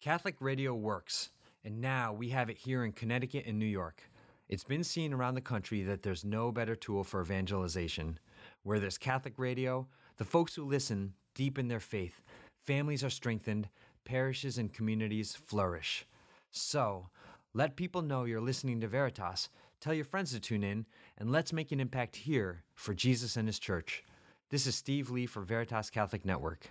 Catholic 0.00 0.34
radio 0.40 0.74
works, 0.74 1.30
and 1.64 1.80
now 1.80 2.12
we 2.12 2.28
have 2.30 2.50
it 2.50 2.58
here 2.58 2.84
in 2.84 2.90
Connecticut 2.90 3.44
and 3.46 3.56
New 3.56 3.66
York. 3.66 4.02
It's 4.48 4.64
been 4.64 4.82
seen 4.82 5.12
around 5.12 5.36
the 5.36 5.40
country 5.40 5.84
that 5.84 6.02
there's 6.02 6.24
no 6.24 6.50
better 6.50 6.74
tool 6.74 7.04
for 7.04 7.22
evangelization. 7.22 8.18
Where 8.64 8.80
there's 8.80 8.98
Catholic 8.98 9.34
radio, 9.36 9.86
the 10.16 10.24
folks 10.24 10.56
who 10.56 10.64
listen 10.64 11.12
deepen 11.36 11.68
their 11.68 11.78
faith, 11.78 12.20
families 12.58 13.04
are 13.04 13.10
strengthened, 13.10 13.68
parishes 14.04 14.58
and 14.58 14.72
communities 14.72 15.36
flourish. 15.36 16.04
So, 16.50 17.10
let 17.54 17.76
people 17.76 18.02
know 18.02 18.24
you're 18.24 18.40
listening 18.40 18.80
to 18.80 18.88
Veritas, 18.88 19.48
tell 19.80 19.94
your 19.94 20.04
friends 20.04 20.32
to 20.32 20.40
tune 20.40 20.62
in, 20.62 20.84
and 21.16 21.30
let's 21.30 21.52
make 21.52 21.72
an 21.72 21.80
impact 21.80 22.16
here 22.16 22.64
for 22.74 22.94
Jesus 22.94 23.36
and 23.36 23.48
His 23.48 23.58
church. 23.58 24.04
This 24.50 24.66
is 24.66 24.74
Steve 24.74 25.10
Lee 25.10 25.26
for 25.26 25.42
Veritas 25.42 25.90
Catholic 25.90 26.24
Network. 26.24 26.70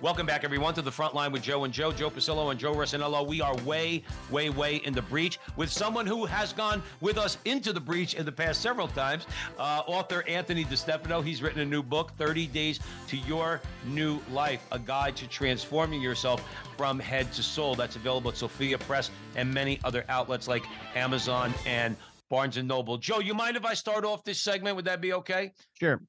Welcome 0.00 0.26
back, 0.26 0.44
everyone, 0.44 0.74
to 0.74 0.82
the 0.82 0.92
front 0.92 1.16
line 1.16 1.32
with 1.32 1.42
Joe 1.42 1.64
and 1.64 1.74
Joe, 1.74 1.90
Joe 1.90 2.08
Pasillo 2.08 2.52
and 2.52 2.60
Joe 2.60 2.72
Resinello. 2.72 3.26
We 3.26 3.40
are 3.40 3.56
way, 3.64 4.04
way, 4.30 4.48
way 4.48 4.76
in 4.76 4.94
the 4.94 5.02
breach 5.02 5.40
with 5.56 5.72
someone 5.72 6.06
who 6.06 6.24
has 6.24 6.52
gone 6.52 6.84
with 7.00 7.18
us 7.18 7.36
into 7.46 7.72
the 7.72 7.80
breach 7.80 8.14
in 8.14 8.24
the 8.24 8.30
past 8.30 8.62
several 8.62 8.86
times. 8.86 9.26
Uh, 9.58 9.82
author 9.88 10.22
Anthony 10.28 10.64
DeStefano. 10.64 11.24
He's 11.24 11.42
written 11.42 11.62
a 11.62 11.64
new 11.64 11.82
book, 11.82 12.12
30 12.16 12.46
Days 12.46 12.78
to 13.08 13.16
Your 13.16 13.60
New 13.86 14.20
Life, 14.30 14.64
a 14.70 14.78
guide 14.78 15.16
to 15.16 15.26
transforming 15.26 16.00
yourself 16.00 16.44
from 16.76 17.00
head 17.00 17.32
to 17.32 17.42
soul. 17.42 17.74
That's 17.74 17.96
available 17.96 18.30
at 18.30 18.36
Sophia 18.36 18.78
Press 18.78 19.10
and 19.34 19.52
many 19.52 19.80
other 19.82 20.04
outlets 20.08 20.46
like 20.46 20.62
Amazon 20.94 21.52
and 21.66 21.96
Barnes 22.28 22.56
and 22.56 22.68
Noble. 22.68 22.98
Joe, 22.98 23.18
you 23.18 23.34
mind 23.34 23.56
if 23.56 23.64
I 23.64 23.74
start 23.74 24.04
off 24.04 24.22
this 24.22 24.40
segment? 24.40 24.76
Would 24.76 24.84
that 24.84 25.00
be 25.00 25.12
okay? 25.14 25.54
Sure. 25.80 26.00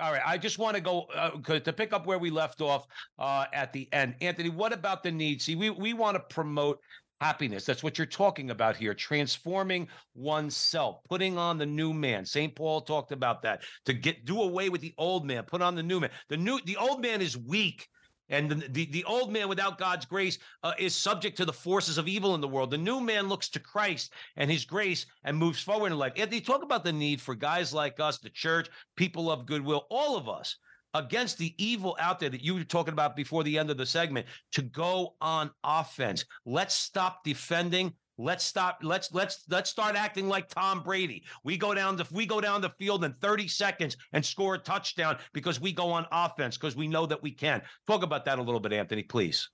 All 0.00 0.12
right. 0.12 0.22
I 0.24 0.38
just 0.38 0.58
want 0.58 0.76
to 0.76 0.80
go 0.80 1.02
uh, 1.14 1.30
to 1.58 1.72
pick 1.72 1.92
up 1.92 2.06
where 2.06 2.18
we 2.18 2.30
left 2.30 2.60
off 2.60 2.86
uh, 3.18 3.46
at 3.52 3.72
the 3.72 3.88
end. 3.92 4.14
Anthony, 4.20 4.50
what 4.50 4.72
about 4.72 5.02
the 5.02 5.10
need? 5.10 5.42
See, 5.42 5.56
we, 5.56 5.70
we 5.70 5.92
want 5.92 6.16
to 6.16 6.34
promote 6.34 6.78
happiness. 7.20 7.64
That's 7.64 7.82
what 7.82 7.98
you're 7.98 8.06
talking 8.06 8.50
about 8.50 8.76
here. 8.76 8.94
Transforming 8.94 9.88
oneself, 10.14 10.98
putting 11.08 11.36
on 11.38 11.58
the 11.58 11.66
new 11.66 11.92
man. 11.92 12.24
St. 12.24 12.54
Paul 12.54 12.80
talked 12.80 13.12
about 13.12 13.42
that 13.42 13.62
to 13.86 13.92
get 13.92 14.24
do 14.24 14.42
away 14.42 14.68
with 14.68 14.80
the 14.80 14.94
old 14.98 15.26
man, 15.26 15.44
put 15.44 15.62
on 15.62 15.74
the 15.74 15.82
new 15.82 16.00
man. 16.00 16.10
The 16.28 16.36
new 16.36 16.60
the 16.64 16.76
old 16.76 17.02
man 17.02 17.20
is 17.20 17.36
weak. 17.36 17.88
And 18.30 18.50
the, 18.50 18.68
the, 18.68 18.84
the, 18.86 19.04
old 19.04 19.32
man 19.32 19.48
without 19.48 19.78
God's 19.78 20.04
grace 20.04 20.38
uh, 20.62 20.72
is 20.78 20.94
subject 20.94 21.36
to 21.38 21.44
the 21.44 21.52
forces 21.52 21.98
of 21.98 22.08
evil 22.08 22.34
in 22.34 22.40
the 22.40 22.48
world. 22.48 22.70
The 22.70 22.78
new 22.78 23.00
man 23.00 23.28
looks 23.28 23.48
to 23.50 23.60
Christ 23.60 24.12
and 24.36 24.50
his 24.50 24.64
grace 24.64 25.06
and 25.24 25.36
moves 25.36 25.60
forward 25.60 25.92
in 25.92 25.98
life. 25.98 26.12
Anthony, 26.16 26.40
talk 26.40 26.62
about 26.62 26.84
the 26.84 26.92
need 26.92 27.20
for 27.20 27.34
guys 27.34 27.72
like 27.72 28.00
us, 28.00 28.18
the 28.18 28.30
church, 28.30 28.68
people 28.96 29.30
of 29.30 29.46
goodwill, 29.46 29.86
all 29.90 30.16
of 30.16 30.28
us 30.28 30.56
against 30.94 31.38
the 31.38 31.54
evil 31.58 31.96
out 32.00 32.18
there 32.18 32.30
that 32.30 32.42
you 32.42 32.54
were 32.54 32.64
talking 32.64 32.92
about 32.92 33.16
before 33.16 33.44
the 33.44 33.58
end 33.58 33.70
of 33.70 33.76
the 33.76 33.86
segment 33.86 34.26
to 34.52 34.62
go 34.62 35.14
on 35.20 35.50
offense. 35.64 36.24
Let's 36.44 36.74
stop 36.74 37.24
defending. 37.24 37.94
Let's 38.18 38.44
stop. 38.44 38.80
Let's 38.82 39.12
let's 39.14 39.44
let's 39.48 39.70
start 39.70 39.94
acting 39.94 40.28
like 40.28 40.48
Tom 40.48 40.82
Brady. 40.82 41.22
We 41.44 41.56
go 41.56 41.72
down 41.72 41.96
the 41.96 42.06
we 42.10 42.26
go 42.26 42.40
down 42.40 42.60
the 42.60 42.70
field 42.70 43.04
in 43.04 43.12
30 43.12 43.46
seconds 43.46 43.96
and 44.12 44.24
score 44.24 44.56
a 44.56 44.58
touchdown 44.58 45.18
because 45.32 45.60
we 45.60 45.72
go 45.72 45.92
on 45.92 46.04
offense 46.10 46.58
because 46.58 46.74
we 46.74 46.88
know 46.88 47.06
that 47.06 47.22
we 47.22 47.30
can. 47.30 47.62
Talk 47.86 48.02
about 48.02 48.24
that 48.24 48.40
a 48.40 48.42
little 48.42 48.58
bit, 48.58 48.72
Anthony, 48.72 49.04
please. 49.04 49.48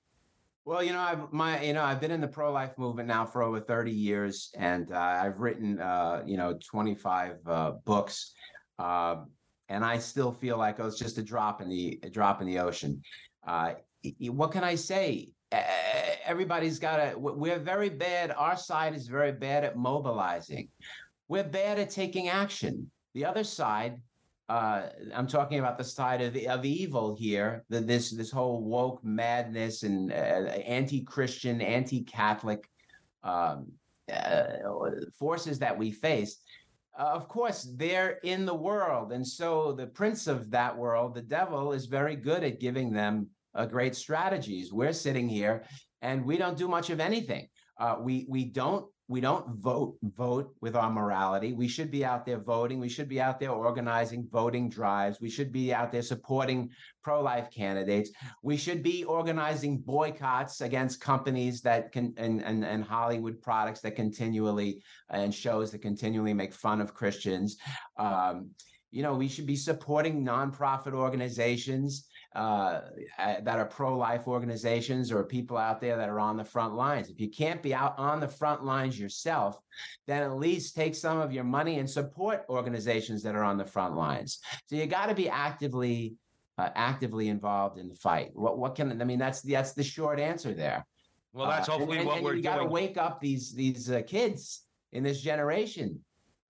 Well, 0.65 0.83
you 0.83 0.95
know, 0.95 1.01
I've 1.01 1.31
my 1.31 1.63
you 1.63 1.75
know 1.75 1.85
I've 1.85 2.01
been 2.01 2.11
in 2.11 2.23
the 2.23 2.29
pro 2.29 2.51
life 2.51 2.79
movement 2.79 3.07
now 3.07 3.27
for 3.27 3.43
over 3.43 3.61
30 3.61 3.91
years, 3.93 4.51
and 4.57 4.91
uh, 4.93 4.97
I've 4.97 5.41
written 5.41 5.79
uh, 5.79 6.23
you 6.25 6.39
know 6.39 6.59
25 6.67 7.37
uh, 7.47 7.73
books, 7.85 8.33
uh, 8.79 9.17
and 9.69 9.85
I 9.85 9.99
still 9.99 10.33
feel 10.33 10.57
like 10.57 10.81
oh, 10.81 10.87
it's 10.87 10.99
just 10.99 11.19
a 11.19 11.23
drop 11.23 11.61
in 11.61 11.69
the 11.69 12.01
drop 12.11 12.41
in 12.41 12.47
the 12.47 12.61
ocean. 12.61 13.03
Uh, 13.47 13.75
what 14.21 14.53
can 14.53 14.65
I 14.65 14.75
say? 14.75 15.29
Everybody's 16.25 16.79
got 16.79 16.97
to, 16.97 17.19
we're 17.19 17.59
very 17.59 17.89
bad. 17.89 18.33
Our 18.37 18.57
side 18.57 18.95
is 18.95 19.09
very 19.09 19.33
bad 19.33 19.65
at 19.65 19.77
mobilizing. 19.77 20.69
We're 21.29 21.45
bad 21.45 21.79
at 21.79 21.91
taking 21.91 22.29
action. 22.29 22.91
The 23.15 23.25
other 23.25 23.45
side, 23.45 24.01
uh, 24.49 24.89
I'm 25.15 25.27
talking 25.27 25.59
about 25.59 25.79
the 25.79 25.85
side 25.85 26.21
of, 26.21 26.37
of 26.37 26.65
evil 26.65 27.17
here, 27.19 27.65
the, 27.69 27.81
this, 27.81 28.11
this 28.11 28.31
whole 28.31 28.63
woke 28.63 29.03
madness 29.03 29.85
and 29.85 30.13
uh, 30.13 30.15
anti-Christian, 30.15 31.61
anti-Catholic 31.61 32.69
um, 33.23 33.73
uh, 34.13 34.45
forces 35.19 35.59
that 35.61 35.77
we 35.77 35.91
face. 35.91 36.39
Uh, 36.99 37.05
of 37.05 37.27
course, 37.27 37.69
they're 37.77 38.19
in 38.23 38.45
the 38.45 38.55
world. 38.55 39.13
And 39.13 39.27
so 39.27 39.73
the 39.73 39.87
prince 39.87 40.27
of 40.27 40.51
that 40.51 40.77
world, 40.77 41.15
the 41.15 41.23
devil, 41.23 41.73
is 41.73 41.87
very 41.87 42.17
good 42.17 42.45
at 42.45 42.61
giving 42.61 42.93
them 42.93 43.29
uh, 43.55 43.67
great 43.67 43.95
strategies. 43.97 44.73
We're 44.73 44.93
sitting 44.93 45.29
here 45.29 45.65
and 46.05 46.25
we 46.25 46.37
don't 46.37 46.59
do 46.59 46.69
much 46.69 46.91
of 46.91 47.01
anything. 47.01 47.49
Uh, 47.81 47.97
we 47.99 48.27
we 48.29 48.45
don't 48.45 48.87
we 49.09 49.21
don't 49.21 49.47
vote 49.57 49.97
vote 50.03 50.55
with 50.61 50.77
our 50.77 50.91
morality. 50.91 51.53
We 51.53 51.69
should 51.69 51.91
be 51.91 52.05
out 52.05 52.25
there 52.25 52.39
voting. 52.39 52.79
We 52.79 52.89
should 52.89 53.09
be 53.09 53.21
out 53.21 53.41
there 53.41 53.51
organizing 53.51 54.29
voting 54.31 54.69
drives. 54.69 55.21
We 55.21 55.29
should 55.29 55.51
be 55.51 55.75
out 55.75 55.91
there 55.93 56.03
supporting 56.03 56.71
pro-life 57.03 57.49
candidates. 57.51 58.11
We 58.43 58.57
should 58.57 58.83
be 58.83 59.05
organizing 59.05 59.79
boycotts 59.79 60.61
against 60.61 61.01
companies 61.01 61.63
that 61.63 61.91
can 61.91 62.15
and 62.17 62.43
and, 62.43 62.65
and 62.65 62.85
Hollywood 62.85 63.41
products 63.43 63.81
that 63.81 63.97
continually 63.97 64.83
and 65.11 65.35
shows 65.35 65.73
that 65.73 65.83
continually 65.83 66.35
make 66.35 66.53
fun 66.53 66.81
of 66.81 66.95
Christians. 66.95 67.57
Um, 67.97 68.51
you 68.91 69.03
know, 69.03 69.15
we 69.15 69.29
should 69.29 69.47
be 69.47 69.57
supporting 69.57 70.25
nonprofit 70.25 70.93
organizations 70.93 72.07
uh, 72.35 72.81
that 73.19 73.59
are 73.59 73.65
pro-life 73.65 74.27
organizations 74.27 75.13
or 75.13 75.23
people 75.23 75.57
out 75.57 75.81
there 75.81 75.97
that 75.97 76.09
are 76.09 76.19
on 76.19 76.37
the 76.37 76.45
front 76.45 76.75
lines. 76.75 77.09
If 77.09 77.21
you 77.21 77.29
can't 77.29 77.63
be 77.63 77.73
out 77.73 77.97
on 77.99 78.19
the 78.19 78.27
front 78.27 78.65
lines 78.65 78.99
yourself, 78.99 79.61
then 80.07 80.23
at 80.23 80.37
least 80.37 80.75
take 80.75 80.97
some 80.97 81.19
of 81.19 81.33
your 81.33 81.45
money 81.45 81.79
and 81.79 81.89
support 81.89 82.45
organizations 82.49 83.23
that 83.23 83.37
are 83.37 83.45
on 83.45 83.57
the 83.57 83.65
front 83.65 83.95
lines. 83.95 84.41
So 84.67 84.75
you 84.77 84.87
got 84.87 85.07
to 85.07 85.15
be 85.15 85.29
actively 85.29 86.17
uh, 86.59 86.71
actively 86.75 87.29
involved 87.29 87.79
in 87.79 87.89
the 87.89 87.95
fight. 87.95 88.31
What 88.35 88.59
what 88.59 88.75
can 88.75 89.01
I 89.01 89.05
mean? 89.05 89.19
That's 89.19 89.43
that's 89.43 89.73
the 89.73 89.85
short 89.85 90.19
answer 90.19 90.53
there. 90.55 90.85
Well, 91.33 91.49
that's 91.49 91.69
uh, 91.69 91.73
hopefully 91.73 91.99
and, 91.99 92.07
what 92.07 92.17
and 92.17 92.25
we're 92.25 92.35
you 92.35 92.43
doing. 92.43 92.57
got 92.57 92.63
to 92.63 92.69
wake 92.69 92.97
up 92.97 93.21
these 93.21 93.53
these 93.53 93.91
uh, 93.91 94.03
kids 94.03 94.63
in 94.93 95.03
this 95.03 95.21
generation. 95.21 96.01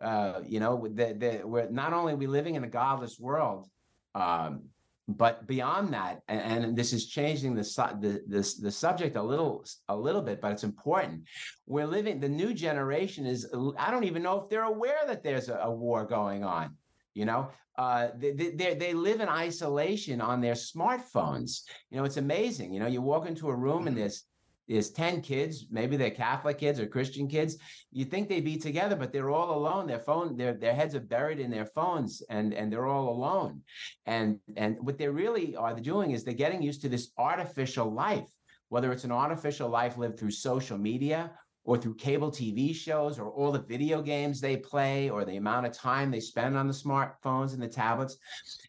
Uh, 0.01 0.41
you 0.47 0.61
know, 0.61 0.87
the, 0.87 1.15
the, 1.15 1.41
we're 1.47 1.71
not 1.71 1.93
only 1.95 2.13
are 2.13 2.17
we 2.17 2.27
living 2.27 2.57
in 2.57 2.65
a 2.65 2.69
godless 2.69 3.19
world, 3.19 3.67
um, 4.15 4.65
but 5.07 5.47
beyond 5.47 5.93
that 5.93 6.23
and, 6.29 6.65
and, 6.65 6.77
this 6.77 6.93
is 6.93 7.07
changing 7.07 7.55
the, 7.55 7.63
the 8.01 8.23
this 8.27 8.55
the 8.55 8.71
subject 8.71 9.17
a 9.17 9.23
little 9.23 9.65
a 9.89 9.97
little 9.97 10.23
bit 10.23 10.41
but 10.41 10.53
it's 10.53 10.65
important. 10.65 11.25
We're 11.67 11.87
living 11.87 12.21
the 12.21 12.29
new 12.29 12.55
generation 12.55 13.27
is 13.27 13.47
i 13.79 13.91
don't 13.91 14.05
even 14.05 14.23
know 14.23 14.41
if 14.41 14.49
they're 14.49 14.65
aware 14.65 15.01
that 15.07 15.23
there's 15.23 15.49
a, 15.49 15.57
a 15.57 15.71
war 15.71 16.05
going 16.05 16.45
on 16.45 16.77
you 17.15 17.25
know? 17.25 17.49
Uh, 17.77 18.09
they, 18.17 18.31
they, 18.31 18.75
they 18.75 18.95
live 18.95 19.21
in 19.21 19.29
isolation 19.29 20.21
on 20.21 20.41
their 20.41 20.55
smartphones. 20.55 21.63
You 21.91 21.99
know 21.99 22.05
it's 22.05 22.19
amazing 22.19 22.73
you 22.73 22.79
know 22.79 22.87
you 22.87 23.03
walk 23.03 23.27
into 23.27 23.49
a 23.49 23.55
room 23.55 23.89
and 23.89 23.97
mm-hmm. 23.97 24.01
there's 24.01 24.25
there's 24.69 24.91
10 24.91 25.21
kids 25.21 25.67
maybe 25.71 25.97
they're 25.97 26.11
catholic 26.11 26.59
kids 26.59 26.81
or 26.81 26.87
christian 26.87 27.29
kids 27.29 27.59
you 27.93 28.05
think 28.05 28.29
they'd 28.29 28.45
be 28.45 28.57
together 28.57 28.97
but 28.97 29.13
they're 29.13 29.31
all 29.31 29.57
alone. 29.57 29.87
Their 29.87 29.99
phone 29.99 30.37
their 30.37 30.55
their 30.55 30.75
heads 30.75 30.95
are 30.95 31.01
buried 31.01 31.39
in 31.39 31.51
their 31.51 31.67
phones 31.67 32.23
and 32.31 32.53
and 32.53 32.73
they're 32.73 32.87
all 32.87 33.09
alone. 33.09 33.63
And 34.07 34.39
and 34.57 34.77
what 34.81 34.99
they 34.99 35.09
really 35.09 35.57
are 35.57 35.79
doing 35.79 36.11
is 36.11 36.25
they're 36.25 36.35
getting 36.35 36.63
used 36.63 36.83
to 36.83 36.89
this 36.89 37.11
artificial 37.19 37.93
life 37.93 38.31
whether 38.71 38.91
it's 38.91 39.05
an 39.05 39.13
artificial 39.13 39.69
life 39.69 39.99
lived 39.99 40.19
through 40.19 40.31
social 40.31 40.79
media 40.79 41.31
or 41.65 41.79
through 41.79 41.95
cable 41.95 42.31
TV 42.31 42.75
shows 42.75 43.19
or 43.19 43.31
all 43.31 43.51
the 43.51 43.59
video 43.59 44.03
games 44.03 44.41
they 44.41 44.57
play 44.57 45.09
or 45.09 45.25
the 45.25 45.37
amount 45.37 45.67
of 45.67 45.73
time 45.73 46.11
they 46.11 46.21
spend 46.21 46.57
on 46.57 46.67
the 46.67 46.75
smartphones 46.75 47.55
and 47.55 47.63
the 47.63 47.69
tablets. 47.69 48.19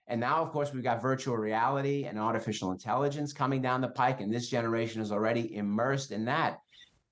And 0.08 0.20
now, 0.20 0.42
of 0.42 0.52
course, 0.52 0.74
we've 0.74 0.84
got 0.84 1.02
virtual 1.02 1.36
reality 1.36 2.06
and 2.06 2.18
artificial 2.18 2.72
intelligence 2.72 3.34
coming 3.34 3.62
down 3.62 3.82
the 3.82 3.90
pike, 3.90 4.22
and 4.22 4.34
this 4.34 4.50
generation 4.50 5.02
is 5.02 5.12
already 5.12 5.56
immersed 5.56 6.12
in 6.12 6.26
that. 6.26 6.60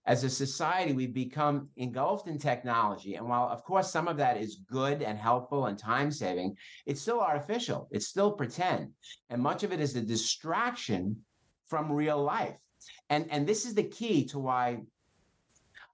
As 0.06 0.24
a 0.26 0.30
society, 0.30 0.92
we've 0.92 1.14
become 1.14 1.70
engulfed 1.78 2.28
in 2.28 2.38
technology. 2.38 3.16
And 3.16 3.28
while, 3.28 3.48
of 3.48 3.64
course, 3.64 3.90
some 3.90 4.10
of 4.10 4.18
that 4.18 4.36
is 4.36 4.62
good 4.70 5.02
and 5.02 5.18
helpful 5.18 5.68
and 5.68 5.78
time 5.78 6.12
saving, 6.12 6.58
it's 6.86 7.02
still 7.02 7.22
artificial, 7.22 7.88
it's 7.90 8.08
still 8.08 8.32
pretend. 8.32 8.90
And 9.30 9.42
much 9.42 9.64
of 9.64 9.72
it 9.72 9.80
is 9.80 9.96
a 9.96 10.02
distraction 10.02 11.24
from 11.68 11.92
real 11.92 12.22
life. 12.22 12.60
And, 13.10 13.28
and 13.32 13.48
this 13.48 13.66
is 13.66 13.76
the 13.76 13.84
key 13.84 14.26
to 14.26 14.40
why 14.40 14.80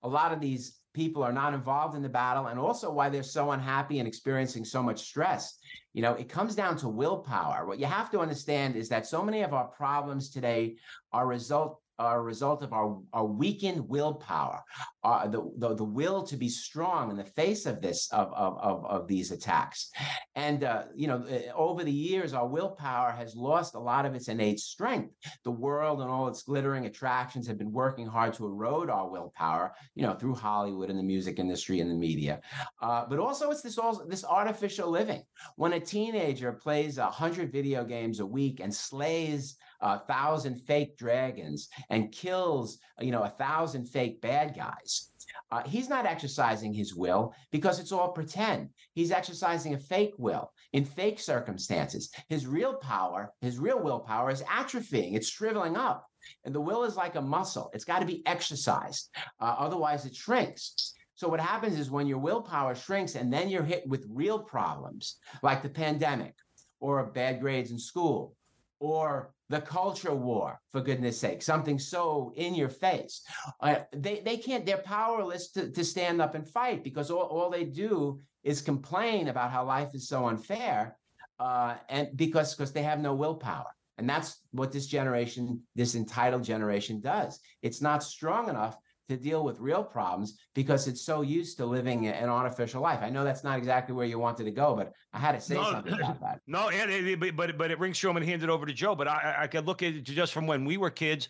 a 0.03 0.07
lot 0.07 0.31
of 0.31 0.39
these 0.39 0.79
people 0.93 1.23
are 1.23 1.33
not 1.33 1.53
involved 1.53 1.95
in 1.95 2.01
the 2.01 2.09
battle 2.09 2.47
and 2.47 2.59
also 2.59 2.91
why 2.91 3.09
they're 3.09 3.23
so 3.23 3.51
unhappy 3.51 3.99
and 3.99 4.07
experiencing 4.07 4.65
so 4.65 4.81
much 4.81 5.01
stress. 5.01 5.59
You 5.93 6.01
know, 6.01 6.13
it 6.13 6.29
comes 6.29 6.55
down 6.55 6.77
to 6.77 6.89
willpower. 6.89 7.65
What 7.65 7.79
you 7.79 7.85
have 7.85 8.09
to 8.11 8.19
understand 8.19 8.75
is 8.75 8.89
that 8.89 9.05
so 9.05 9.23
many 9.23 9.41
of 9.41 9.53
our 9.53 9.67
problems 9.67 10.29
today 10.29 10.75
are 11.13 11.27
result 11.27 11.79
are 11.99 12.19
a 12.19 12.23
result 12.23 12.63
of 12.63 12.73
our, 12.73 12.99
our 13.13 13.25
weakened 13.25 13.87
willpower, 13.87 14.63
uh, 15.03 15.27
the, 15.27 15.51
the, 15.57 15.75
the 15.75 15.83
will 15.83 16.23
to 16.23 16.37
be 16.37 16.49
strong 16.49 17.11
in 17.11 17.17
the 17.17 17.23
face 17.23 17.65
of 17.65 17.81
this 17.81 18.09
of 18.11 18.33
of 18.33 18.57
of, 18.59 18.85
of 18.85 19.07
these 19.07 19.31
attacks, 19.31 19.91
and 20.35 20.63
uh, 20.63 20.83
you 20.95 21.07
know 21.07 21.23
eh, 21.29 21.51
over 21.55 21.83
the 21.83 21.91
years 21.91 22.33
our 22.33 22.47
willpower 22.47 23.11
has 23.11 23.35
lost 23.35 23.75
a 23.75 23.79
lot 23.79 24.05
of 24.05 24.15
its 24.15 24.27
innate 24.27 24.59
strength. 24.59 25.13
The 25.43 25.51
world 25.51 26.01
and 26.01 26.09
all 26.09 26.27
its 26.27 26.43
glittering 26.43 26.85
attractions 26.85 27.47
have 27.47 27.57
been 27.57 27.71
working 27.71 28.07
hard 28.07 28.33
to 28.35 28.45
erode 28.45 28.89
our 28.89 29.09
willpower, 29.09 29.73
you 29.95 30.03
know, 30.03 30.13
through 30.13 30.35
Hollywood 30.35 30.89
and 30.89 30.99
the 30.99 31.03
music 31.03 31.39
industry 31.39 31.79
and 31.79 31.91
the 31.91 31.95
media, 31.95 32.41
uh, 32.81 33.05
but 33.09 33.19
also 33.19 33.51
it's 33.51 33.61
this 33.61 33.77
all 33.77 34.05
this 34.07 34.25
artificial 34.25 34.89
living. 34.89 35.23
When 35.55 35.73
a 35.73 35.79
teenager 35.79 36.51
plays 36.53 36.97
a 36.97 37.05
hundred 37.05 37.51
video 37.51 37.83
games 37.83 38.19
a 38.19 38.25
week 38.25 38.59
and 38.59 38.73
slays 38.73 39.55
a 39.81 39.99
thousand 39.99 40.55
fake 40.55 40.97
dragons 40.97 41.69
and 41.89 42.11
kills, 42.11 42.79
you 42.99 43.11
know, 43.11 43.23
a 43.23 43.29
thousand 43.29 43.85
fake 43.85 44.21
bad 44.21 44.55
guys. 44.55 45.11
uh, 45.51 45.63
he's 45.65 45.89
not 45.89 46.05
exercising 46.05 46.73
his 46.73 46.95
will 46.95 47.33
because 47.51 47.79
it's 47.79 47.91
all 47.91 48.11
pretend. 48.11 48.69
He's 48.93 49.11
exercising 49.11 49.73
a 49.73 49.79
fake 49.79 50.13
will 50.17 50.51
in 50.73 50.85
fake 50.85 51.19
circumstances. 51.19 52.11
His 52.27 52.45
real 52.45 52.75
power, 52.75 53.31
his 53.41 53.57
real 53.57 53.81
willpower 53.81 54.29
is 54.29 54.43
atrophying, 54.43 55.15
it's 55.15 55.29
shriveling 55.29 55.75
up. 55.75 56.05
And 56.43 56.53
the 56.53 56.61
will 56.61 56.83
is 56.83 56.97
like 56.97 57.15
a 57.15 57.21
muscle, 57.21 57.71
it's 57.73 57.85
got 57.85 57.99
to 57.99 58.05
be 58.05 58.25
exercised. 58.25 59.09
Uh, 59.39 59.55
otherwise, 59.57 60.05
it 60.05 60.15
shrinks. 60.15 60.93
So, 61.15 61.27
what 61.27 61.39
happens 61.39 61.77
is 61.77 61.91
when 61.91 62.07
your 62.07 62.17
willpower 62.19 62.75
shrinks 62.75 63.15
and 63.15 63.31
then 63.31 63.49
you're 63.49 63.63
hit 63.63 63.87
with 63.87 64.05
real 64.09 64.39
problems 64.39 65.17
like 65.43 65.61
the 65.61 65.69
pandemic 65.69 66.33
or 66.79 67.05
bad 67.11 67.41
grades 67.41 67.71
in 67.71 67.79
school 67.79 68.35
or 68.79 69.33
the 69.49 69.61
culture 69.61 70.13
war, 70.13 70.59
for 70.71 70.79
goodness 70.81 71.19
sake, 71.19 71.41
something 71.41 71.79
so 71.79 72.31
in 72.35 72.53
your 72.53 72.69
face. 72.69 73.21
Uh, 73.61 73.77
they, 73.91 74.21
they 74.23 74.37
can't, 74.37 74.65
they're 74.65 74.77
powerless 74.77 75.51
to, 75.51 75.71
to 75.71 75.83
stand 75.83 76.21
up 76.21 76.35
and 76.35 76.47
fight 76.47 76.83
because 76.83 77.09
all, 77.09 77.23
all 77.23 77.49
they 77.49 77.65
do 77.65 78.19
is 78.43 78.61
complain 78.61 79.27
about 79.27 79.51
how 79.51 79.65
life 79.65 79.89
is 79.93 80.07
so 80.07 80.27
unfair 80.27 80.95
uh, 81.39 81.75
and 81.89 82.09
because 82.15 82.53
because 82.53 82.71
they 82.71 82.83
have 82.83 82.99
no 82.99 83.13
willpower. 83.13 83.73
And 83.97 84.09
that's 84.09 84.39
what 84.51 84.71
this 84.71 84.87
generation, 84.87 85.61
this 85.75 85.95
entitled 85.95 86.43
generation 86.43 87.01
does. 87.01 87.39
It's 87.61 87.81
not 87.81 88.03
strong 88.03 88.47
enough 88.47 88.77
to 89.09 89.17
deal 89.17 89.43
with 89.43 89.59
real 89.59 89.83
problems 89.83 90.37
because 90.53 90.87
it's 90.87 91.01
so 91.01 91.21
used 91.21 91.57
to 91.57 91.65
living 91.65 92.07
an 92.07 92.29
artificial 92.29 92.81
life. 92.81 92.99
I 93.01 93.09
know 93.09 93.23
that's 93.23 93.43
not 93.43 93.57
exactly 93.57 93.93
where 93.93 94.05
you 94.05 94.19
wanted 94.19 94.45
to 94.45 94.51
go, 94.51 94.75
but 94.75 94.93
I 95.13 95.19
had 95.19 95.33
to 95.33 95.41
say 95.41 95.55
no, 95.55 95.71
something 95.71 95.93
about 95.93 96.21
that. 96.21 96.39
No, 96.47 96.69
and 96.69 96.89
it, 96.91 97.35
but 97.35 97.57
but 97.57 97.71
it 97.71 97.79
rings 97.79 97.97
true. 97.97 98.09
I'm 98.09 98.15
going 98.15 98.25
to 98.25 98.29
hand 98.29 98.43
it 98.43 98.49
over 98.49 98.65
to 98.65 98.73
Joe. 98.73 98.95
But 98.95 99.07
I 99.07 99.35
I 99.39 99.47
could 99.47 99.65
look 99.65 99.83
at 99.83 99.95
it 99.95 100.03
just 100.03 100.31
from 100.31 100.47
when 100.47 100.63
we 100.63 100.77
were 100.77 100.89
kids 100.89 101.29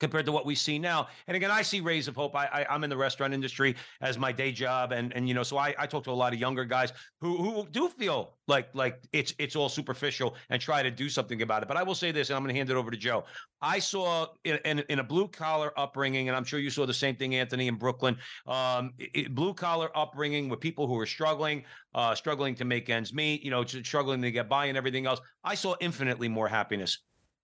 compared 0.00 0.26
to 0.26 0.32
what 0.32 0.46
we 0.46 0.54
see 0.54 0.78
now. 0.78 1.08
And 1.26 1.36
again, 1.36 1.50
I 1.50 1.62
see 1.62 1.80
rays 1.80 2.08
of 2.08 2.16
hope. 2.16 2.34
I, 2.36 2.46
I 2.46 2.74
am 2.74 2.84
in 2.84 2.90
the 2.90 2.96
restaurant 2.96 3.34
industry 3.34 3.76
as 4.00 4.18
my 4.18 4.32
day 4.32 4.52
job, 4.52 4.92
and 4.92 5.12
and 5.14 5.28
you 5.28 5.34
know, 5.34 5.42
so 5.42 5.58
I, 5.58 5.74
I 5.78 5.86
talk 5.86 6.04
to 6.04 6.10
a 6.10 6.12
lot 6.12 6.32
of 6.32 6.38
younger 6.38 6.64
guys 6.64 6.92
who 7.20 7.36
who 7.36 7.66
do 7.70 7.88
feel 7.88 8.36
like 8.46 8.68
like 8.74 9.02
it's 9.12 9.34
it's 9.38 9.56
all 9.56 9.68
superficial 9.68 10.34
and 10.50 10.60
try 10.60 10.82
to 10.82 10.90
do 10.90 11.08
something 11.08 11.42
about 11.42 11.62
it. 11.62 11.68
But 11.68 11.76
I 11.76 11.82
will 11.82 11.94
say 11.94 12.12
this, 12.12 12.30
and 12.30 12.36
I'm 12.36 12.42
going 12.42 12.54
to 12.54 12.58
hand 12.58 12.70
it 12.70 12.76
over 12.76 12.90
to 12.90 12.96
Joe. 12.96 13.24
I 13.60 13.80
saw 13.80 14.26
in, 14.44 14.58
in, 14.64 14.78
in 14.88 14.98
a 15.00 15.04
blue 15.04 15.26
collar 15.26 15.72
upbringing, 15.76 16.28
and 16.28 16.36
I'm 16.36 16.44
sure 16.44 16.60
you 16.60 16.70
saw 16.70 16.86
the 16.86 16.94
same 16.94 17.16
thing, 17.16 17.34
Anthony, 17.34 17.66
in 17.66 17.74
Brooklyn. 17.74 18.16
Um, 18.46 18.92
blue 19.30 19.52
collar 19.52 19.90
upbringing 19.96 20.48
with 20.48 20.60
people 20.60 20.86
who 20.86 20.96
are 20.98 21.06
struggling, 21.06 21.64
uh, 21.94 22.14
struggling 22.14 22.54
to 22.56 22.64
make 22.64 22.88
ends 22.88 23.12
meet, 23.12 23.42
you 23.42 23.50
know, 23.50 23.64
struggling 23.64 24.22
to 24.22 24.30
get 24.30 24.48
by 24.48 24.66
and 24.66 24.78
everything 24.78 25.06
else. 25.06 25.20
I 25.42 25.56
saw 25.56 25.74
infinitely 25.80 26.28
more 26.28 26.46
happiness 26.46 26.98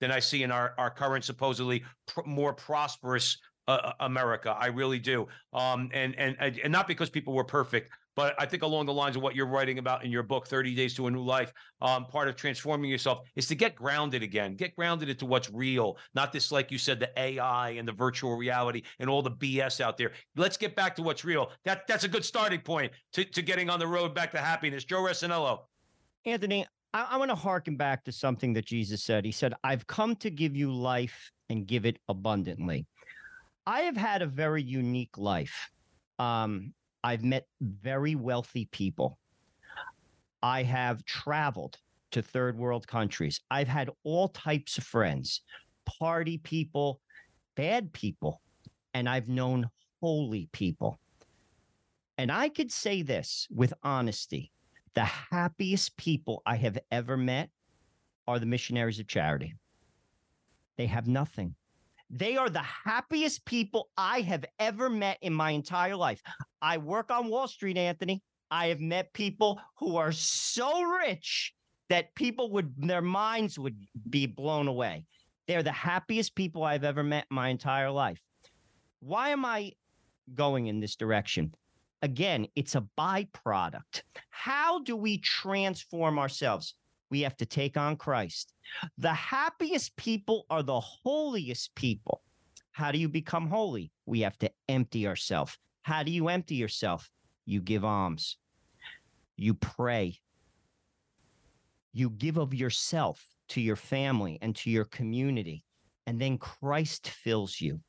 than 0.05 0.11
I 0.11 0.21
see 0.21 0.43
in 0.43 0.51
our, 0.51 0.75
our 0.77 0.91
current 0.91 1.25
supposedly 1.25 1.83
pr- 2.07 2.21
more 2.27 2.53
prosperous 2.53 3.39
uh, 3.67 3.71
uh, 3.83 3.93
America. 4.01 4.55
I 4.61 4.67
really 4.67 4.99
do. 4.99 5.27
Um, 5.55 5.89
and, 5.95 6.15
and 6.19 6.37
and 6.39 6.71
not 6.71 6.87
because 6.87 7.09
people 7.09 7.33
were 7.33 7.43
perfect, 7.45 7.89
but 8.15 8.35
I 8.39 8.45
think 8.45 8.63
along 8.63 8.85
the 8.85 8.93
lines 8.93 9.17
of 9.17 9.23
what 9.23 9.35
you're 9.35 9.47
writing 9.47 9.79
about 9.79 10.05
in 10.05 10.11
your 10.11 10.23
book, 10.23 10.47
30 10.47 10.75
Days 10.75 10.93
to 10.97 11.07
a 11.07 11.11
New 11.11 11.23
Life, 11.23 11.55
um, 11.81 12.05
part 12.05 12.29
of 12.29 12.37
transforming 12.37 12.91
yourself 12.91 13.21
is 13.35 13.49
to 13.49 13.55
get 13.55 13.75
grounded 13.75 14.23
again, 14.23 14.57
get 14.57 14.77
grounded 14.77 15.09
into 15.09 15.25
what's 15.25 15.51
real, 15.51 15.97
not 16.15 16.31
this, 16.31 16.53
like 16.53 16.71
you 16.71 16.77
said, 16.77 17.01
the 17.01 17.11
AI 17.19 17.71
and 17.71 17.89
the 17.89 17.93
virtual 17.93 18.37
reality 18.37 18.83
and 18.99 19.09
all 19.09 19.23
the 19.23 19.31
BS 19.31 19.81
out 19.81 19.97
there. 19.97 20.13
Let's 20.37 20.59
get 20.59 20.77
back 20.77 20.95
to 20.97 21.03
what's 21.03 21.25
real. 21.25 21.51
That 21.65 21.87
That's 21.87 22.05
a 22.05 22.09
good 22.09 22.27
starting 22.27 22.61
point 22.61 22.93
to, 23.15 23.25
to 23.25 23.41
getting 23.41 23.71
on 23.71 23.79
the 23.79 23.87
road 23.87 24.15
back 24.15 24.33
to 24.33 24.39
happiness. 24.39 24.85
Joe 24.85 25.01
Resinello. 25.01 25.61
Anthony, 26.27 26.67
I, 26.95 27.09
I 27.11 27.17
want 27.17 27.31
to 27.31 27.35
harken 27.35 27.77
back 27.77 28.05
to 28.05 28.13
something 28.13 28.55
that 28.55 28.65
Jesus 28.65 29.03
said. 29.03 29.25
He 29.25 29.33
said, 29.33 29.53
I've 29.65 29.87
come 29.87 30.17
to 30.17 30.31
give 30.31 30.57
you 30.57 30.73
life 30.73 31.33
and 31.51 31.67
give 31.67 31.85
it 31.85 31.99
abundantly. 32.09 32.87
I 33.67 33.81
have 33.81 33.97
had 33.97 34.23
a 34.23 34.27
very 34.27 34.63
unique 34.63 35.19
life. 35.19 35.71
Um, 36.19 36.73
I've 37.03 37.25
met 37.25 37.47
very 37.61 38.15
wealthy 38.15 38.67
people. 38.71 39.19
I 40.43 40.63
have 40.63 41.05
traveled 41.05 41.79
to 42.13 42.23
third 42.23 42.57
world 42.57 42.87
countries. 42.87 43.41
I've 43.51 43.69
had 43.69 43.91
all 44.05 44.29
types 44.29 44.79
of 44.79 44.85
friends, 44.85 45.41
party 45.99 46.39
people, 46.39 47.01
bad 47.57 47.93
people, 47.93 48.41
and 48.93 49.09
I've 49.09 49.29
known 49.29 49.69
holy 50.01 50.49
people. 50.53 51.01
And 52.17 52.31
I 52.31 52.49
could 52.49 52.71
say 52.71 53.03
this 53.03 53.49
with 53.51 53.75
honesty 53.83 54.53
the 54.95 55.05
happiest 55.05 55.97
people 55.97 56.43
I 56.47 56.57
have 56.57 56.79
ever 56.91 57.17
met 57.17 57.51
are 58.27 58.39
the 58.39 58.47
missionaries 58.47 58.99
of 59.01 59.07
charity. 59.07 59.55
They 60.77 60.87
have 60.87 61.07
nothing. 61.07 61.55
They 62.11 62.37
are 62.37 62.51
the 62.51 62.63
happiest 62.63 63.45
people 63.45 63.91
I 63.97 64.21
have 64.21 64.45
ever 64.59 64.89
met 64.89 65.19
in 65.21 65.33
my 65.33 65.51
entire 65.51 65.97
life. 65.97 66.23
I 66.63 66.79
work 66.79 67.11
on 67.11 67.29
Wall 67.29 67.49
Street, 67.49 67.77
Anthony. 67.77 68.23
I 68.51 68.69
have 68.69 68.81
met 68.81 69.13
people 69.13 69.61
who 69.79 69.97
are 69.97 70.13
so 70.13 70.83
rich 70.83 71.53
that 71.89 72.15
people 72.15 72.53
would, 72.53 72.75
their 72.77 73.03
minds 73.03 73.59
would 73.59 73.77
be 74.09 74.27
blown 74.27 74.69
away. 74.69 75.07
They're 75.49 75.63
the 75.63 75.73
happiest 75.73 76.35
people 76.35 76.63
I've 76.63 76.85
ever 76.85 77.03
met 77.03 77.27
in 77.31 77.35
my 77.35 77.49
entire 77.49 77.91
life. 77.91 78.21
Why 79.01 79.31
am 79.31 79.45
I 79.45 79.73
going 80.35 80.69
in 80.69 80.81
this 80.81 80.97
direction? 80.97 81.53
Again, 82.05 82.47
it's 82.55 82.75
a 82.75 82.87
byproduct. 82.99 84.03
How 84.29 84.81
do 84.81 84.95
we 84.95 85.19
transform 85.19 86.19
ourselves? 86.19 86.75
We 87.11 87.23
have 87.23 87.37
to 87.39 87.47
take 87.47 87.79
on 87.79 87.97
Christ. 87.97 88.53
The 88.99 89.15
happiest 89.15 89.97
people 89.97 90.45
are 90.51 90.63
the 90.63 90.81
holiest 90.81 91.75
people. 91.75 92.23
How 92.73 92.93
do 92.93 92.99
you 92.99 93.09
become 93.09 93.49
holy? 93.49 93.91
We 94.05 94.21
have 94.21 94.37
to 94.39 94.51
empty 94.69 95.07
ourselves. 95.09 95.57
How 95.83 96.03
do 96.03 96.11
you 96.11 96.29
empty 96.29 96.57
yourself? 96.57 97.11
You 97.47 97.63
give 97.63 97.85
alms, 97.85 98.37
you 99.37 99.55
pray, 99.55 100.19
you 101.93 102.11
give 102.11 102.37
of 102.37 102.53
yourself 102.53 103.25
to 103.51 103.61
your 103.61 103.77
family 103.77 104.39
and 104.43 104.55
to 104.57 104.71
your 104.71 104.85
community, 104.85 105.65
and 106.07 106.21
then 106.21 106.37
Christ 106.37 107.09
fills 107.09 107.61
you. 107.61 107.81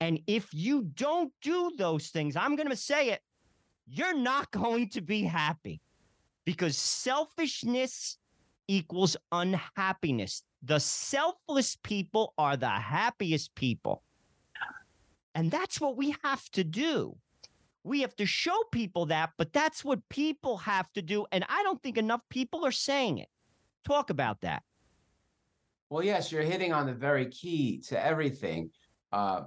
And 0.00 0.20
if 0.26 0.48
you 0.52 0.82
don't 0.94 1.32
do 1.42 1.72
those 1.76 2.08
things, 2.08 2.34
I'm 2.36 2.56
going 2.56 2.70
to 2.70 2.76
say 2.76 3.10
it, 3.10 3.20
you're 3.86 4.16
not 4.16 4.50
going 4.50 4.88
to 4.90 5.00
be 5.00 5.22
happy 5.22 5.80
because 6.44 6.76
selfishness 6.76 8.18
equals 8.66 9.16
unhappiness. 9.32 10.42
The 10.62 10.78
selfless 10.78 11.76
people 11.82 12.34
are 12.38 12.56
the 12.56 12.68
happiest 12.68 13.54
people. 13.54 14.02
And 15.34 15.50
that's 15.50 15.80
what 15.80 15.96
we 15.96 16.14
have 16.24 16.48
to 16.50 16.64
do. 16.64 17.16
We 17.82 18.00
have 18.02 18.14
to 18.16 18.26
show 18.26 18.56
people 18.72 19.06
that, 19.06 19.30
but 19.38 19.52
that's 19.52 19.84
what 19.84 20.06
people 20.08 20.58
have 20.58 20.92
to 20.92 21.02
do. 21.02 21.26
And 21.32 21.44
I 21.48 21.62
don't 21.62 21.82
think 21.82 21.96
enough 21.96 22.20
people 22.28 22.66
are 22.66 22.72
saying 22.72 23.18
it. 23.18 23.28
Talk 23.84 24.10
about 24.10 24.42
that. 24.42 24.62
Well, 25.88 26.04
yes, 26.04 26.30
you're 26.30 26.42
hitting 26.42 26.72
on 26.72 26.86
the 26.86 26.92
very 26.92 27.26
key 27.26 27.82
to 27.88 28.04
everything. 28.04 28.70
Uh, 29.12 29.42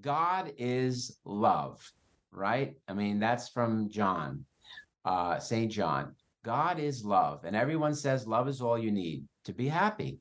God 0.00 0.52
is 0.58 1.18
love, 1.24 1.80
right? 2.30 2.74
I 2.88 2.94
mean, 2.94 3.18
that's 3.18 3.48
from 3.48 3.88
John, 3.90 4.44
uh, 5.04 5.38
St. 5.38 5.70
John. 5.70 6.14
God 6.44 6.78
is 6.78 7.04
love. 7.04 7.44
And 7.44 7.54
everyone 7.54 7.94
says 7.94 8.26
love 8.26 8.48
is 8.48 8.60
all 8.60 8.78
you 8.78 8.90
need 8.90 9.24
to 9.44 9.52
be 9.52 9.68
happy. 9.68 10.18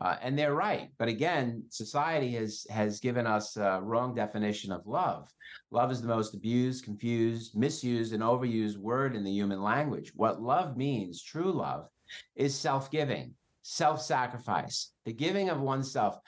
Uh, 0.00 0.16
and 0.22 0.38
they're 0.38 0.54
right. 0.54 0.88
But 0.98 1.08
again, 1.08 1.64
society 1.68 2.32
has 2.32 2.66
has 2.70 2.98
given 2.98 3.26
us 3.26 3.56
a 3.56 3.80
wrong 3.82 4.14
definition 4.14 4.72
of 4.72 4.86
love. 4.86 5.28
Love 5.70 5.92
is 5.92 6.00
the 6.00 6.08
most 6.08 6.34
abused, 6.34 6.84
confused, 6.84 7.56
misused, 7.56 8.14
and 8.14 8.22
overused 8.22 8.78
word 8.78 9.14
in 9.14 9.22
the 9.22 9.30
human 9.30 9.62
language. 9.62 10.12
What 10.14 10.42
love 10.42 10.78
means, 10.78 11.22
true 11.22 11.52
love, 11.52 11.88
is 12.36 12.54
self-giving, 12.54 13.34
self-sacrifice, 13.62 14.92
the 15.04 15.12
giving 15.12 15.50
of 15.50 15.60
oneself, 15.60 16.18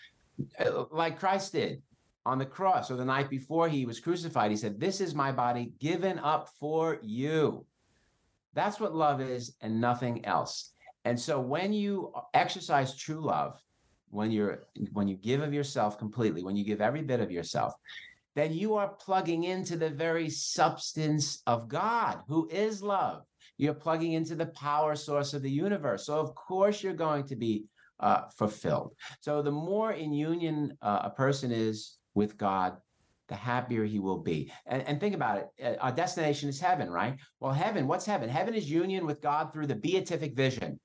uh, 0.59 0.85
like 0.91 1.19
Christ 1.19 1.53
did 1.53 1.83
on 2.27 2.39
the 2.39 2.47
cross 2.47 2.91
or 2.91 2.97
the 2.97 3.05
night 3.05 3.29
before 3.29 3.69
he 3.69 3.85
was 3.85 4.01
crucified. 4.01 4.51
He 4.51 4.57
said, 4.57 4.81
This 4.81 5.01
is 5.01 5.15
my 5.15 5.33
body 5.33 5.73
given 5.79 6.19
up 6.19 6.49
for 6.59 6.99
you. 7.03 7.67
That's 8.55 8.81
what 8.81 8.95
love 8.95 9.21
is 9.21 9.57
and 9.61 9.81
nothing 9.81 10.25
else. 10.25 10.73
And 11.05 11.19
so 11.19 11.41
when 11.41 11.73
you 11.73 12.13
exercise 12.33 12.97
true 12.97 13.21
love, 13.21 13.61
when 14.09 14.31
you're 14.31 14.63
when 14.93 15.09
you 15.09 15.17
give 15.17 15.43
of 15.43 15.53
yourself 15.53 15.99
completely, 15.99 16.43
when 16.43 16.57
you 16.57 16.65
give 16.65 16.81
every 16.81 17.03
bit 17.03 17.21
of 17.21 17.31
yourself, 17.31 17.75
then 18.35 18.53
you 18.53 18.75
are 18.75 18.89
plugging 18.89 19.45
into 19.45 19.77
the 19.77 19.91
very 19.91 20.31
substance 20.31 21.43
of 21.47 21.69
God, 21.69 22.23
who 22.29 22.49
is 22.51 22.83
love. 22.83 23.23
You're 23.59 23.75
plugging 23.75 24.13
into 24.13 24.35
the 24.35 24.47
power 24.47 24.97
source 24.97 25.35
of 25.35 25.43
the 25.43 25.51
universe. 25.51 26.07
So 26.07 26.19
of 26.19 26.35
course 26.35 26.83
you're 26.83 26.95
going 26.95 27.27
to 27.27 27.37
be 27.37 27.65
uh, 28.01 28.29
fulfilled. 28.37 28.95
So 29.21 29.43
the 29.43 29.53
more 29.53 29.93
in 29.93 30.13
union 30.13 30.77
uh, 30.81 31.01
a 31.05 31.11
person 31.11 31.53
is 31.53 31.99
with 32.15 32.39
God, 32.39 32.77
the 33.29 33.35
happier 33.35 33.85
he 33.85 33.99
will 33.99 34.19
be. 34.19 34.53
And, 34.67 34.83
and 34.83 35.01
think 35.01 35.15
about 35.15 35.39
it 35.39 35.49
uh, 35.65 35.81
our 35.81 35.93
destination 35.93 36.49
is 36.49 36.61
heaven, 36.61 36.91
right? 36.91 37.17
Well, 37.41 37.53
heaven, 37.53 37.87
what's 37.87 38.07
heaven? 38.07 38.29
Heaven 38.29 38.55
is 38.55 38.71
union 38.71 39.07
with 39.07 39.21
God 39.21 39.53
through 39.53 39.67
the 39.67 39.75
beatific 39.75 40.35
vision. 40.35 40.79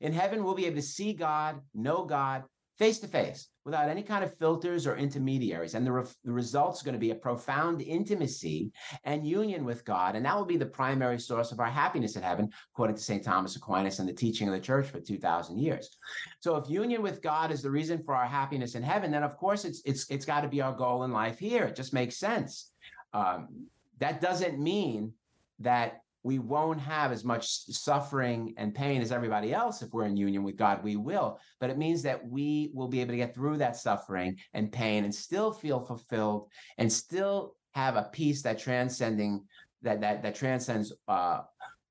In 0.00 0.12
heaven, 0.12 0.44
we'll 0.44 0.54
be 0.54 0.66
able 0.66 0.76
to 0.76 0.82
see 0.82 1.12
God, 1.12 1.60
know 1.74 2.04
God, 2.04 2.44
face 2.78 2.98
to 3.00 3.08
face 3.08 3.48
without 3.64 3.88
any 3.88 4.02
kind 4.02 4.22
of 4.22 4.36
filters 4.36 4.86
or 4.86 4.96
intermediaries. 4.96 5.74
And 5.74 5.86
the, 5.86 5.92
re- 5.92 6.04
the 6.24 6.32
result's 6.32 6.82
going 6.82 6.94
to 6.94 6.98
be 6.98 7.10
a 7.10 7.14
profound 7.14 7.80
intimacy 7.82 8.70
and 9.04 9.26
union 9.26 9.64
with 9.64 9.84
God. 9.84 10.14
And 10.14 10.24
that 10.24 10.36
will 10.36 10.44
be 10.44 10.56
the 10.56 10.66
primary 10.66 11.18
source 11.18 11.52
of 11.52 11.60
our 11.60 11.70
happiness 11.70 12.16
in 12.16 12.22
heaven, 12.22 12.50
according 12.72 12.96
to 12.96 13.02
St. 13.02 13.24
Thomas 13.24 13.56
Aquinas 13.56 13.98
and 13.98 14.08
the 14.08 14.12
teaching 14.12 14.46
of 14.46 14.54
the 14.54 14.60
church 14.60 14.86
for 14.86 15.00
2,000 15.00 15.58
years. 15.58 15.96
So 16.40 16.56
if 16.56 16.68
union 16.68 17.02
with 17.02 17.22
God 17.22 17.50
is 17.50 17.62
the 17.62 17.70
reason 17.70 18.02
for 18.02 18.14
our 18.14 18.26
happiness 18.26 18.74
in 18.74 18.82
heaven, 18.82 19.10
then 19.10 19.22
of 19.22 19.36
course 19.36 19.64
it's, 19.64 19.80
it's, 19.84 20.08
it's 20.10 20.26
got 20.26 20.42
to 20.42 20.48
be 20.48 20.60
our 20.60 20.74
goal 20.74 21.04
in 21.04 21.12
life 21.12 21.38
here. 21.38 21.64
It 21.64 21.76
just 21.76 21.94
makes 21.94 22.18
sense. 22.18 22.70
Um, 23.14 23.66
that 23.98 24.20
doesn't 24.20 24.58
mean 24.58 25.12
that 25.60 26.02
we 26.26 26.40
won't 26.40 26.80
have 26.80 27.12
as 27.12 27.24
much 27.24 27.46
suffering 27.46 28.52
and 28.56 28.74
pain 28.74 29.00
as 29.00 29.12
everybody 29.12 29.54
else 29.54 29.80
if 29.80 29.92
we're 29.92 30.06
in 30.06 30.16
union 30.16 30.42
with 30.42 30.56
God. 30.56 30.82
We 30.82 30.96
will, 30.96 31.38
but 31.60 31.70
it 31.70 31.78
means 31.78 32.02
that 32.02 32.28
we 32.28 32.72
will 32.74 32.88
be 32.88 33.00
able 33.00 33.12
to 33.12 33.16
get 33.16 33.32
through 33.32 33.58
that 33.58 33.76
suffering 33.76 34.36
and 34.52 34.72
pain 34.72 35.04
and 35.04 35.14
still 35.14 35.52
feel 35.52 35.78
fulfilled 35.78 36.48
and 36.78 36.92
still 36.92 37.54
have 37.74 37.94
a 37.94 38.10
peace 38.12 38.42
that 38.42 38.58
transcending 38.58 39.44
that 39.82 40.00
that 40.00 40.24
that 40.24 40.34
transcends 40.34 40.92
uh, 41.06 41.42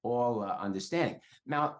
all 0.03 0.43
uh, 0.43 0.57
understanding. 0.59 1.17
Now, 1.47 1.77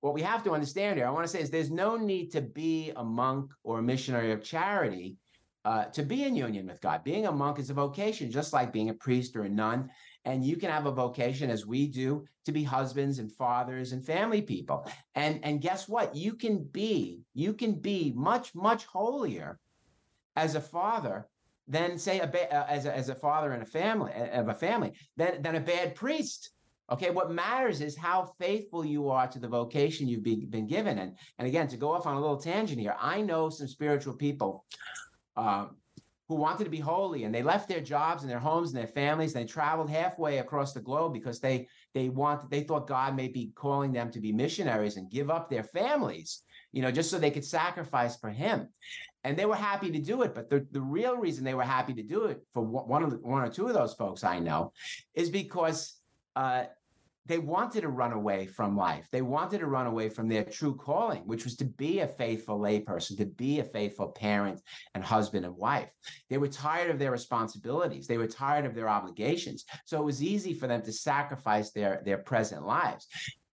what 0.00 0.14
we 0.14 0.22
have 0.22 0.44
to 0.44 0.52
understand 0.52 0.98
here, 0.98 1.08
I 1.08 1.10
want 1.10 1.24
to 1.24 1.32
say, 1.32 1.40
is 1.40 1.50
there's 1.50 1.72
no 1.72 1.96
need 1.96 2.30
to 2.30 2.40
be 2.40 2.92
a 2.94 3.02
monk 3.02 3.50
or 3.64 3.80
a 3.80 3.82
missionary 3.82 4.30
of 4.30 4.44
charity 4.44 5.16
uh, 5.64 5.86
to 5.86 6.04
be 6.04 6.22
in 6.22 6.36
union 6.36 6.68
with 6.68 6.80
God. 6.80 7.02
Being 7.02 7.26
a 7.26 7.32
monk 7.32 7.58
is 7.58 7.70
a 7.70 7.74
vocation, 7.74 8.30
just 8.30 8.52
like 8.52 8.72
being 8.72 8.90
a 8.90 8.94
priest 8.94 9.34
or 9.34 9.42
a 9.42 9.48
nun. 9.48 9.90
And 10.26 10.44
you 10.44 10.56
can 10.56 10.70
have 10.70 10.86
a 10.86 10.92
vocation, 10.92 11.48
as 11.50 11.64
we 11.64 11.86
do, 11.86 12.26
to 12.44 12.52
be 12.52 12.64
husbands 12.64 13.20
and 13.20 13.32
fathers 13.32 13.92
and 13.92 14.04
family 14.04 14.42
people. 14.42 14.86
And, 15.14 15.40
and 15.44 15.62
guess 15.62 15.88
what? 15.88 16.14
You 16.14 16.34
can 16.34 16.64
be, 16.64 17.20
you 17.32 17.54
can 17.54 17.74
be 17.74 18.12
much, 18.14 18.54
much 18.54 18.84
holier 18.84 19.58
as 20.34 20.54
a 20.56 20.60
father 20.60 21.28
than 21.68 21.96
say 21.96 22.20
a 22.20 22.26
ba- 22.26 22.52
uh, 22.54 22.66
as 22.68 22.86
a, 22.86 22.94
as 22.94 23.08
a 23.08 23.14
father 23.14 23.54
in 23.54 23.62
a 23.62 23.66
family 23.66 24.12
of 24.32 24.48
a 24.48 24.54
family 24.54 24.92
than, 25.16 25.42
than 25.42 25.56
a 25.56 25.60
bad 25.60 25.94
priest. 25.94 26.50
Okay, 26.90 27.10
what 27.10 27.32
matters 27.32 27.80
is 27.80 27.96
how 27.96 28.32
faithful 28.38 28.84
you 28.84 29.08
are 29.08 29.26
to 29.26 29.40
the 29.40 29.48
vocation 29.48 30.06
you've 30.06 30.22
be, 30.22 30.44
been 30.44 30.68
given. 30.68 30.98
And, 30.98 31.16
and 31.38 31.48
again, 31.48 31.66
to 31.68 31.76
go 31.76 31.90
off 31.92 32.06
on 32.06 32.16
a 32.16 32.20
little 32.20 32.36
tangent 32.36 32.80
here, 32.80 32.94
I 33.00 33.22
know 33.22 33.48
some 33.48 33.66
spiritual 33.66 34.14
people 34.14 34.64
uh, 35.36 35.66
who 36.28 36.34
wanted 36.34 36.64
to 36.64 36.70
be 36.70 36.80
holy 36.80 37.24
and 37.24 37.34
they 37.34 37.42
left 37.42 37.68
their 37.68 37.80
jobs 37.80 38.22
and 38.22 38.30
their 38.30 38.38
homes 38.38 38.70
and 38.70 38.78
their 38.78 38.88
families 38.88 39.34
and 39.34 39.42
they 39.42 39.48
traveled 39.48 39.88
halfway 39.88 40.38
across 40.38 40.72
the 40.72 40.80
globe 40.80 41.12
because 41.12 41.40
they 41.40 41.68
they 41.94 42.08
wanted 42.08 42.50
they 42.50 42.62
thought 42.62 42.88
God 42.88 43.14
may 43.14 43.28
be 43.28 43.52
calling 43.54 43.92
them 43.92 44.10
to 44.10 44.20
be 44.20 44.32
missionaries 44.32 44.96
and 44.96 45.10
give 45.10 45.30
up 45.30 45.48
their 45.48 45.62
families 45.62 46.42
you 46.72 46.82
know 46.82 46.90
just 46.90 47.10
so 47.10 47.18
they 47.18 47.30
could 47.30 47.44
sacrifice 47.44 48.16
for 48.16 48.30
him. 48.30 48.68
And 49.24 49.36
they 49.36 49.46
were 49.46 49.56
happy 49.56 49.90
to 49.90 49.98
do 49.98 50.22
it 50.22 50.34
but 50.34 50.50
the, 50.50 50.66
the 50.70 50.80
real 50.80 51.16
reason 51.16 51.44
they 51.44 51.54
were 51.54 51.62
happy 51.62 51.94
to 51.94 52.02
do 52.02 52.26
it 52.26 52.42
for 52.54 52.62
one 52.62 53.02
of 53.02 53.10
the, 53.10 53.16
one 53.16 53.42
or 53.42 53.50
two 53.50 53.66
of 53.66 53.74
those 53.74 53.94
folks 53.94 54.24
I 54.24 54.38
know 54.38 54.72
is 55.14 55.30
because 55.30 55.96
uh, 56.36 56.64
they 57.26 57.38
wanted 57.38 57.82
to 57.82 57.88
run 57.88 58.12
away 58.12 58.46
from 58.46 58.76
life. 58.76 59.08
They 59.10 59.22
wanted 59.22 59.58
to 59.58 59.66
run 59.66 59.86
away 59.86 60.08
from 60.08 60.28
their 60.28 60.44
true 60.44 60.76
calling, 60.76 61.22
which 61.22 61.44
was 61.44 61.56
to 61.56 61.64
be 61.64 62.00
a 62.00 62.08
faithful 62.08 62.58
layperson, 62.58 63.16
to 63.18 63.26
be 63.26 63.58
a 63.58 63.64
faithful 63.64 64.08
parent 64.08 64.60
and 64.94 65.02
husband 65.02 65.44
and 65.44 65.56
wife. 65.56 65.92
They 66.30 66.38
were 66.38 66.48
tired 66.48 66.90
of 66.90 66.98
their 66.98 67.10
responsibilities. 67.10 68.06
They 68.06 68.18
were 68.18 68.26
tired 68.26 68.64
of 68.64 68.74
their 68.74 68.88
obligations. 68.88 69.64
So 69.84 70.00
it 70.00 70.04
was 70.04 70.22
easy 70.22 70.54
for 70.54 70.66
them 70.66 70.82
to 70.82 70.92
sacrifice 70.92 71.72
their, 71.72 72.02
their 72.04 72.18
present 72.18 72.64
lives. 72.64 73.06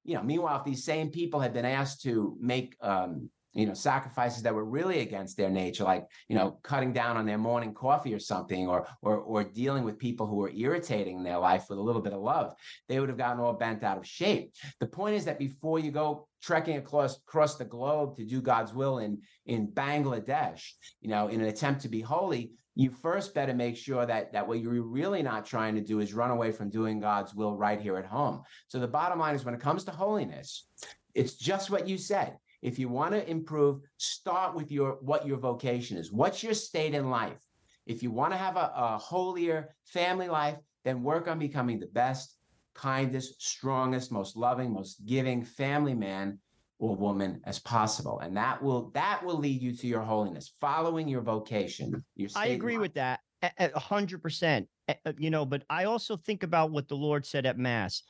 You 0.05 0.15
know, 0.15 0.23
meanwhile, 0.23 0.59
if 0.59 0.65
these 0.65 0.83
same 0.83 1.09
people 1.09 1.39
had 1.39 1.53
been 1.53 1.65
asked 1.65 2.01
to 2.03 2.37
make 2.39 2.75
um, 2.81 3.29
you 3.53 3.65
know 3.65 3.73
sacrifices 3.73 4.43
that 4.43 4.53
were 4.53 4.65
really 4.65 4.99
against 4.99 5.37
their 5.37 5.49
nature 5.49 5.83
like 5.83 6.05
you 6.27 6.35
know 6.35 6.59
cutting 6.63 6.91
down 6.91 7.17
on 7.17 7.25
their 7.25 7.37
morning 7.37 7.73
coffee 7.73 8.13
or 8.13 8.19
something 8.19 8.67
or 8.67 8.87
or 9.01 9.17
or 9.17 9.43
dealing 9.43 9.83
with 9.83 9.99
people 9.99 10.25
who 10.25 10.35
were 10.35 10.51
irritating 10.55 11.23
their 11.23 11.37
life 11.37 11.65
with 11.69 11.77
a 11.77 11.81
little 11.81 12.01
bit 12.01 12.13
of 12.13 12.21
love 12.21 12.53
they 12.87 12.99
would 12.99 13.09
have 13.09 13.17
gotten 13.17 13.39
all 13.39 13.53
bent 13.53 13.83
out 13.83 13.97
of 13.97 14.07
shape. 14.07 14.53
The 14.79 14.87
point 14.87 15.15
is 15.15 15.25
that 15.25 15.39
before 15.39 15.79
you 15.79 15.91
go 15.91 16.27
trekking 16.41 16.77
across 16.77 17.17
across 17.17 17.55
the 17.55 17.65
globe 17.65 18.17
to 18.17 18.25
do 18.25 18.41
god's 18.41 18.73
will 18.73 18.99
in 18.99 19.19
in 19.45 19.67
bangladesh 19.67 20.71
you 21.01 21.09
know 21.09 21.27
in 21.27 21.41
an 21.41 21.47
attempt 21.47 21.81
to 21.81 21.89
be 21.89 22.01
holy 22.01 22.51
you 22.75 22.89
first 22.89 23.35
better 23.35 23.53
make 23.53 23.77
sure 23.77 24.05
that 24.05 24.33
that 24.33 24.47
what 24.47 24.59
you're 24.59 24.81
really 24.81 25.21
not 25.21 25.45
trying 25.45 25.75
to 25.75 25.81
do 25.81 25.99
is 25.99 26.13
run 26.13 26.31
away 26.31 26.51
from 26.51 26.69
doing 26.69 26.99
god's 26.99 27.33
will 27.33 27.55
right 27.55 27.79
here 27.79 27.97
at 27.97 28.05
home. 28.05 28.41
So 28.67 28.79
the 28.79 28.87
bottom 28.87 29.19
line 29.19 29.35
is 29.35 29.45
when 29.45 29.53
it 29.53 29.61
comes 29.61 29.83
to 29.83 29.91
holiness 29.91 30.67
it's 31.13 31.35
just 31.35 31.69
what 31.69 31.87
you 31.87 31.97
said 31.97 32.37
if 32.63 32.79
you 32.79 32.87
want 32.87 33.11
to 33.13 33.29
improve, 33.29 33.81
start 33.97 34.55
with 34.55 34.71
your 34.71 34.97
what 35.01 35.27
your 35.27 35.37
vocation 35.37 35.97
is. 35.97 36.11
What's 36.11 36.41
your 36.41 36.53
state 36.53 36.93
in 36.95 37.09
life? 37.09 37.45
If 37.85 38.01
you 38.01 38.09
want 38.09 38.31
to 38.31 38.37
have 38.37 38.55
a, 38.55 38.71
a 38.73 38.97
holier 38.97 39.75
family 39.85 40.29
life, 40.29 40.55
then 40.85 41.03
work 41.03 41.27
on 41.27 41.37
becoming 41.37 41.79
the 41.79 41.87
best, 41.87 42.37
kindest, 42.73 43.41
strongest, 43.41 44.11
most 44.11 44.37
loving, 44.37 44.71
most 44.73 45.05
giving 45.05 45.43
family 45.43 45.93
man 45.93 46.39
or 46.79 46.95
woman 46.95 47.39
as 47.45 47.59
possible 47.59 48.19
and 48.19 48.35
that 48.35 48.61
will 48.61 48.89
that 48.91 49.23
will 49.23 49.37
lead 49.37 49.61
you 49.61 49.73
to 49.73 49.87
your 49.87 50.01
holiness 50.01 50.53
following 50.59 51.07
your 51.07 51.21
vocation 51.21 52.03
your 52.15 52.27
I 52.35 52.47
agree 52.47 52.79
with 52.79 52.95
that 52.95 53.19
a 53.57 53.79
hundred 53.79 54.21
percent. 54.21 54.67
Uh, 54.89 55.13
you 55.17 55.29
know, 55.29 55.45
but 55.45 55.63
I 55.69 55.85
also 55.85 56.17
think 56.17 56.43
about 56.43 56.71
what 56.71 56.87
the 56.87 56.95
Lord 56.95 57.25
said 57.25 57.45
at 57.45 57.57
Mass 57.57 58.03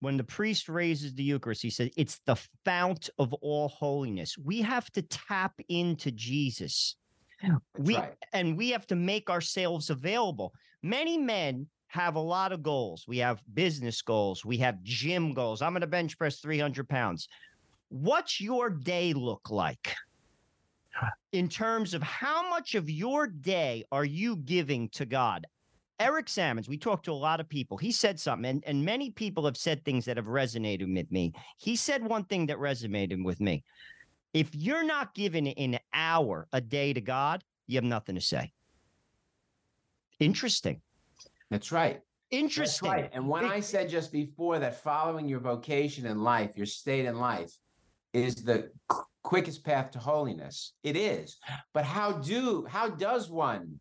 when 0.00 0.16
the 0.16 0.24
priest 0.24 0.68
raises 0.68 1.14
the 1.14 1.22
Eucharist, 1.22 1.62
he 1.62 1.70
says, 1.70 1.90
it's 1.96 2.20
the 2.26 2.36
fount 2.64 3.10
of 3.18 3.32
all 3.34 3.68
holiness. 3.68 4.36
We 4.38 4.62
have 4.62 4.90
to 4.92 5.02
tap 5.02 5.54
into 5.68 6.10
Jesus. 6.10 6.96
That's 7.42 7.54
we 7.78 7.96
right. 7.96 8.14
and 8.32 8.56
we 8.56 8.70
have 8.70 8.86
to 8.88 8.96
make 8.96 9.30
ourselves 9.30 9.90
available. 9.90 10.52
Many 10.82 11.18
men 11.18 11.66
have 11.88 12.14
a 12.14 12.20
lot 12.20 12.52
of 12.52 12.62
goals. 12.62 13.04
We 13.06 13.18
have 13.18 13.42
business 13.54 14.00
goals, 14.00 14.44
we 14.44 14.56
have 14.58 14.82
gym 14.82 15.34
goals. 15.34 15.60
I'm 15.62 15.72
going 15.72 15.80
to 15.82 15.86
bench 15.86 16.16
press 16.16 16.40
300 16.40 16.88
pounds. 16.88 17.28
What's 17.88 18.40
your 18.40 18.70
day 18.70 19.12
look 19.12 19.50
like? 19.50 19.94
In 21.32 21.48
terms 21.48 21.94
of 21.94 22.02
how 22.02 22.48
much 22.48 22.74
of 22.74 22.88
your 22.90 23.26
day 23.26 23.84
are 23.90 24.04
you 24.04 24.36
giving 24.36 24.88
to 24.90 25.06
God? 25.06 25.46
Eric 26.00 26.30
Sammons, 26.30 26.66
we 26.66 26.78
talked 26.78 27.04
to 27.04 27.12
a 27.12 27.14
lot 27.14 27.40
of 27.40 27.48
people. 27.48 27.76
He 27.76 27.92
said 27.92 28.18
something, 28.18 28.48
and, 28.50 28.64
and 28.66 28.82
many 28.82 29.10
people 29.10 29.44
have 29.44 29.56
said 29.56 29.84
things 29.84 30.06
that 30.06 30.16
have 30.16 30.26
resonated 30.26 30.92
with 30.92 31.12
me. 31.12 31.34
He 31.58 31.76
said 31.76 32.02
one 32.02 32.24
thing 32.24 32.46
that 32.46 32.56
resonated 32.56 33.22
with 33.22 33.38
me. 33.38 33.62
If 34.32 34.54
you're 34.54 34.82
not 34.82 35.14
giving 35.14 35.48
an 35.48 35.78
hour 35.92 36.48
a 36.54 36.60
day 36.60 36.94
to 36.94 37.02
God, 37.02 37.44
you 37.66 37.76
have 37.76 37.84
nothing 37.84 38.14
to 38.14 38.20
say. 38.20 38.50
Interesting. 40.18 40.80
That's 41.50 41.70
right. 41.70 42.00
Interesting. 42.30 42.88
That's 42.88 43.02
right. 43.02 43.10
And 43.12 43.28
when 43.28 43.44
I 43.44 43.60
said 43.60 43.90
just 43.90 44.10
before 44.10 44.58
that 44.58 44.82
following 44.82 45.28
your 45.28 45.40
vocation 45.40 46.06
in 46.06 46.22
life, 46.22 46.56
your 46.56 46.66
state 46.66 47.04
in 47.04 47.18
life, 47.18 47.52
is 48.14 48.36
the 48.36 48.70
qu- 48.88 49.02
quickest 49.22 49.64
path 49.64 49.90
to 49.90 49.98
holiness, 49.98 50.72
it 50.82 50.96
is. 50.96 51.38
But 51.74 51.84
how 51.84 52.12
do 52.12 52.66
how 52.68 52.88
does 52.88 53.30
one 53.30 53.78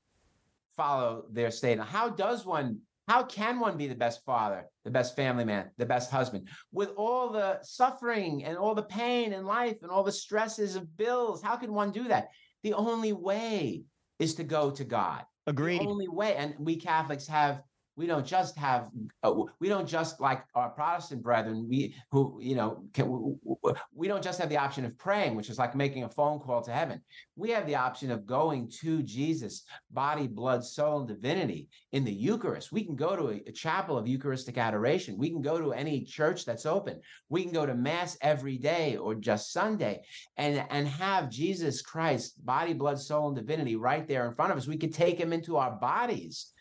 follow 0.80 1.26
their 1.30 1.52
state? 1.52 1.78
How 1.78 2.08
does 2.10 2.46
one? 2.46 2.80
How 3.10 3.24
can 3.24 3.60
one 3.60 3.76
be 3.76 3.88
the 3.88 3.96
best 3.96 4.24
father, 4.24 4.68
the 4.86 4.92
best 4.92 5.14
family 5.16 5.44
man, 5.44 5.72
the 5.78 5.86
best 5.86 6.10
husband 6.10 6.48
with 6.72 6.92
all 6.96 7.30
the 7.30 7.60
suffering 7.64 8.46
and 8.46 8.56
all 8.56 8.76
the 8.76 8.84
pain 8.84 9.34
in 9.34 9.46
life 9.46 9.80
and 9.82 9.92
all 9.92 10.04
the 10.04 10.12
stresses 10.12 10.76
of 10.78 10.96
bills? 10.96 11.42
How 11.42 11.58
can 11.58 11.74
one 11.74 11.92
do 11.92 12.08
that? 12.08 12.30
The 12.64 12.74
only 12.74 13.12
way 13.12 13.84
is 14.20 14.36
to 14.36 14.44
go 14.44 14.72
to 14.72 14.86
God. 14.86 15.24
Agreed. 15.48 15.82
The 15.82 15.88
only 15.88 16.08
way, 16.08 16.36
and 16.36 16.54
we 16.60 16.78
Catholics 16.78 17.28
have 17.28 17.62
we 18.00 18.08
don't 18.08 18.26
just 18.26 18.58
have 18.58 18.90
uh, 19.24 19.34
we 19.60 19.68
don't 19.68 19.88
just 19.88 20.22
like 20.22 20.46
our 20.56 20.70
protestant 20.70 21.22
brethren 21.22 21.68
we 21.70 21.94
who 22.12 22.40
you 22.42 22.56
know 22.56 22.82
can, 22.94 23.38
we 23.94 24.08
don't 24.08 24.24
just 24.24 24.40
have 24.40 24.48
the 24.48 24.58
option 24.58 24.86
of 24.86 24.98
praying 24.98 25.36
which 25.36 25.50
is 25.50 25.60
like 25.60 25.76
making 25.76 26.06
a 26.06 26.10
phone 26.10 26.40
call 26.40 26.62
to 26.62 26.72
heaven. 26.72 27.02
We 27.36 27.50
have 27.50 27.68
the 27.68 27.76
option 27.76 28.10
of 28.10 28.26
going 28.26 28.72
to 28.80 29.04
jesus 29.04 29.64
body 29.92 30.28
blood 30.28 30.64
soul 30.64 31.00
and 31.00 31.08
divinity 31.10 31.68
in 31.92 32.06
the 32.06 32.14
eucharist. 32.14 32.72
We 32.72 32.86
can 32.86 32.96
go 32.96 33.18
to 33.18 33.32
a, 33.32 33.44
a 33.48 33.52
chapel 33.52 33.98
of 33.98 34.08
eucharistic 34.08 34.58
adoration. 34.58 35.18
We 35.18 35.30
can 35.30 35.42
go 35.42 35.60
to 35.60 35.74
any 35.74 36.06
church 36.06 36.46
that's 36.46 36.66
open. 36.66 37.02
We 37.28 37.44
can 37.44 37.52
go 37.52 37.66
to 37.66 37.76
mass 37.76 38.18
every 38.22 38.58
day 38.58 38.96
or 38.96 39.14
just 39.14 39.52
sunday 39.52 40.04
and 40.38 40.66
and 40.70 40.88
have 40.88 41.30
jesus 41.30 41.82
christ 41.82 42.46
body 42.46 42.74
blood 42.74 42.98
soul 42.98 43.28
and 43.28 43.36
divinity 43.36 43.76
right 43.76 44.08
there 44.08 44.26
in 44.26 44.34
front 44.34 44.54
of 44.54 44.58
us. 44.58 44.68
We 44.68 44.78
could 44.78 44.94
take 44.94 45.20
him 45.20 45.34
into 45.34 45.58
our 45.58 45.72
bodies 45.72 46.54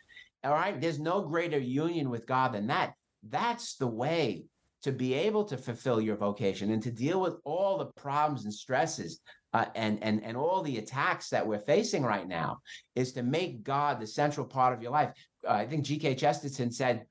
all 0.45 0.53
right. 0.53 0.81
There's 0.81 1.01
no 1.01 1.23
greater 1.23 1.59
union 1.59 2.11
with 2.11 2.27
God 2.27 2.53
than 2.53 2.69
that. 2.69 2.95
That's 3.29 3.77
the 3.77 3.87
way 3.87 4.45
to 4.83 4.93
be 4.93 5.15
able 5.15 5.45
to 5.45 5.57
fulfill 5.57 6.01
your 6.01 6.17
vocation 6.17 6.71
and 6.71 6.83
to 6.83 6.91
deal 6.91 7.21
with 7.21 7.37
all 7.45 7.79
the 7.79 7.87
problems 8.01 8.45
and 8.45 8.55
stresses 8.55 9.21
uh, 9.55 9.67
and 9.75 10.03
and 10.03 10.23
and 10.23 10.37
all 10.37 10.63
the 10.63 10.79
attacks 10.79 11.31
that 11.31 11.47
we're 11.47 11.59
facing 11.59 12.03
right 12.03 12.29
now 12.29 12.59
is 12.95 13.13
to 13.13 13.23
make 13.23 13.63
God 13.63 13.99
the 13.99 14.07
central 14.07 14.47
part 14.47 14.75
of 14.75 14.83
your 14.83 14.93
life. 14.93 15.13
Uh, 15.47 15.53
I 15.53 15.67
think 15.67 15.85
G.K. 15.85 16.15
Chesterton 16.15 16.71
said 16.71 17.07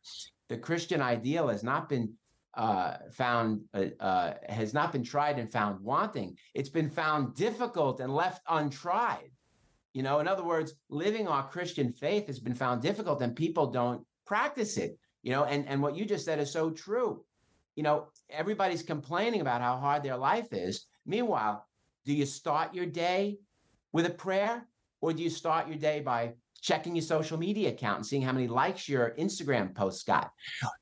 the 0.48 0.58
Christian 0.58 1.02
ideal 1.02 1.48
has 1.48 1.64
not 1.64 1.90
been 1.90 2.14
uh, 2.54 2.98
found 3.12 3.62
uh, 3.74 3.86
uh, 4.00 4.34
has 4.48 4.74
not 4.74 4.92
been 4.92 5.04
tried 5.04 5.40
and 5.40 5.52
found 5.52 5.80
wanting. 5.82 6.38
It's 6.54 6.70
been 6.70 6.90
found 6.90 7.36
difficult 7.36 8.00
and 8.00 8.14
left 8.14 8.42
untried. 8.48 9.32
You 9.98 10.04
know, 10.04 10.20
in 10.20 10.28
other 10.28 10.44
words, 10.44 10.76
living 10.90 11.28
our 11.28 11.50
Christian 11.50 11.92
faith 11.92 12.28
has 12.28 12.40
been 12.40 12.54
found 12.54 12.84
difficult, 12.84 13.20
and 13.24 13.36
people 13.36 13.72
don't 13.72 14.06
practice 14.28 14.78
it. 14.78 14.96
You 15.24 15.32
know, 15.32 15.46
and 15.46 15.68
and 15.68 15.82
what 15.82 15.96
you 15.96 16.06
just 16.06 16.24
said 16.24 16.38
is 16.38 16.52
so 16.52 16.70
true. 16.70 17.26
You 17.76 17.82
know, 17.82 18.10
everybody's 18.30 18.84
complaining 18.84 19.42
about 19.42 19.60
how 19.60 19.76
hard 19.76 20.04
their 20.04 20.16
life 20.16 20.54
is. 20.54 20.86
Meanwhile, 21.08 21.66
do 22.06 22.14
you 22.14 22.28
start 22.28 22.76
your 22.76 22.86
day 22.86 23.40
with 23.92 24.06
a 24.06 24.12
prayer, 24.12 24.68
or 25.02 25.14
do 25.14 25.24
you 25.24 25.32
start 25.32 25.68
your 25.68 25.80
day 25.80 26.02
by 26.02 26.34
checking 26.62 26.96
your 26.96 27.04
social 27.04 27.38
media 27.38 27.70
account 27.70 27.98
and 27.98 28.06
seeing 28.06 28.22
how 28.22 28.32
many 28.32 28.48
likes 28.48 28.88
your 28.88 29.16
Instagram 29.18 29.76
posts 29.76 30.04
got? 30.04 30.32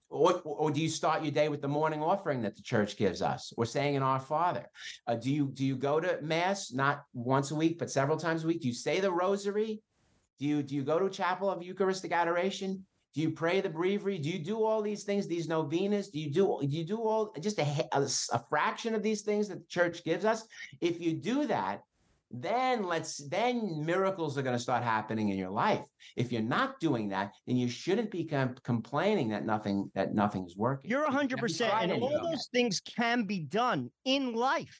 Or, 0.09 0.41
or 0.43 0.71
do 0.71 0.81
you 0.81 0.89
start 0.89 1.23
your 1.23 1.31
day 1.31 1.49
with 1.49 1.61
the 1.61 1.67
morning 1.67 2.01
offering 2.01 2.41
that 2.43 2.55
the 2.55 2.61
church 2.61 2.95
gives 2.97 3.21
us 3.21 3.51
or 3.57 3.65
saying 3.65 3.95
in 3.95 4.03
our 4.03 4.19
Father? 4.19 4.65
Uh, 5.07 5.15
do 5.15 5.31
you 5.31 5.47
do 5.47 5.65
you 5.65 5.75
go 5.75 5.99
to 5.99 6.19
mass 6.21 6.71
not 6.71 7.03
once 7.13 7.51
a 7.51 7.55
week 7.55 7.77
but 7.77 7.91
several 7.91 8.17
times 8.17 8.43
a 8.43 8.47
week? 8.47 8.61
Do 8.61 8.67
you 8.67 8.73
say 8.73 8.99
the 8.99 9.11
rosary? 9.11 9.81
Do 10.39 10.45
you 10.45 10.63
do 10.63 10.75
you 10.75 10.83
go 10.83 10.99
to 10.99 11.09
chapel 11.09 11.49
of 11.49 11.63
Eucharistic 11.63 12.11
adoration? 12.11 12.85
Do 13.13 13.21
you 13.21 13.31
pray 13.31 13.61
the 13.61 13.69
breviary? 13.69 14.17
Do 14.17 14.29
you 14.29 14.39
do 14.39 14.63
all 14.63 14.81
these 14.81 15.03
things, 15.03 15.25
these 15.25 15.47
novenas? 15.47 16.09
Do 16.09 16.19
you 16.19 16.29
do 16.31 16.59
do 16.61 16.77
you 16.77 16.83
do 16.83 16.97
all 16.97 17.33
just 17.39 17.59
a, 17.59 17.87
a, 17.93 18.01
a 18.01 18.43
fraction 18.49 18.93
of 18.93 19.03
these 19.03 19.21
things 19.21 19.47
that 19.47 19.59
the 19.59 19.67
church 19.67 20.03
gives 20.03 20.25
us? 20.25 20.45
If 20.81 20.99
you 20.99 21.13
do 21.13 21.47
that, 21.47 21.81
then 22.31 22.83
let's 22.83 23.17
then 23.29 23.83
miracles 23.85 24.37
are 24.37 24.41
going 24.41 24.55
to 24.55 24.61
start 24.61 24.83
happening 24.83 25.29
in 25.29 25.37
your 25.37 25.49
life 25.51 25.85
if 26.15 26.31
you're 26.31 26.41
not 26.41 26.79
doing 26.79 27.07
that 27.09 27.31
then 27.45 27.55
you 27.55 27.69
shouldn't 27.69 28.09
be 28.11 28.25
com- 28.25 28.55
complaining 28.63 29.29
that 29.29 29.45
nothing 29.45 29.89
that 29.93 30.13
nothing's 30.15 30.55
working 30.57 30.89
You're 30.89 31.05
100%. 31.07 31.61
And 31.83 31.91
all 32.03 32.11
Yeah. 32.11 32.19
those 32.31 32.47
things 32.51 32.81
can 32.81 33.25
be 33.25 33.39
done 33.39 33.91
in 34.05 34.33
life, 34.33 34.79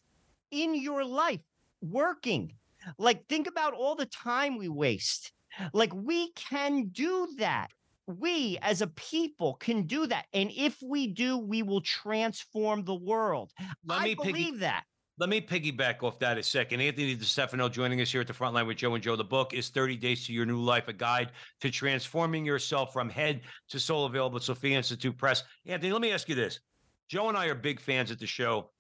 in 0.52 0.76
your 0.76 1.04
life, 1.06 1.42
working. 1.82 2.56
Like, 2.98 3.28
think 3.28 3.48
about 3.48 3.74
all 3.74 3.96
the 3.96 4.06
time 4.08 4.58
we 4.58 4.70
waste. 4.70 5.32
Like, 5.74 5.94
we 5.94 6.32
can 6.34 6.88
do 6.90 7.28
that. 7.38 7.70
We 8.08 8.58
as 8.62 8.82
a 8.82 8.88
people 8.88 9.56
can 9.56 9.84
do 9.88 10.06
that. 10.08 10.26
And 10.34 10.52
if 10.56 10.78
we 10.84 11.08
do, 11.08 11.38
we 11.38 11.64
will 11.64 11.82
transform 11.82 12.84
the 12.84 12.94
world. 12.96 13.52
Let 13.86 14.02
I 14.02 14.04
me 14.04 14.16
piggy- 14.16 14.32
believe 14.32 14.60
that. 14.60 14.84
Let 15.18 15.30
me 15.30 15.40
piggyback 15.40 16.04
off 16.04 16.20
that 16.20 16.38
a 16.38 16.44
second. 16.44 16.82
Anthony 16.82 17.16
DeStefano 17.16 17.72
joining 17.72 18.02
us 18.02 18.12
here 18.12 18.20
at 18.20 18.28
the 18.28 18.34
front 18.34 18.54
line 18.54 18.68
with 18.68 18.76
Joe 18.76 18.96
and 18.96 19.04
Joe. 19.04 19.16
The 19.16 19.24
book 19.24 19.54
is 19.54 19.70
30 19.70 19.96
Days 19.96 20.26
to 20.26 20.34
Your 20.34 20.46
New 20.46 20.60
Life, 20.60 20.90
a 20.90 20.94
guide 20.94 21.32
to 21.62 21.72
transforming 21.72 22.44
yourself 22.44 22.92
from 22.92 23.10
head 23.10 23.40
to 23.70 23.80
soul, 23.80 24.06
available 24.06 24.36
at 24.36 24.44
Sophia 24.44 24.76
Institute 24.76 25.18
Press. 25.18 25.46
Anthony, 25.66 25.94
let 25.94 26.02
me 26.02 26.12
ask 26.12 26.28
you 26.28 26.36
this. 26.36 26.60
Joe 27.08 27.30
and 27.30 27.38
I 27.38 27.46
are 27.46 27.56
big 27.56 27.80
fans 27.80 28.12
at 28.12 28.20
the 28.20 28.28
show 28.28 28.72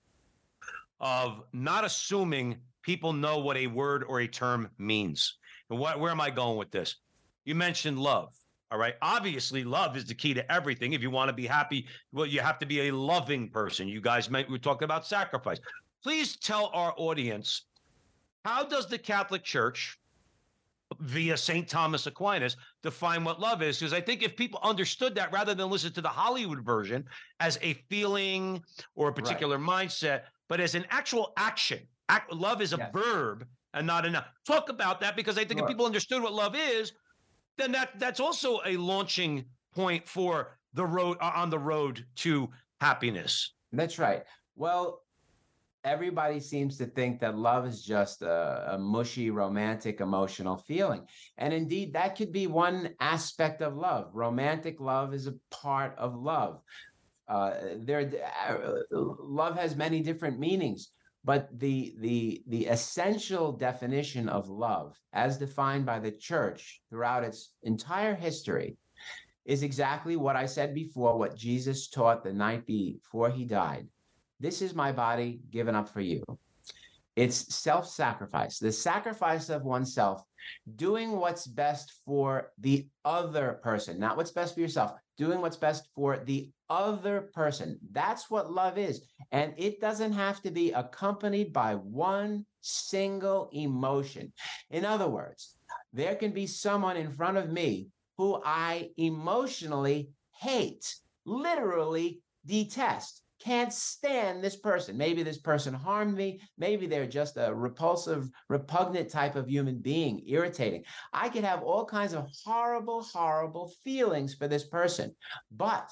of 0.99 1.41
not 1.53 1.85
assuming 1.85 2.57
people 2.81 3.13
know 3.13 3.39
what 3.39 3.55
a 3.55 3.67
word 3.67 4.03
or 4.05 4.19
a 4.19 4.27
term 4.27 4.69
means. 4.77 5.37
And 5.69 5.79
what, 5.79 6.01
where 6.01 6.11
am 6.11 6.19
I 6.19 6.31
going 6.31 6.57
with 6.57 6.69
this? 6.69 6.97
You 7.45 7.55
mentioned 7.55 7.97
love. 7.97 8.33
All 8.71 8.77
right. 8.77 8.95
Obviously, 9.01 9.63
love 9.63 9.95
is 9.95 10.03
the 10.03 10.15
key 10.15 10.33
to 10.33 10.51
everything. 10.51 10.91
If 10.91 11.01
you 11.01 11.11
want 11.11 11.29
to 11.29 11.33
be 11.33 11.47
happy, 11.47 11.87
well, 12.11 12.25
you 12.25 12.41
have 12.41 12.59
to 12.59 12.65
be 12.65 12.89
a 12.89 12.91
loving 12.93 13.47
person. 13.49 13.87
You 13.87 14.01
guys 14.01 14.29
might, 14.29 14.49
we 14.49 14.59
talked 14.59 14.83
about 14.83 15.05
sacrifice 15.05 15.59
please 16.05 16.37
tell 16.37 16.69
our 16.71 16.93
audience 16.97 17.63
how 18.43 18.63
does 18.63 18.85
the 18.85 18.97
Catholic 18.97 19.43
Church 19.43 19.97
via 20.99 21.35
St. 21.35 21.67
Thomas 21.67 22.05
Aquinas 22.05 22.57
define 22.83 23.23
what 23.23 23.39
love 23.39 23.63
is 23.63 23.79
because 23.79 23.91
I 23.91 24.01
think 24.01 24.21
if 24.21 24.35
people 24.35 24.59
understood 24.61 25.15
that 25.15 25.33
rather 25.33 25.55
than 25.55 25.67
listen 25.67 25.91
to 25.93 26.01
the 26.01 26.07
Hollywood 26.07 26.63
version 26.63 27.05
as 27.39 27.57
a 27.63 27.73
feeling 27.89 28.61
or 28.93 29.09
a 29.09 29.13
particular 29.13 29.57
mindset 29.57 30.25
but 30.47 30.59
as 30.59 30.75
an 30.75 30.85
actual 30.91 31.33
action 31.37 31.79
act, 32.07 32.31
love 32.31 32.61
is 32.61 32.73
a 32.73 32.77
Yes. 32.77 32.91
verb 32.93 33.47
and 33.73 33.87
not 33.87 34.05
enough 34.05 34.27
talk 34.45 34.69
about 34.69 34.99
that 34.99 35.15
because 35.15 35.39
I 35.39 35.43
think 35.43 35.57
Sure. 35.57 35.65
if 35.65 35.71
people 35.71 35.87
understood 35.87 36.21
what 36.21 36.33
love 36.33 36.55
is 36.55 36.93
then 37.57 37.71
that 37.71 37.97
that's 37.97 38.19
also 38.19 38.59
a 38.63 38.77
launching 38.77 39.43
point 39.73 40.07
for 40.07 40.59
the 40.73 40.85
road 40.85 41.17
uh, 41.19 41.31
on 41.33 41.49
the 41.49 41.57
road 41.57 42.05
to 42.17 42.51
happiness 42.79 43.55
That's 43.71 43.97
right. 43.97 44.23
Well, 44.55 45.01
everybody 45.85 46.39
seems 46.39 46.77
to 46.77 46.85
think 46.85 47.19
that 47.19 47.37
love 47.37 47.65
is 47.65 47.83
just 47.83 48.23
a, 48.23 48.73
a 48.73 48.77
mushy, 48.77 49.29
romantic, 49.29 50.01
emotional 50.01 50.57
feeling. 50.57 51.05
And 51.37 51.53
indeed, 51.53 51.93
that 51.93 52.17
could 52.17 52.31
be 52.31 52.47
one 52.47 52.89
aspect 52.99 53.61
of 53.61 53.77
love. 53.77 54.09
Romantic 54.13 54.79
love 54.79 55.13
is 55.13 55.27
a 55.27 55.35
part 55.51 55.95
of 55.97 56.15
love. 56.15 56.59
Uh, 57.27 57.53
there, 57.77 58.11
uh, 58.49 58.81
love 58.91 59.55
has 59.57 59.75
many 59.75 60.01
different 60.01 60.39
meanings, 60.39 60.89
but 61.23 61.47
the 61.59 61.95
the 61.99 62.43
the 62.47 62.67
essential 62.67 63.51
definition 63.51 64.29
of 64.29 64.47
love, 64.47 64.95
as 65.13 65.37
defined 65.37 65.85
by 65.85 65.97
the 65.99 66.11
church 66.11 66.81
throughout 66.89 67.23
its 67.23 67.53
entire 67.63 68.13
history, 68.13 68.77
is 69.45 69.63
exactly 69.63 70.15
what 70.17 70.35
I 70.35 70.45
said 70.45 70.75
before, 70.75 71.17
what 71.17 71.35
Jesus 71.35 71.89
taught 71.89 72.23
the 72.23 72.33
night 72.33 72.65
before 72.67 73.31
he 73.31 73.45
died. 73.45 73.87
This 74.45 74.61
is 74.61 74.75
my 74.75 74.91
body 74.91 75.39
given 75.49 75.73
up 75.73 75.89
for 75.89 76.01
you. 76.01 76.23
It's 77.15 77.55
self 77.55 77.89
sacrifice, 77.89 78.59
the 78.59 78.71
sacrifice 78.71 79.49
of 79.49 79.63
oneself, 79.63 80.21
doing 80.75 81.13
what's 81.13 81.47
best 81.47 81.93
for 82.05 82.51
the 82.59 82.87
other 83.03 83.59
person, 83.63 83.99
not 83.99 84.17
what's 84.17 84.29
best 84.29 84.53
for 84.53 84.59
yourself, 84.59 84.91
doing 85.17 85.41
what's 85.41 85.57
best 85.57 85.89
for 85.95 86.19
the 86.19 86.51
other 86.69 87.31
person. 87.33 87.79
That's 87.91 88.29
what 88.29 88.53
love 88.53 88.77
is. 88.77 89.01
And 89.31 89.55
it 89.57 89.81
doesn't 89.81 90.13
have 90.13 90.43
to 90.43 90.51
be 90.51 90.73
accompanied 90.73 91.51
by 91.51 91.73
one 91.73 92.45
single 92.61 93.49
emotion. 93.51 94.31
In 94.69 94.85
other 94.85 95.07
words, 95.07 95.55
there 95.91 96.13
can 96.13 96.29
be 96.29 96.45
someone 96.45 96.97
in 96.97 97.15
front 97.15 97.37
of 97.37 97.51
me 97.51 97.87
who 98.19 98.39
I 98.45 98.91
emotionally 98.97 100.11
hate, 100.39 100.85
literally 101.25 102.21
detest. 102.45 103.23
Can't 103.39 103.73
stand 103.73 104.43
this 104.43 104.55
person. 104.55 104.97
Maybe 104.97 105.21
this 105.21 105.37
person 105.37 105.73
harmed 105.73 106.15
me. 106.15 106.39
Maybe 106.57 106.87
they're 106.87 107.05
just 107.05 107.37
a 107.37 107.53
repulsive, 107.53 108.29
repugnant 108.49 109.09
type 109.09 109.35
of 109.35 109.49
human 109.49 109.79
being, 109.79 110.23
irritating. 110.25 110.83
I 111.13 111.29
could 111.29 111.43
have 111.43 111.61
all 111.61 111.85
kinds 111.85 112.13
of 112.13 112.27
horrible, 112.43 113.03
horrible 113.03 113.73
feelings 113.83 114.33
for 114.33 114.47
this 114.47 114.63
person. 114.63 115.15
But 115.51 115.89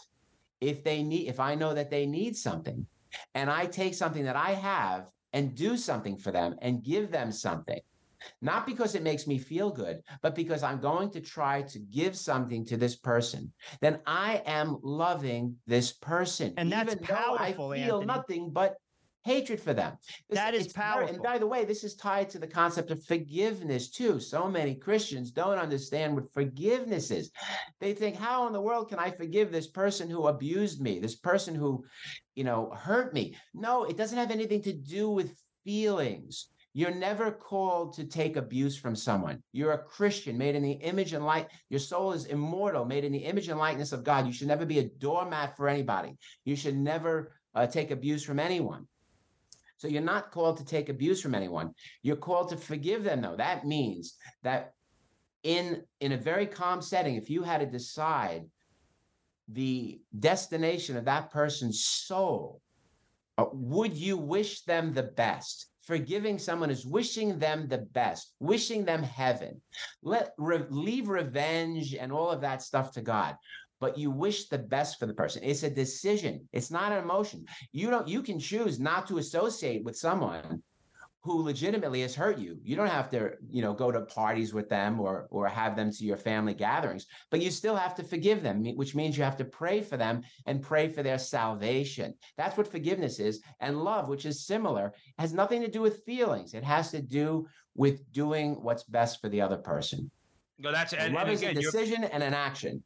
if 0.62 0.84
they 0.84 1.04
need, 1.04 1.28
if 1.28 1.40
I 1.40 1.56
know 1.56 1.74
that 1.74 1.92
they 1.92 2.06
need 2.06 2.38
something 2.38 2.86
and 3.36 3.50
I 3.50 3.66
take 3.66 3.94
something 3.94 4.24
that 4.24 4.38
I 4.38 4.52
have 4.52 5.10
and 5.34 5.54
do 5.54 5.76
something 5.78 6.18
for 6.18 6.32
them 6.32 6.56
and 6.62 6.84
give 6.84 7.12
them 7.12 7.32
something, 7.32 7.82
not 8.42 8.66
because 8.66 8.96
it 8.96 9.04
makes 9.04 9.28
me 9.28 9.38
feel 9.38 9.70
good, 9.70 10.02
but 10.22 10.36
because 10.36 10.64
I'm 10.64 10.80
going 10.80 11.10
to 11.12 11.22
try 11.22 11.62
to 11.64 11.80
give 11.80 12.16
something 12.16 12.66
to 12.66 12.78
this 12.78 12.96
person, 12.96 13.52
then 13.82 14.00
I 14.06 14.42
am 14.46 14.78
loving 14.84 15.56
this 15.68 15.94
person. 15.94 16.54
And 16.58 16.72
that's 16.72 16.94
even 16.94 17.04
powerful, 17.06 17.38
I 17.40 17.52
feel 17.54 17.74
Anthony. 18.02 18.06
nothing 18.06 18.50
but 18.52 18.76
hatred 19.26 19.60
for 19.60 19.74
them. 19.74 19.96
This- 20.30 20.38
That 20.38 20.54
is 20.54 20.74
powerful. 20.74 21.14
and 21.16 21.24
by 21.24 21.38
the 21.38 21.48
way, 21.48 21.64
this 21.64 21.86
is 21.86 21.96
tied 21.96 22.30
to 22.32 22.40
the 22.40 22.48
concept 22.48 22.92
of 22.92 23.04
forgiveness 23.06 23.90
too. 23.90 24.20
So 24.20 24.50
many 24.50 24.76
Christians 24.76 25.32
don't 25.32 25.58
understand 25.58 26.14
what 26.14 26.34
forgiveness 26.34 27.10
is. 27.10 27.32
They 27.80 27.94
think, 27.94 28.18
how 28.18 28.48
in 28.48 28.54
the 28.54 28.60
world 28.62 28.90
can 28.90 29.00
I 29.00 29.12
forgive 29.12 29.50
this 29.50 29.68
person 29.68 30.10
who 30.10 30.28
abused 30.28 30.82
me, 30.82 31.00
this 31.00 31.16
person 31.16 31.56
who, 31.56 31.86
you 32.36 32.44
know, 32.44 32.72
hurt 32.76 33.14
me? 33.14 33.38
No, 33.54 33.86
it 33.86 33.96
doesn't 33.96 34.18
have 34.18 34.32
anything 34.32 34.62
to 34.64 34.74
do 34.74 35.10
with 35.10 35.34
feelings. 35.64 36.50
You're 36.74 36.96
never 36.96 37.32
called 37.32 37.94
to 37.94 38.04
take 38.04 38.36
abuse 38.36 38.76
from 38.76 38.96
someone. 38.96 39.44
You're 39.52 39.74
a 39.74 39.84
Christian 39.84 40.38
made 40.38 40.56
in 40.56 40.64
the 40.64 40.72
image 40.72 41.14
and 41.14 41.24
light. 41.24 41.48
Your 41.70 41.80
soul 41.80 42.14
is 42.14 42.26
immortal, 42.26 42.84
made 42.84 43.04
in 43.04 43.12
the 43.12 43.20
image 43.20 43.48
and 43.48 43.60
likeness 43.60 43.92
of 43.92 44.04
God. 44.04 44.26
You 44.26 44.34
should 44.34 44.48
never 44.48 44.66
be 44.66 44.80
a 44.80 44.90
doormat 44.90 45.56
for 45.56 45.68
anybody. 45.68 46.18
You 46.46 46.56
should 46.56 46.76
never 46.76 47.34
uh, 47.54 47.68
take 47.68 47.92
abuse 47.92 48.24
from 48.24 48.40
anyone. 48.40 48.88
So 49.78 49.88
you're 49.88 50.02
not 50.02 50.32
called 50.32 50.58
to 50.58 50.66
take 50.66 50.90
abuse 50.90 51.22
from 51.22 51.36
anyone. 51.36 51.74
You're 52.02 52.16
called 52.16 52.50
to 52.50 52.58
forgive 52.58 53.04
them, 53.04 53.22
though. 53.22 53.36
That 53.36 53.66
means 53.66 54.16
that 54.42 54.74
in 55.44 55.84
in 56.00 56.14
a 56.14 56.18
very 56.18 56.48
calm 56.48 56.82
setting, 56.82 57.16
if 57.16 57.30
you 57.30 57.44
had 57.44 57.60
to 57.60 57.66
decide 57.66 58.46
the 59.50 60.02
destination 60.18 60.98
of 60.98 61.06
that 61.06 61.32
person's 61.32 61.84
soul, 61.84 62.62
uh, 63.38 63.46
would 63.52 63.94
you 63.94 64.18
wish 64.18 64.64
them 64.64 64.94
the 64.94 65.04
best? 65.04 65.68
Forgiving 65.84 66.40
someone 66.40 66.70
is 66.70 66.86
wishing 66.86 67.40
them 67.40 67.68
the 67.68 67.80
best, 67.80 68.34
wishing 68.40 68.86
them 68.86 69.04
heaven. 69.04 69.62
Let 70.02 70.34
re- 70.38 70.66
leave 70.70 71.10
revenge 71.10 71.94
and 71.94 72.12
all 72.12 72.30
of 72.30 72.42
that 72.42 72.62
stuff 72.62 72.94
to 72.94 73.02
God. 73.02 73.36
But 73.82 73.98
you 73.98 74.10
wish 74.10 74.48
the 74.48 74.60
best 74.60 74.98
for 74.98 75.08
the 75.08 75.14
person. 75.14 75.44
It's 75.44 75.64
a 75.64 75.70
decision. 75.70 76.48
It's 76.54 76.72
not 76.72 76.94
an 76.94 77.04
emotion. 77.04 77.46
You 77.74 77.90
don't. 77.90 78.08
You 78.08 78.22
can 78.22 78.40
choose 78.40 78.80
not 78.80 79.08
to 79.08 79.18
associate 79.18 79.84
with 79.84 79.98
someone 79.98 80.64
who 81.24 81.42
legitimately 81.42 82.02
has 82.02 82.14
hurt 82.14 82.38
you. 82.38 82.58
You 82.64 82.76
don't 82.76 82.90
have 82.90 83.10
to, 83.12 83.32
you 83.50 83.62
know, 83.62 83.74
go 83.74 83.92
to 83.92 84.02
parties 84.02 84.54
with 84.54 84.68
them 84.68 85.00
or 85.00 85.28
or 85.32 85.48
have 85.48 85.76
them 85.76 85.90
to 85.90 86.04
your 86.04 86.18
family 86.18 86.54
gatherings, 86.54 87.06
but 87.32 87.42
you 87.42 87.50
still 87.50 87.78
have 87.78 87.96
to 87.96 88.04
forgive 88.04 88.44
them, 88.44 88.66
which 88.76 88.94
means 88.94 89.18
you 89.18 89.24
have 89.24 89.38
to 89.38 89.46
pray 89.46 89.82
for 89.82 89.96
them 89.96 90.24
and 90.46 90.62
pray 90.62 90.90
for 90.90 91.02
their 91.02 91.18
salvation. 91.18 92.14
That's 92.38 92.58
what 92.58 92.68
forgiveness 92.68 93.20
is. 93.20 93.42
And 93.62 93.84
love, 93.84 94.10
which 94.10 94.26
is 94.26 94.46
similar, 94.46 94.94
has 95.18 95.34
nothing 95.34 95.62
to 95.62 95.70
do 95.70 95.82
with 95.82 96.04
feelings. 96.04 96.54
It 96.54 96.64
has 96.64 96.92
to 96.92 97.02
do 97.02 97.48
with 97.74 98.12
doing 98.12 98.62
what's 98.62 98.84
best 98.84 99.22
for 99.22 99.30
the 99.30 99.40
other 99.42 99.58
person. 99.58 100.12
No, 100.60 100.72
that's 100.74 100.94
and, 100.94 101.14
love 101.14 101.24
and 101.24 101.32
is 101.32 101.42
again, 101.42 101.58
a 101.58 101.62
decision 101.62 102.04
and 102.04 102.22
an 102.22 102.34
action. 102.34 102.84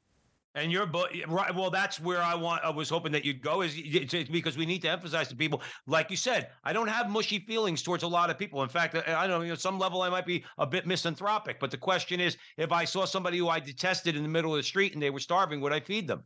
And 0.57 0.71
your 0.71 0.87
book, 0.87 1.11
right? 1.27 1.53
Well, 1.53 1.69
that's 1.69 1.99
where 1.99 2.19
I 2.19 2.33
want. 2.33 2.63
I 2.63 2.71
was 2.71 2.89
hoping 2.89 3.11
that 3.11 3.23
you'd 3.23 3.43
go, 3.43 3.61
is 3.61 3.75
because 3.75 4.57
we 4.57 4.65
need 4.65 4.81
to 4.81 4.89
emphasize 4.89 5.27
to 5.27 5.35
people, 5.35 5.61
like 5.85 6.09
you 6.09 6.17
said, 6.17 6.49
I 6.63 6.73
don't 6.73 6.87
have 6.87 7.11
mushy 7.11 7.37
feelings 7.37 7.83
towards 7.83 8.01
a 8.01 8.07
lot 8.07 8.31
of 8.31 8.39
people. 8.39 8.63
In 8.63 8.69
fact, 8.69 8.95
I 8.95 9.13
I 9.13 9.27
don't 9.27 9.37
know, 9.37 9.43
you 9.43 9.49
know, 9.49 9.55
some 9.55 9.77
level 9.77 10.01
I 10.01 10.09
might 10.09 10.25
be 10.25 10.43
a 10.57 10.65
bit 10.65 10.87
misanthropic. 10.87 11.59
But 11.59 11.69
the 11.69 11.77
question 11.77 12.19
is, 12.19 12.37
if 12.57 12.71
I 12.71 12.85
saw 12.85 13.05
somebody 13.05 13.37
who 13.37 13.49
I 13.49 13.59
detested 13.59 14.15
in 14.15 14.23
the 14.23 14.29
middle 14.29 14.51
of 14.51 14.57
the 14.57 14.63
street 14.63 14.93
and 14.93 15.01
they 15.01 15.11
were 15.11 15.19
starving, 15.19 15.61
would 15.61 15.73
I 15.73 15.79
feed 15.79 16.07
them? 16.07 16.23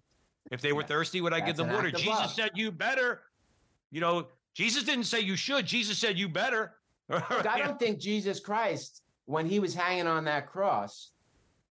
If 0.49 0.61
they 0.61 0.71
were 0.71 0.81
Yeah, 0.83 0.87
thirsty, 0.87 1.19
would 1.19 1.33
I 1.33 1.41
give 1.41 1.57
them 1.57 1.69
water? 1.69 1.91
Jesus 1.91 2.07
love. 2.07 2.31
said, 2.31 2.51
"You 2.55 2.71
better." 2.71 3.23
You 3.91 3.99
know, 3.99 4.29
Jesus 4.53 4.83
didn't 4.83 5.03
say 5.05 5.19
you 5.19 5.35
should. 5.35 5.65
Jesus 5.65 5.97
said, 5.97 6.17
"You 6.17 6.29
better." 6.29 6.77
Look, 7.09 7.45
I 7.45 7.59
don't 7.59 7.77
think 7.77 7.99
Jesus 7.99 8.39
Christ, 8.39 9.01
when 9.25 9.45
he 9.45 9.59
was 9.59 9.73
hanging 9.73 10.07
on 10.07 10.23
that 10.23 10.47
cross, 10.47 11.11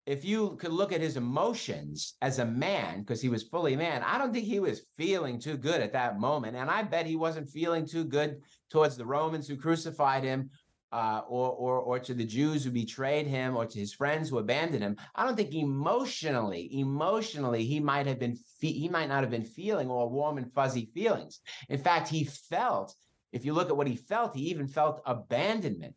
if 0.06 0.24
you 0.24 0.56
could 0.56 0.72
look 0.72 0.92
at 0.92 1.00
his 1.00 1.16
emotions 1.16 2.14
as 2.22 2.38
a 2.38 2.44
man, 2.44 3.00
because 3.00 3.20
he 3.20 3.28
was 3.28 3.42
fully 3.42 3.76
man, 3.76 4.02
I 4.02 4.18
don't 4.18 4.32
think 4.32 4.46
he 4.46 4.60
was 4.60 4.82
feeling 4.96 5.38
too 5.38 5.56
good 5.56 5.80
at 5.80 5.92
that 5.92 6.18
moment. 6.18 6.56
And 6.56 6.70
I 6.70 6.82
bet 6.82 7.06
he 7.06 7.16
wasn't 7.16 7.48
feeling 7.48 7.86
too 7.86 8.04
good 8.04 8.40
towards 8.70 8.96
the 8.96 9.06
Romans 9.06 9.46
who 9.46 9.56
crucified 9.56 10.24
him. 10.24 10.50
Uh, 10.92 11.22
or, 11.28 11.52
or, 11.52 11.78
or 11.78 11.98
to 12.00 12.14
the 12.14 12.24
Jews 12.24 12.64
who 12.64 12.70
betrayed 12.72 13.24
him, 13.24 13.56
or 13.56 13.64
to 13.64 13.78
his 13.78 13.94
friends 13.94 14.28
who 14.28 14.38
abandoned 14.38 14.82
him. 14.82 14.96
I 15.14 15.24
don't 15.24 15.36
think 15.36 15.54
emotionally, 15.54 16.68
emotionally, 16.80 17.64
he 17.64 17.78
might 17.78 18.08
have 18.08 18.18
been, 18.18 18.34
fe- 18.34 18.72
he 18.72 18.88
might 18.88 19.08
not 19.08 19.22
have 19.22 19.30
been 19.30 19.44
feeling 19.44 19.88
all 19.88 20.10
warm 20.10 20.36
and 20.36 20.52
fuzzy 20.52 20.90
feelings. 20.92 21.42
In 21.68 21.78
fact, 21.78 22.08
he 22.08 22.24
felt 22.24 22.96
if 23.32 23.44
you 23.44 23.52
look 23.52 23.70
at 23.70 23.76
what 23.76 23.86
he 23.86 23.96
felt, 23.96 24.36
he 24.36 24.50
even 24.50 24.66
felt 24.66 25.00
abandonment. 25.06 25.94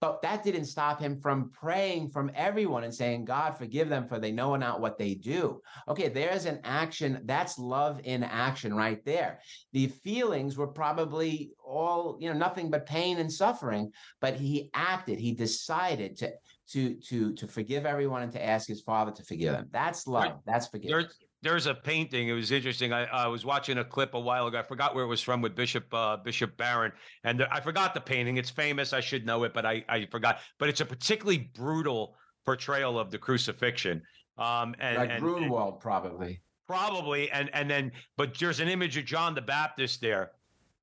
But 0.00 0.22
that 0.22 0.42
didn't 0.42 0.66
stop 0.66 1.00
him 1.00 1.20
from 1.20 1.50
praying 1.50 2.10
from 2.10 2.30
everyone 2.34 2.84
and 2.84 2.94
saying, 2.94 3.24
God, 3.24 3.52
forgive 3.56 3.88
them 3.88 4.06
for 4.06 4.18
they 4.18 4.32
know 4.32 4.56
not 4.56 4.80
what 4.80 4.98
they 4.98 5.14
do. 5.14 5.60
Okay, 5.88 6.08
there's 6.08 6.44
an 6.44 6.60
action. 6.64 7.20
That's 7.24 7.58
love 7.58 8.00
in 8.04 8.22
action 8.22 8.74
right 8.74 9.04
there. 9.04 9.40
The 9.72 9.88
feelings 9.88 10.56
were 10.56 10.66
probably 10.66 11.52
all, 11.64 12.18
you 12.20 12.28
know, 12.32 12.38
nothing 12.38 12.70
but 12.70 12.86
pain 12.86 13.18
and 13.18 13.32
suffering, 13.32 13.92
but 14.20 14.34
he 14.34 14.70
acted, 14.74 15.18
he 15.18 15.32
decided 15.32 16.16
to 16.18 16.32
to 16.70 16.94
to 16.94 17.34
to 17.34 17.46
forgive 17.46 17.86
everyone 17.86 18.22
and 18.22 18.32
to 18.32 18.44
ask 18.44 18.66
his 18.68 18.80
father 18.80 19.12
to 19.12 19.22
forgive 19.24 19.52
them. 19.52 19.68
That's 19.70 20.06
love. 20.06 20.40
That's 20.46 20.68
forgiveness. 20.68 21.04
There's 21.04 21.18
there's 21.42 21.66
a 21.66 21.74
painting. 21.74 22.28
It 22.28 22.32
was 22.32 22.52
interesting. 22.52 22.92
I, 22.92 23.04
I 23.04 23.26
was 23.26 23.44
watching 23.44 23.78
a 23.78 23.84
clip 23.84 24.14
a 24.14 24.20
while 24.20 24.46
ago. 24.46 24.58
I 24.58 24.62
forgot 24.62 24.94
where 24.94 25.04
it 25.04 25.08
was 25.08 25.20
from 25.20 25.42
with 25.42 25.54
Bishop 25.54 25.92
uh, 25.92 26.16
Bishop 26.18 26.56
Barron, 26.56 26.92
and 27.24 27.40
the, 27.40 27.52
I 27.52 27.60
forgot 27.60 27.94
the 27.94 28.00
painting. 28.00 28.36
It's 28.36 28.50
famous. 28.50 28.92
I 28.92 29.00
should 29.00 29.26
know 29.26 29.44
it, 29.44 29.52
but 29.52 29.66
I 29.66 29.84
I 29.88 30.06
forgot. 30.10 30.38
But 30.58 30.68
it's 30.68 30.80
a 30.80 30.86
particularly 30.86 31.50
brutal 31.54 32.16
portrayal 32.44 32.98
of 32.98 33.10
the 33.10 33.18
crucifixion. 33.18 34.02
Um, 34.38 34.74
and, 34.80 34.96
like 34.96 35.10
and- 35.10 35.24
and 35.26 35.80
probably. 35.80 36.40
probably, 36.66 37.30
and 37.30 37.50
and 37.52 37.68
then, 37.70 37.92
but 38.16 38.38
there's 38.38 38.60
an 38.60 38.68
image 38.68 38.96
of 38.96 39.04
John 39.04 39.34
the 39.34 39.42
Baptist 39.42 40.00
there, 40.00 40.32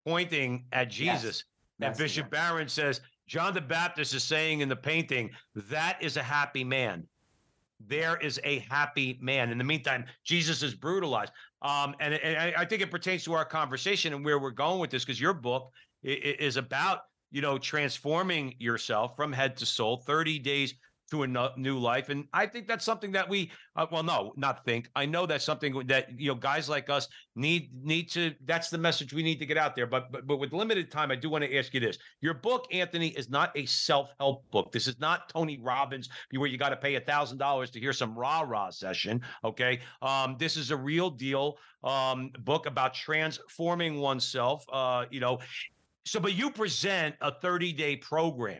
pointing 0.06 0.66
at 0.72 0.88
Yes, 1.00 1.22
Jesus. 1.22 1.44
and 1.80 1.88
that's 1.88 1.98
Bishop. 2.00 2.30
Barron 2.30 2.68
says 2.68 3.02
John 3.28 3.54
the 3.54 3.62
Baptist 3.62 4.14
is 4.14 4.24
saying 4.24 4.60
in 4.62 4.70
the 4.70 4.76
painting, 4.76 5.30
that 5.56 5.98
is 6.02 6.18
a 6.18 6.24
happy 6.24 6.64
man. 6.64 7.08
There 7.86 8.18
is 8.18 8.40
a 8.44 8.60
happy 8.70 9.18
man. 9.22 9.52
In 9.52 9.58
the 9.58 9.64
meantime, 9.64 10.06
Jesus 10.24 10.64
is 10.64 10.76
brutalized. 10.76 11.32
Um, 11.62 11.96
and, 12.00 12.14
and 12.14 12.56
I, 12.56 12.66
think 12.66 12.82
it 12.82 12.92
pertains 12.92 13.24
to 13.26 13.34
our 13.34 13.46
conversation 13.46 14.14
and 14.14 14.24
where 14.24 14.40
we're 14.40 14.52
going 14.52 14.80
with 14.80 14.90
this, 14.90 15.04
because 15.06 15.20
your 15.20 15.34
book 15.34 15.72
is 16.04 16.58
about, 16.58 17.02
you 17.32 17.42
know, 17.42 17.58
transforming 17.58 18.56
yourself 18.60 19.16
from 19.16 19.32
head 19.32 19.58
to 19.58 19.66
soul, 19.66 20.04
30 20.06 20.40
days 20.40 20.74
to 21.10 21.24
a 21.24 21.52
new 21.58 21.78
life. 21.78 22.10
And 22.10 22.26
I 22.34 22.46
think 22.46 22.68
that's 22.68 22.86
something 22.86 23.12
that 23.14 23.28
we, 23.28 23.52
uh, 23.76 23.88
well, 23.92 24.04
no, 24.04 24.34
not 24.36 24.64
think. 24.66 24.90
I 24.96 25.06
know 25.06 25.26
that's 25.26 25.44
something 25.44 25.86
that, 25.88 26.20
you 26.20 26.30
know, 26.30 26.36
guys 26.36 26.70
like 26.70 26.90
us 26.90 27.08
need, 27.36 27.70
need 27.84 28.10
to, 28.12 28.34
that's 28.46 28.70
the 28.70 28.78
message 28.78 29.14
we 29.14 29.24
need 29.24 29.40
to 29.40 29.46
get 29.46 29.58
out 29.58 29.76
there. 29.76 29.88
But, 29.88 30.12
but, 30.12 30.28
but 30.28 30.38
with 30.38 30.54
limited 30.54 30.92
time, 30.92 31.12
I 31.12 31.16
do 31.16 31.30
want 31.30 31.44
to 31.44 31.58
ask 31.58 31.74
you 31.74 31.80
this. 31.80 31.98
Your 32.22 32.34
book, 32.34 32.68
Anthony, 32.72 33.10
is 33.10 33.30
not 33.30 33.52
a 33.56 33.66
self-help 33.66 34.50
book. 34.52 34.72
This 34.72 34.88
is 34.88 35.00
not 35.00 35.30
Tony 35.30 35.60
Robbins 35.62 36.10
where 36.36 36.48
you 36.48 36.58
got 36.58 36.70
to 36.70 36.78
pay 36.78 36.96
a 36.96 37.02
thousand 37.02 37.38
dollars 37.38 37.70
to 37.72 37.80
hear 37.80 37.94
some 37.94 38.18
rah-rah 38.18 38.70
session. 38.70 39.22
Okay. 39.44 39.80
Um, 40.02 40.36
this 40.40 40.58
is 40.58 40.72
a 40.72 40.78
real 40.78 41.10
deal 41.10 41.58
um, 41.84 42.32
book 42.40 42.66
about 42.66 42.94
transforming 42.94 44.00
oneself. 44.00 44.66
Uh, 44.72 45.06
you 45.10 45.20
know, 45.20 45.40
so 46.06 46.20
but 46.20 46.34
you 46.34 46.50
present 46.50 47.16
a 47.22 47.32
30-day 47.32 47.98
program 47.98 48.60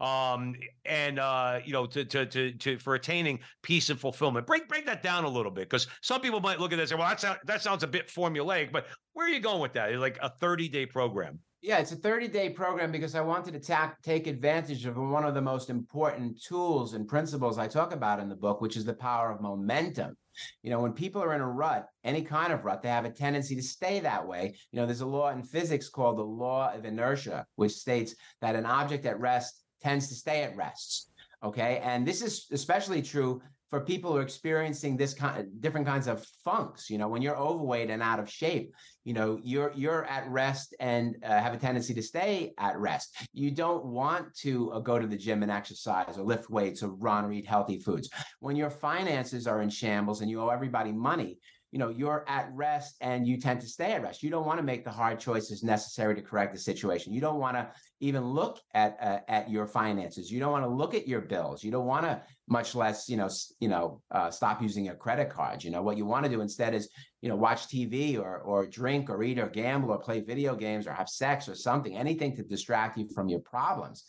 um 0.00 0.54
and 0.84 1.18
uh 1.18 1.60
you 1.64 1.72
know 1.72 1.86
to 1.86 2.04
to 2.04 2.26
to, 2.26 2.52
to 2.52 2.78
for 2.78 2.94
attaining 2.94 3.38
peace 3.62 3.90
and 3.90 4.00
fulfillment 4.00 4.46
break 4.46 4.68
break 4.68 4.86
that 4.86 5.02
down 5.02 5.24
a 5.24 5.28
little 5.28 5.52
bit 5.52 5.68
because 5.68 5.86
some 6.00 6.20
people 6.20 6.40
might 6.40 6.58
look 6.58 6.72
at 6.72 6.76
this 6.76 6.90
and 6.90 6.98
say 6.98 7.00
well 7.00 7.08
that, 7.08 7.20
sound, 7.20 7.38
that 7.44 7.62
sounds 7.62 7.82
a 7.82 7.86
bit 7.86 8.08
formulaic 8.08 8.72
but 8.72 8.86
where 9.12 9.26
are 9.26 9.30
you 9.30 9.40
going 9.40 9.60
with 9.60 9.72
that 9.72 9.94
like 9.98 10.18
a 10.22 10.30
30 10.40 10.68
day 10.68 10.86
program 10.86 11.38
Yeah, 11.62 11.78
it's 11.78 11.92
a 11.92 11.96
30 11.96 12.28
day 12.28 12.48
program 12.48 12.90
because 12.90 13.14
I 13.14 13.20
wanted 13.20 13.52
to 13.52 13.60
ta- 13.60 13.94
take 14.02 14.26
advantage 14.26 14.86
of 14.86 14.96
one 14.96 15.24
of 15.24 15.34
the 15.34 15.42
most 15.42 15.68
important 15.68 16.42
tools 16.42 16.94
and 16.94 17.06
principles 17.06 17.58
I 17.58 17.68
talk 17.68 17.92
about 17.92 18.20
in 18.20 18.30
the 18.30 18.34
book, 18.34 18.62
which 18.62 18.78
is 18.78 18.86
the 18.86 18.94
power 18.94 19.30
of 19.30 19.42
momentum. 19.42 20.16
You 20.62 20.70
know, 20.70 20.80
when 20.80 20.94
people 20.94 21.22
are 21.22 21.34
in 21.34 21.42
a 21.42 21.46
rut, 21.48 21.86
any 22.02 22.22
kind 22.22 22.52
of 22.52 22.64
rut, 22.64 22.80
they 22.82 22.88
have 22.88 23.04
a 23.04 23.10
tendency 23.10 23.54
to 23.56 23.62
stay 23.62 24.00
that 24.00 24.26
way. 24.26 24.54
You 24.72 24.80
know, 24.80 24.86
there's 24.86 25.02
a 25.02 25.06
law 25.06 25.28
in 25.30 25.42
physics 25.42 25.90
called 25.90 26.16
the 26.16 26.22
law 26.22 26.72
of 26.72 26.86
inertia, 26.86 27.44
which 27.56 27.72
states 27.72 28.14
that 28.40 28.56
an 28.56 28.64
object 28.64 29.04
at 29.04 29.20
rest 29.20 29.62
tends 29.82 30.08
to 30.08 30.14
stay 30.14 30.42
at 30.42 30.56
rest. 30.56 31.10
Okay. 31.42 31.80
And 31.82 32.06
this 32.06 32.22
is 32.22 32.46
especially 32.52 33.02
true 33.02 33.40
for 33.70 33.80
people 33.80 34.12
who 34.12 34.18
are 34.18 34.22
experiencing 34.22 34.96
this 34.96 35.14
kind 35.14 35.40
of 35.40 35.60
different 35.60 35.86
kinds 35.86 36.06
of 36.06 36.26
funks. 36.44 36.90
You 36.90 36.98
know, 36.98 37.08
when 37.08 37.22
you're 37.22 37.36
overweight 37.36 37.88
and 37.88 38.02
out 38.02 38.18
of 38.18 38.28
shape, 38.28 38.74
you 39.04 39.14
know 39.14 39.38
you're 39.42 39.72
you're 39.74 40.04
at 40.04 40.28
rest 40.28 40.74
and 40.78 41.16
uh, 41.24 41.40
have 41.40 41.54
a 41.54 41.56
tendency 41.56 41.94
to 41.94 42.02
stay 42.02 42.52
at 42.58 42.78
rest 42.78 43.16
you 43.32 43.50
don't 43.50 43.84
want 43.84 44.32
to 44.34 44.70
uh, 44.72 44.78
go 44.78 44.98
to 44.98 45.06
the 45.06 45.16
gym 45.16 45.42
and 45.42 45.50
exercise 45.50 46.18
or 46.18 46.22
lift 46.22 46.50
weights 46.50 46.82
or 46.82 46.90
run 46.90 47.24
or 47.24 47.32
eat 47.32 47.46
healthy 47.46 47.78
foods 47.78 48.10
when 48.40 48.56
your 48.56 48.70
finances 48.70 49.46
are 49.46 49.62
in 49.62 49.70
shambles 49.70 50.20
and 50.20 50.30
you 50.30 50.40
owe 50.40 50.48
everybody 50.48 50.92
money 50.92 51.38
you 51.72 51.78
know 51.78 51.88
you're 51.88 52.24
at 52.28 52.50
rest 52.52 52.96
and 53.00 53.26
you 53.26 53.38
tend 53.38 53.60
to 53.60 53.66
stay 53.66 53.92
at 53.92 54.02
rest. 54.02 54.22
You 54.22 54.30
don't 54.30 54.46
want 54.46 54.58
to 54.58 54.64
make 54.64 54.84
the 54.84 54.90
hard 54.90 55.20
choices 55.20 55.62
necessary 55.62 56.14
to 56.14 56.22
correct 56.22 56.52
the 56.52 56.60
situation. 56.60 57.12
You 57.12 57.20
don't 57.20 57.38
want 57.38 57.56
to 57.56 57.70
even 58.00 58.24
look 58.24 58.58
at 58.74 58.96
uh, 59.00 59.20
at 59.28 59.50
your 59.50 59.66
finances. 59.66 60.30
You 60.30 60.40
don't 60.40 60.52
want 60.52 60.64
to 60.64 60.70
look 60.70 60.94
at 60.94 61.06
your 61.06 61.20
bills. 61.20 61.62
You 61.62 61.70
don't 61.70 61.86
want 61.86 62.06
to 62.06 62.22
much 62.50 62.74
less 62.74 63.08
you 63.08 63.16
know 63.16 63.28
you 63.60 63.68
know 63.68 64.02
uh, 64.10 64.30
stop 64.30 64.60
using 64.60 64.84
your 64.84 64.96
credit 64.96 65.30
card 65.30 65.62
you 65.62 65.70
know 65.70 65.82
what 65.82 65.96
you 65.96 66.04
want 66.04 66.24
to 66.24 66.30
do 66.30 66.40
instead 66.40 66.74
is 66.74 66.88
you 67.22 67.28
know 67.28 67.36
watch 67.36 67.68
tv 67.68 68.18
or 68.18 68.38
or 68.38 68.66
drink 68.66 69.08
or 69.08 69.22
eat 69.22 69.38
or 69.38 69.48
gamble 69.48 69.92
or 69.92 69.98
play 69.98 70.20
video 70.20 70.56
games 70.56 70.86
or 70.88 70.92
have 70.92 71.08
sex 71.08 71.48
or 71.48 71.54
something 71.54 71.96
anything 71.96 72.34
to 72.34 72.42
distract 72.42 72.98
you 72.98 73.06
from 73.14 73.28
your 73.28 73.40
problems. 73.40 74.04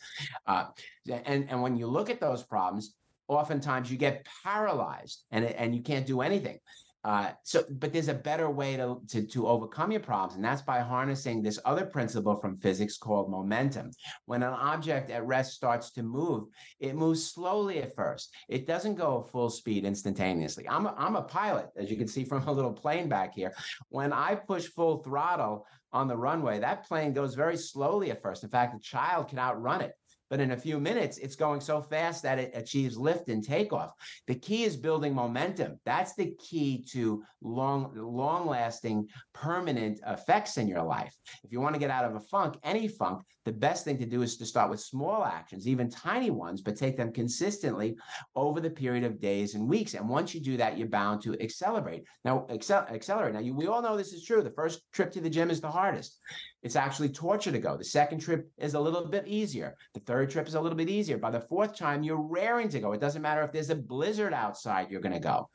Uh, 0.47 0.66
and 1.07 1.45
and 1.49 1.62
when 1.62 1.78
you 1.78 1.86
look 1.86 2.09
at 2.09 2.20
those 2.20 2.41
problems 2.43 2.95
oftentimes 3.28 3.91
you 3.91 3.97
get 3.97 4.28
paralyzed 4.43 5.24
and 5.32 5.45
and 5.45 5.76
you 5.76 5.82
can't 5.82 6.05
do 6.05 6.22
anything 6.22 6.57
uh, 7.04 7.32
so, 7.43 7.64
but 7.70 7.91
there's 7.91 8.10
a 8.10 8.14
better 8.14 8.49
way 8.49 8.78
to, 8.78 8.97
to 9.10 9.26
to 9.26 9.47
overcome 9.47 9.91
your 9.91 10.02
problems, 10.02 10.36
and 10.36 10.45
that's 10.45 10.62
by 10.62 10.80
harnessing 10.80 11.41
this 11.41 11.60
other 11.66 11.86
principle 11.86 12.36
from 12.36 12.58
physics 12.58 12.97
called 12.97 13.32
momentum. 13.32 13.89
When 14.26 14.43
an 14.43 14.54
object 14.54 15.10
at 15.10 15.26
rest 15.26 15.54
starts 15.54 15.91
to 15.93 16.04
move, 16.04 16.47
it 16.80 16.95
moves 16.95 17.32
slowly 17.32 17.82
at 17.82 17.95
first. 17.95 18.36
It 18.49 18.68
doesn't 18.68 18.95
go 18.95 19.28
full 19.32 19.49
speed 19.49 19.84
instantaneously. 19.84 20.70
I'm 20.70 20.86
a, 20.86 20.93
I'm 20.95 21.16
a 21.16 21.24
pilot, 21.24 21.70
as 21.76 21.89
you 21.89 21.97
can 21.97 22.08
see 22.08 22.24
from 22.24 22.43
a 22.47 22.52
little 22.52 22.74
plane 22.74 23.10
back 23.10 23.34
here. 23.34 23.52
When 23.89 24.14
I 24.14 24.36
push 24.36 24.68
full 24.68 25.02
throttle 25.02 25.66
on 25.91 26.08
the 26.08 26.18
runway, 26.18 26.60
that 26.60 26.88
plane 26.88 27.14
goes 27.14 27.34
very 27.34 27.58
slowly 27.58 28.12
at 28.12 28.22
first. 28.22 28.43
In 28.43 28.49
fact, 28.49 28.76
a 28.76 28.80
child 28.80 29.30
can 29.30 29.39
outrun 29.39 29.82
it. 29.82 29.93
But 30.32 30.40
in 30.40 30.52
a 30.52 30.58
few 30.58 30.80
minutes, 30.80 31.18
it's 31.18 31.36
going 31.36 31.60
so 31.60 31.82
fast 31.82 32.24
that 32.24 32.40
it 32.40 32.54
achieves 32.56 32.98
lift 32.98 33.28
and 33.28 33.44
takeoff. 33.44 33.92
The 34.28 34.36
key 34.36 34.64
is 34.64 34.78
building 34.78 35.14
momentum. 35.14 35.78
That's 35.86 36.16
the 36.16 36.34
key 36.40 36.86
to 36.94 37.22
long, 37.42 37.92
long-lasting, 37.94 39.10
permanent 39.34 40.00
effects 40.08 40.58
in 40.58 40.70
your 40.70 40.84
life. 40.84 41.14
If 41.44 41.52
you 41.52 41.60
want 41.60 41.76
to 41.76 41.80
get 41.80 41.92
out 41.92 42.06
of 42.06 42.16
a 42.16 42.22
funk, 42.22 42.56
any 42.64 42.88
funk, 42.88 43.24
the 43.46 43.52
best 43.52 43.84
thing 43.84 43.98
to 43.98 44.06
do 44.06 44.22
is 44.22 44.38
to 44.38 44.46
start 44.46 44.70
with 44.70 44.80
small 44.80 45.24
actions, 45.24 45.68
even 45.68 45.89
tiny 45.89 46.30
ones, 46.30 46.62
but 46.62 46.76
take 46.76 46.96
them 46.96 47.12
consistently 47.12 47.96
over 48.36 48.60
the 48.60 48.70
period 48.70 49.04
of 49.04 49.20
days 49.20 49.56
and 49.56 49.68
weeks. 49.68 49.94
And 49.94 50.08
once 50.08 50.36
you 50.36 50.42
do 50.42 50.58
that, 50.58 50.78
you're 50.78 50.88
bound 50.88 51.22
to 51.24 51.39
accelerate. 51.42 52.04
Now, 52.24 52.46
accel- 52.50 52.92
accelerate. 52.92 53.34
Now, 53.34 53.39
you, 53.39 53.56
we 53.56 53.68
all 53.68 53.82
know 53.82 53.98
this 53.98 54.14
is 54.14 54.24
true. 54.24 54.44
The 54.44 54.52
first 54.52 54.82
trip 54.94 55.12
to 55.14 55.22
the 55.22 55.30
gym 55.30 55.50
is 55.50 55.62
the 55.62 55.72
hardest. 55.72 56.20
it's 56.64 56.76
actually 56.76 57.10
torture 57.10 57.52
to 57.52 57.60
go. 57.60 57.76
The 57.76 57.84
second 57.84 58.20
trip 58.20 58.50
is 58.58 58.76
a 58.76 58.80
little 58.80 59.08
bit 59.08 59.28
easier. 59.28 59.76
The 59.94 60.02
third 60.02 60.30
trip 60.30 60.48
is 60.48 60.54
a 60.54 60.62
little 60.62 60.78
bit 60.78 60.89
easier. 60.89 61.18
By 61.18 61.32
the 61.32 61.42
fourth 61.42 61.76
time, 61.76 62.04
you're 62.04 62.22
raring 62.22 62.70
to 62.70 62.80
go. 62.80 62.94
It 62.94 63.02
doesn't 63.02 63.22
matter 63.22 63.42
if 63.44 63.52
there's 63.52 63.72
a 63.72 63.76
blizzard 63.76 64.34
outside, 64.34 64.92
you're 64.92 65.02
going 65.02 65.14
to 65.14 65.20
go. 65.20 65.50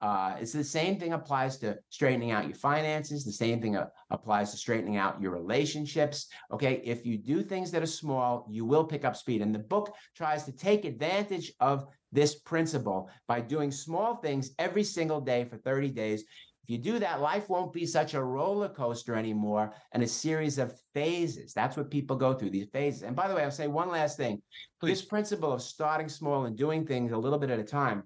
Uh, 0.00 0.34
it's 0.40 0.52
the 0.52 0.64
same 0.64 0.98
thing 0.98 1.12
applies 1.12 1.58
to 1.58 1.76
straightening 1.90 2.30
out 2.30 2.46
your 2.46 2.54
finances. 2.54 3.24
The 3.24 3.32
same 3.32 3.60
thing 3.60 3.76
uh, 3.76 3.86
applies 4.10 4.50
to 4.50 4.56
straightening 4.56 4.96
out 4.96 5.20
your 5.20 5.30
relationships. 5.30 6.28
Okay. 6.50 6.80
If 6.84 7.04
you 7.04 7.18
do 7.18 7.42
things 7.42 7.70
that 7.70 7.82
are 7.82 7.86
small, 7.86 8.46
you 8.50 8.64
will 8.64 8.84
pick 8.84 9.04
up 9.04 9.14
speed. 9.14 9.42
And 9.42 9.54
the 9.54 9.58
book 9.58 9.94
tries 10.16 10.44
to 10.44 10.52
take 10.52 10.84
advantage 10.84 11.52
of 11.60 11.86
this 12.12 12.36
principle 12.40 13.10
by 13.28 13.40
doing 13.40 13.70
small 13.70 14.16
things 14.16 14.50
every 14.58 14.84
single 14.84 15.20
day 15.20 15.44
for 15.44 15.58
30 15.58 15.90
days. 15.90 16.24
If 16.62 16.70
you 16.70 16.78
do 16.78 16.98
that, 16.98 17.20
life 17.20 17.48
won't 17.48 17.72
be 17.72 17.84
such 17.84 18.14
a 18.14 18.22
roller 18.22 18.68
coaster 18.68 19.16
anymore 19.16 19.74
and 19.92 20.02
a 20.02 20.06
series 20.06 20.58
of 20.58 20.74
phases. 20.94 21.52
That's 21.52 21.76
what 21.76 21.90
people 21.90 22.16
go 22.16 22.32
through, 22.34 22.50
these 22.50 22.68
phases. 22.72 23.02
And 23.02 23.16
by 23.16 23.28
the 23.28 23.34
way, 23.34 23.42
I'll 23.42 23.50
say 23.50 23.66
one 23.66 23.90
last 23.90 24.16
thing. 24.16 24.40
Please. 24.80 25.00
This 25.00 25.04
principle 25.04 25.52
of 25.52 25.62
starting 25.62 26.08
small 26.08 26.44
and 26.46 26.56
doing 26.56 26.86
things 26.86 27.12
a 27.12 27.18
little 27.18 27.38
bit 27.38 27.50
at 27.50 27.58
a 27.58 27.64
time 27.64 28.04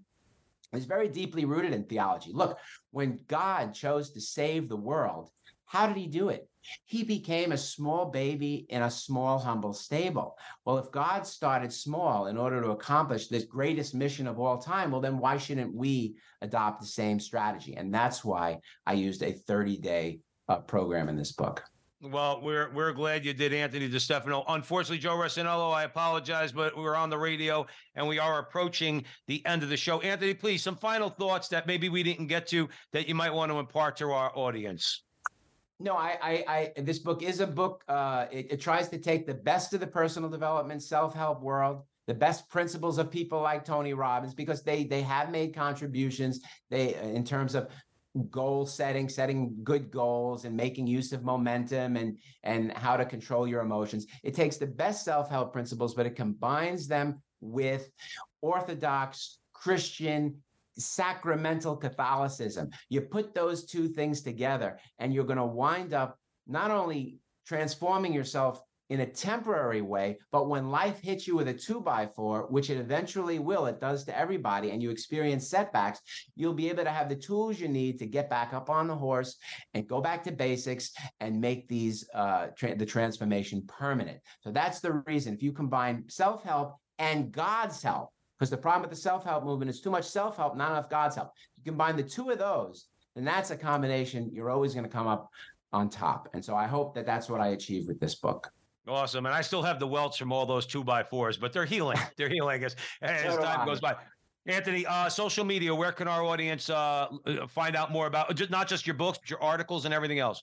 is 0.76 0.84
very 0.84 1.08
deeply 1.08 1.44
rooted 1.44 1.72
in 1.72 1.84
theology. 1.84 2.30
Look, 2.32 2.58
when 2.90 3.20
God 3.26 3.74
chose 3.74 4.10
to 4.10 4.20
save 4.20 4.68
the 4.68 4.76
world, 4.76 5.30
how 5.66 5.86
did 5.86 5.96
he 5.96 6.06
do 6.06 6.28
it? 6.28 6.48
He 6.84 7.04
became 7.04 7.52
a 7.52 7.58
small 7.58 8.06
baby 8.06 8.66
in 8.68 8.82
a 8.82 8.90
small, 8.90 9.38
humble 9.38 9.74
stable. 9.74 10.36
Well, 10.64 10.78
if 10.78 10.90
God 10.90 11.26
started 11.26 11.72
small 11.72 12.28
in 12.28 12.36
order 12.36 12.62
to 12.62 12.70
accomplish 12.70 13.26
this 13.26 13.44
greatest 13.44 13.94
mission 13.94 14.26
of 14.26 14.38
all 14.38 14.58
time, 14.58 14.90
well, 14.90 15.00
then 15.00 15.18
why 15.18 15.36
shouldn't 15.36 15.74
we 15.74 16.16
adopt 16.40 16.80
the 16.80 16.86
same 16.86 17.20
strategy? 17.20 17.74
And 17.76 17.92
that's 17.92 18.24
why 18.24 18.60
I 18.86 18.94
used 18.94 19.22
a 19.22 19.32
30 19.32 19.78
day 19.78 20.20
uh, 20.48 20.60
program 20.60 21.08
in 21.08 21.16
this 21.16 21.32
book. 21.32 21.64
Well, 22.04 22.42
we're 22.42 22.70
we're 22.74 22.92
glad 22.92 23.24
you 23.24 23.32
did, 23.32 23.54
Anthony 23.54 23.88
DeStefano. 23.88 24.44
Unfortunately, 24.48 24.98
Joe 24.98 25.16
Resinello, 25.16 25.72
I 25.72 25.84
apologize, 25.84 26.52
but 26.52 26.76
we're 26.76 26.96
on 26.96 27.08
the 27.08 27.16
radio 27.16 27.66
and 27.94 28.06
we 28.06 28.18
are 28.18 28.40
approaching 28.40 29.04
the 29.26 29.44
end 29.46 29.62
of 29.62 29.70
the 29.70 29.76
show. 29.76 30.02
Anthony, 30.02 30.34
please, 30.34 30.62
some 30.62 30.76
final 30.76 31.08
thoughts 31.08 31.48
that 31.48 31.66
maybe 31.66 31.88
we 31.88 32.02
didn't 32.02 32.26
get 32.26 32.46
to 32.48 32.68
that 32.92 33.08
you 33.08 33.14
might 33.14 33.32
want 33.32 33.50
to 33.50 33.58
impart 33.58 33.96
to 33.96 34.10
our 34.10 34.30
audience. 34.36 35.04
No, 35.80 35.94
I, 35.94 36.18
I, 36.22 36.72
I 36.76 36.82
this 36.82 36.98
book 36.98 37.22
is 37.22 37.40
a 37.40 37.46
book. 37.46 37.84
Uh, 37.88 38.26
it, 38.30 38.52
it 38.52 38.60
tries 38.60 38.90
to 38.90 38.98
take 38.98 39.26
the 39.26 39.34
best 39.34 39.72
of 39.72 39.80
the 39.80 39.86
personal 39.86 40.28
development, 40.28 40.82
self-help 40.82 41.40
world, 41.40 41.84
the 42.06 42.14
best 42.14 42.50
principles 42.50 42.98
of 42.98 43.10
people 43.10 43.40
like 43.40 43.64
Tony 43.64 43.94
Robbins, 43.94 44.34
because 44.34 44.62
they 44.62 44.84
they 44.84 45.00
have 45.00 45.30
made 45.30 45.54
contributions. 45.54 46.40
They 46.68 46.96
in 46.96 47.24
terms 47.24 47.54
of 47.54 47.68
goal 48.30 48.64
setting 48.64 49.08
setting 49.08 49.56
good 49.64 49.90
goals 49.90 50.44
and 50.44 50.56
making 50.56 50.86
use 50.86 51.12
of 51.12 51.24
momentum 51.24 51.96
and 51.96 52.16
and 52.44 52.72
how 52.72 52.96
to 52.96 53.04
control 53.04 53.46
your 53.46 53.60
emotions. 53.60 54.06
It 54.22 54.34
takes 54.34 54.56
the 54.56 54.66
best 54.66 55.04
self-help 55.04 55.52
principles 55.52 55.94
but 55.94 56.06
it 56.06 56.14
combines 56.14 56.86
them 56.86 57.20
with 57.40 57.90
orthodox 58.40 59.38
christian 59.52 60.36
sacramental 60.78 61.76
catholicism. 61.76 62.70
You 62.88 63.00
put 63.00 63.34
those 63.34 63.64
two 63.64 63.88
things 63.88 64.22
together 64.22 64.78
and 64.98 65.12
you're 65.12 65.24
going 65.24 65.38
to 65.38 65.44
wind 65.44 65.94
up 65.94 66.18
not 66.46 66.70
only 66.70 67.18
transforming 67.46 68.12
yourself 68.12 68.60
in 68.90 69.00
a 69.00 69.06
temporary 69.06 69.80
way. 69.80 70.18
But 70.30 70.48
when 70.48 70.70
life 70.70 71.00
hits 71.00 71.26
you 71.26 71.36
with 71.36 71.48
a 71.48 71.54
two 71.54 71.80
by 71.80 72.06
four, 72.06 72.46
which 72.50 72.70
it 72.70 72.78
eventually 72.78 73.38
will, 73.38 73.66
it 73.66 73.80
does 73.80 74.04
to 74.04 74.18
everybody, 74.18 74.70
and 74.70 74.82
you 74.82 74.90
experience 74.90 75.48
setbacks, 75.48 76.00
you'll 76.36 76.54
be 76.54 76.68
able 76.68 76.84
to 76.84 76.90
have 76.90 77.08
the 77.08 77.16
tools 77.16 77.58
you 77.58 77.68
need 77.68 77.98
to 77.98 78.06
get 78.06 78.28
back 78.28 78.52
up 78.52 78.68
on 78.68 78.86
the 78.86 78.94
horse 78.94 79.36
and 79.72 79.88
go 79.88 80.00
back 80.00 80.22
to 80.24 80.32
basics 80.32 80.92
and 81.20 81.40
make 81.40 81.66
these 81.68 82.08
uh, 82.14 82.48
tra- 82.56 82.76
the 82.76 82.86
transformation 82.86 83.64
permanent. 83.66 84.20
So 84.40 84.50
that's 84.50 84.80
the 84.80 85.02
reason. 85.06 85.34
If 85.34 85.42
you 85.42 85.52
combine 85.52 86.04
self 86.08 86.42
help 86.42 86.76
and 86.98 87.32
God's 87.32 87.82
help, 87.82 88.10
because 88.38 88.50
the 88.50 88.56
problem 88.56 88.82
with 88.82 88.90
the 88.90 89.02
self 89.02 89.24
help 89.24 89.44
movement 89.44 89.70
is 89.70 89.80
too 89.80 89.90
much 89.90 90.04
self 90.04 90.36
help, 90.36 90.56
not 90.56 90.72
enough 90.72 90.90
God's 90.90 91.16
help. 91.16 91.30
You 91.56 91.72
combine 91.72 91.96
the 91.96 92.02
two 92.02 92.30
of 92.30 92.38
those, 92.38 92.86
then 93.14 93.24
that's 93.24 93.50
a 93.50 93.56
combination 93.56 94.30
you're 94.32 94.50
always 94.50 94.74
going 94.74 94.84
to 94.84 94.90
come 94.90 95.06
up 95.06 95.30
on 95.72 95.88
top. 95.88 96.28
And 96.34 96.44
so 96.44 96.54
I 96.54 96.66
hope 96.66 96.94
that 96.94 97.06
that's 97.06 97.28
what 97.28 97.40
I 97.40 97.48
achieve 97.48 97.86
with 97.86 97.98
this 97.98 98.14
book. 98.16 98.50
Awesome. 98.86 99.24
And 99.24 99.34
I 99.34 99.40
still 99.40 99.62
have 99.62 99.80
the 99.80 99.86
welts 99.86 100.18
from 100.18 100.30
all 100.30 100.44
those 100.44 100.66
two 100.66 100.84
by 100.84 101.02
fours, 101.02 101.38
but 101.38 101.52
they're 101.52 101.64
healing. 101.64 101.98
They're 102.16 102.28
healing 102.28 102.64
as, 102.64 102.76
as 103.00 103.36
time 103.36 103.66
goes 103.66 103.80
by. 103.80 103.96
Anthony, 104.46 104.84
uh, 104.84 105.08
social 105.08 105.44
media, 105.44 105.74
where 105.74 105.90
can 105.90 106.06
our 106.06 106.22
audience 106.22 106.68
uh, 106.68 107.08
find 107.48 107.76
out 107.76 107.90
more 107.90 108.06
about 108.06 108.36
just 108.36 108.50
not 108.50 108.68
just 108.68 108.86
your 108.86 108.94
books, 108.94 109.18
but 109.18 109.30
your 109.30 109.42
articles 109.42 109.86
and 109.86 109.94
everything 109.94 110.18
else? 110.18 110.42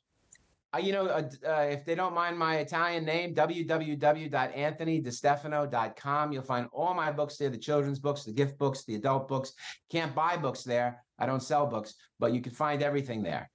Uh, 0.74 0.80
you 0.80 0.94
know, 0.94 1.08
uh, 1.08 1.30
uh, 1.48 1.68
if 1.70 1.86
they 1.86 1.96
don't 1.96 2.16
mind 2.16 2.40
my 2.40 2.58
Italian 2.58 3.04
name, 3.04 3.36
www.anthonydestefano.com. 3.36 6.32
You'll 6.32 6.44
find 6.44 6.68
all 6.72 6.94
my 6.96 7.12
books 7.12 7.36
there 7.38 7.50
the 7.50 7.58
children's 7.58 8.00
books, 8.00 8.24
the 8.24 8.32
gift 8.32 8.58
books, 8.58 8.86
the 8.86 8.96
adult 8.96 9.28
books. 9.28 9.54
Can't 9.92 10.16
buy 10.16 10.38
books 10.38 10.64
there. 10.64 11.04
I 11.20 11.28
don't 11.28 11.44
sell 11.44 11.68
books, 11.68 11.94
but 12.20 12.34
you 12.34 12.42
can 12.42 12.54
find 12.54 12.82
everything 12.82 13.22
there. 13.22 13.51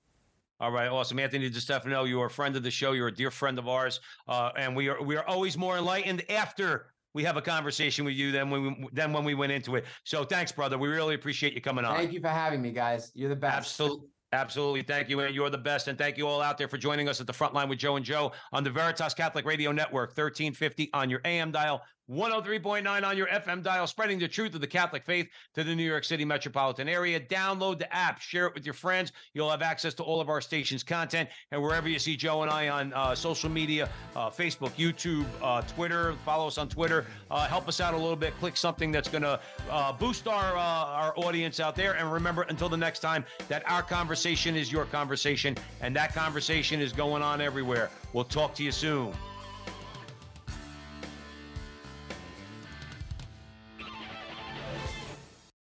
All 0.59 0.73
right, 0.73 0.89
awesome, 0.89 1.19
Anthony 1.19 1.51
DeStefano. 1.51 2.09
You 2.09 2.21
are 2.23 2.27
a 2.27 2.31
friend 2.31 2.57
of 2.57 2.63
the 2.63 2.71
show. 2.71 2.93
You're 2.93 3.09
a 3.09 3.15
dear 3.15 3.31
friend 3.31 3.59
of 3.59 3.69
ours, 3.69 4.01
uh, 4.27 4.51
and 4.57 4.75
we 4.75 4.89
are 4.89 5.03
we 5.03 5.17
are 5.17 5.27
always 5.27 5.59
more 5.59 5.77
enlightened 5.77 6.23
after 6.31 6.87
we 7.13 7.25
have 7.25 7.37
a 7.37 7.43
conversation 7.43 8.05
with 8.05 8.15
you 8.15 8.33
than 8.33 8.51
when 8.51 8.63
we, 8.63 8.89
than 8.93 9.13
when 9.13 9.25
we 9.25 9.35
went 9.35 9.53
into 9.53 9.77
it. 9.77 9.85
So 10.05 10.25
thanks, 10.25 10.53
brother. 10.53 10.79
We 10.79 10.89
really 10.89 11.15
appreciate 11.15 11.55
you 11.55 11.61
coming 11.61 11.85
on. 11.85 11.97
Thank 11.97 12.13
you 12.13 12.21
for 12.21 12.29
having 12.29 12.63
me, 12.63 12.73
guys. 12.73 13.11
You're 13.15 13.29
the 13.29 13.37
best. 13.37 13.57
Absolutely. 13.57 14.09
Absolutely. 14.33 14.83
Thank 14.83 15.09
you. 15.09 15.21
And 15.21 15.35
you're 15.35 15.51
the 15.51 15.57
best. 15.57 15.89
And 15.89 15.97
thank 15.97 16.19
you 16.19 16.27
all 16.27 16.43
out 16.43 16.59
there 16.59 16.69
for 16.69 16.77
joining 16.77 17.09
us 17.09 17.21
at 17.21 17.27
the 17.27 17.33
front 17.33 17.55
line 17.55 17.69
with 17.69 17.79
Joe 17.79 17.97
and 17.97 18.05
Joe 18.05 18.33
on 18.53 18.65
the 18.65 18.71
Veritas 18.71 19.15
Catholic 19.15 19.47
Radio 19.47 19.73
Network, 19.73 20.11
1350 20.11 20.91
on 20.93 21.09
your 21.09 21.21
AM 21.25 21.53
dial, 21.53 21.81
103.9 22.11 23.05
on 23.05 23.17
your 23.17 23.27
FM 23.27 23.63
dial, 23.63 23.87
spreading 23.87 24.19
the 24.19 24.29
truth 24.29 24.55
of 24.55 24.61
the 24.61 24.67
Catholic 24.67 25.05
faith 25.05 25.29
to 25.55 25.65
the 25.65 25.75
New 25.75 25.85
York 25.85 26.05
City 26.05 26.25
metropolitan 26.25 26.89
area. 26.89 27.19
Download 27.19 27.79
the 27.79 27.93
app, 27.93 28.21
share 28.21 28.47
it 28.47 28.55
with 28.55 28.65
your 28.65 28.75
friends. 28.75 29.13
You'll 29.35 29.51
have 29.51 29.63
access 29.63 29.93
to 29.95 30.05
all 30.05 30.21
of 30.21 30.29
our 30.29 30.41
station's 30.41 30.85
content. 30.85 31.29
And 31.51 31.61
wherever 31.61 31.89
you 31.89 31.99
see 31.99 32.17
Joe 32.17 32.43
and 32.43 32.51
I 32.51 32.69
on 32.69 32.93
uh, 32.93 33.15
social 33.17 33.51
media, 33.51 33.89
uh, 34.15 34.31
Facebook, 34.31 34.71
YouTube, 34.73 35.27
uh, 35.43 35.63
Twitter, 35.63 36.15
follow 36.25 36.47
us 36.47 36.59
on 36.59 36.69
Twitter. 36.69 37.07
Uh, 37.29 37.49
help 37.49 37.67
us 37.67 37.81
out 37.81 37.93
a 37.93 37.99
little 37.99 38.17
bit. 38.17 38.37
Click 38.39 38.57
something 38.57 38.93
that's 38.93 39.09
going 39.09 39.23
to 39.23 39.41
uh, 39.69 39.93
boost 39.93 40.29
our, 40.29 40.57
uh, 40.57 40.61
our 40.61 41.13
audience 41.19 41.59
out 41.59 41.75
there. 41.75 41.97
And 41.97 42.13
remember, 42.13 42.43
until 42.43 42.69
the 42.69 42.77
next 42.77 43.01
time, 43.01 43.25
that 43.49 43.69
our 43.69 43.83
conversation 43.83 44.55
is 44.55 44.71
your 44.71 44.85
conversation. 44.85 45.57
And 45.81 45.95
that 45.97 46.15
conversation 46.15 46.81
is 46.81 46.93
going 46.93 47.23
on 47.23 47.41
everywhere. 47.41 47.91
We'll 48.13 48.25
talk 48.25 48.55
to 48.55 48.63
you 48.63 48.71
soon. 48.71 49.13